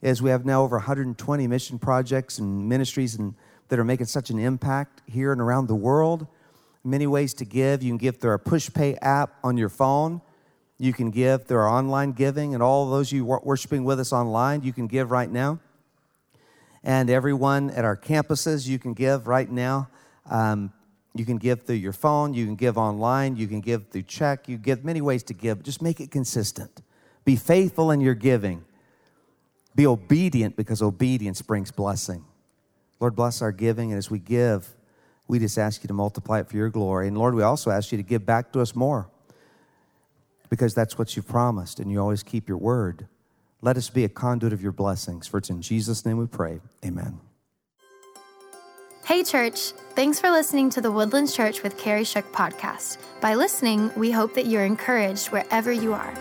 as 0.02 0.22
we 0.22 0.30
have 0.30 0.44
now 0.44 0.62
over 0.62 0.76
120 0.76 1.46
mission 1.46 1.78
projects 1.78 2.38
and 2.38 2.68
ministries 2.68 3.14
and, 3.14 3.34
that 3.68 3.78
are 3.78 3.84
making 3.84 4.06
such 4.06 4.30
an 4.30 4.38
impact 4.38 5.02
here 5.06 5.32
and 5.32 5.40
around 5.40 5.66
the 5.66 5.74
world. 5.74 6.26
Many 6.84 7.06
ways 7.06 7.34
to 7.34 7.44
give. 7.44 7.82
You 7.82 7.90
can 7.90 7.98
give 7.98 8.18
through 8.18 8.30
our 8.30 8.38
PushPay 8.38 8.98
app 9.02 9.34
on 9.42 9.56
your 9.56 9.68
phone. 9.68 10.20
You 10.78 10.92
can 10.92 11.10
give 11.10 11.46
through 11.46 11.58
our 11.58 11.68
online 11.68 12.12
giving, 12.12 12.54
and 12.54 12.62
all 12.62 12.90
those 12.90 13.10
you 13.10 13.24
worshiping 13.24 13.84
with 13.84 13.98
us 13.98 14.12
online, 14.12 14.62
you 14.62 14.72
can 14.72 14.86
give 14.86 15.10
right 15.10 15.30
now. 15.30 15.58
And 16.84 17.10
everyone 17.10 17.70
at 17.70 17.84
our 17.84 17.96
campuses, 17.96 18.68
you 18.68 18.78
can 18.78 18.92
give 18.92 19.26
right 19.26 19.50
now. 19.50 19.88
Um, 20.30 20.72
you 21.14 21.24
can 21.24 21.38
give 21.38 21.62
through 21.62 21.76
your 21.76 21.94
phone, 21.94 22.34
you 22.34 22.44
can 22.44 22.56
give 22.56 22.76
online, 22.76 23.36
you 23.36 23.46
can 23.46 23.60
give 23.60 23.88
through 23.88 24.02
check, 24.02 24.48
you 24.48 24.58
give 24.58 24.84
many 24.84 25.00
ways 25.00 25.22
to 25.24 25.34
give. 25.34 25.62
Just 25.62 25.80
make 25.80 25.98
it 25.98 26.10
consistent. 26.10 26.82
Be 27.24 27.36
faithful 27.36 27.90
in 27.90 28.00
your 28.02 28.14
giving. 28.14 28.64
Be 29.76 29.86
obedient 29.86 30.56
because 30.56 30.82
obedience 30.82 31.42
brings 31.42 31.70
blessing. 31.70 32.24
Lord, 32.98 33.14
bless 33.14 33.42
our 33.42 33.52
giving. 33.52 33.92
And 33.92 33.98
as 33.98 34.10
we 34.10 34.18
give, 34.18 34.74
we 35.28 35.38
just 35.38 35.58
ask 35.58 35.84
you 35.84 35.88
to 35.88 35.94
multiply 35.94 36.40
it 36.40 36.48
for 36.48 36.56
your 36.56 36.70
glory. 36.70 37.08
And 37.08 37.16
Lord, 37.16 37.34
we 37.34 37.42
also 37.42 37.70
ask 37.70 37.92
you 37.92 37.98
to 37.98 38.02
give 38.02 38.24
back 38.24 38.52
to 38.52 38.60
us 38.60 38.74
more 38.74 39.08
because 40.48 40.74
that's 40.74 40.98
what 40.98 41.14
you've 41.14 41.28
promised 41.28 41.78
and 41.78 41.90
you 41.90 42.00
always 42.00 42.22
keep 42.22 42.48
your 42.48 42.58
word. 42.58 43.06
Let 43.60 43.76
us 43.76 43.90
be 43.90 44.04
a 44.04 44.08
conduit 44.08 44.52
of 44.52 44.62
your 44.62 44.72
blessings. 44.72 45.26
For 45.26 45.38
it's 45.38 45.50
in 45.50 45.60
Jesus' 45.60 46.06
name 46.06 46.16
we 46.18 46.26
pray. 46.26 46.60
Amen. 46.84 47.20
Hey, 49.04 49.22
church. 49.22 49.72
Thanks 49.94 50.18
for 50.18 50.30
listening 50.30 50.68
to 50.70 50.80
the 50.80 50.90
Woodlands 50.90 51.34
Church 51.34 51.62
with 51.62 51.78
Kerry 51.78 52.04
Shook 52.04 52.32
podcast. 52.32 52.98
By 53.20 53.34
listening, 53.34 53.92
we 53.96 54.10
hope 54.10 54.34
that 54.34 54.46
you're 54.46 54.64
encouraged 54.64 55.28
wherever 55.28 55.70
you 55.70 55.92
are. 55.92 56.14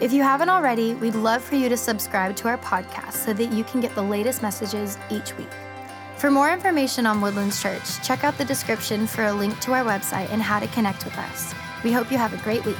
If 0.00 0.12
you 0.12 0.22
haven't 0.22 0.48
already, 0.48 0.94
we'd 0.94 1.14
love 1.14 1.42
for 1.42 1.54
you 1.54 1.68
to 1.68 1.76
subscribe 1.76 2.34
to 2.36 2.48
our 2.48 2.58
podcast 2.58 3.12
so 3.12 3.32
that 3.32 3.52
you 3.52 3.64
can 3.64 3.80
get 3.80 3.94
the 3.94 4.02
latest 4.02 4.42
messages 4.42 4.98
each 5.10 5.36
week. 5.36 5.50
For 6.16 6.30
more 6.30 6.52
information 6.52 7.06
on 7.06 7.20
Woodlands 7.20 7.62
Church, 7.62 8.02
check 8.02 8.24
out 8.24 8.36
the 8.38 8.44
description 8.44 9.06
for 9.06 9.24
a 9.24 9.32
link 9.32 9.58
to 9.60 9.72
our 9.72 9.84
website 9.84 10.30
and 10.30 10.42
how 10.42 10.60
to 10.60 10.66
connect 10.68 11.04
with 11.04 11.16
us. 11.18 11.54
We 11.84 11.92
hope 11.92 12.10
you 12.10 12.18
have 12.18 12.32
a 12.32 12.42
great 12.44 12.64
week. 12.64 12.76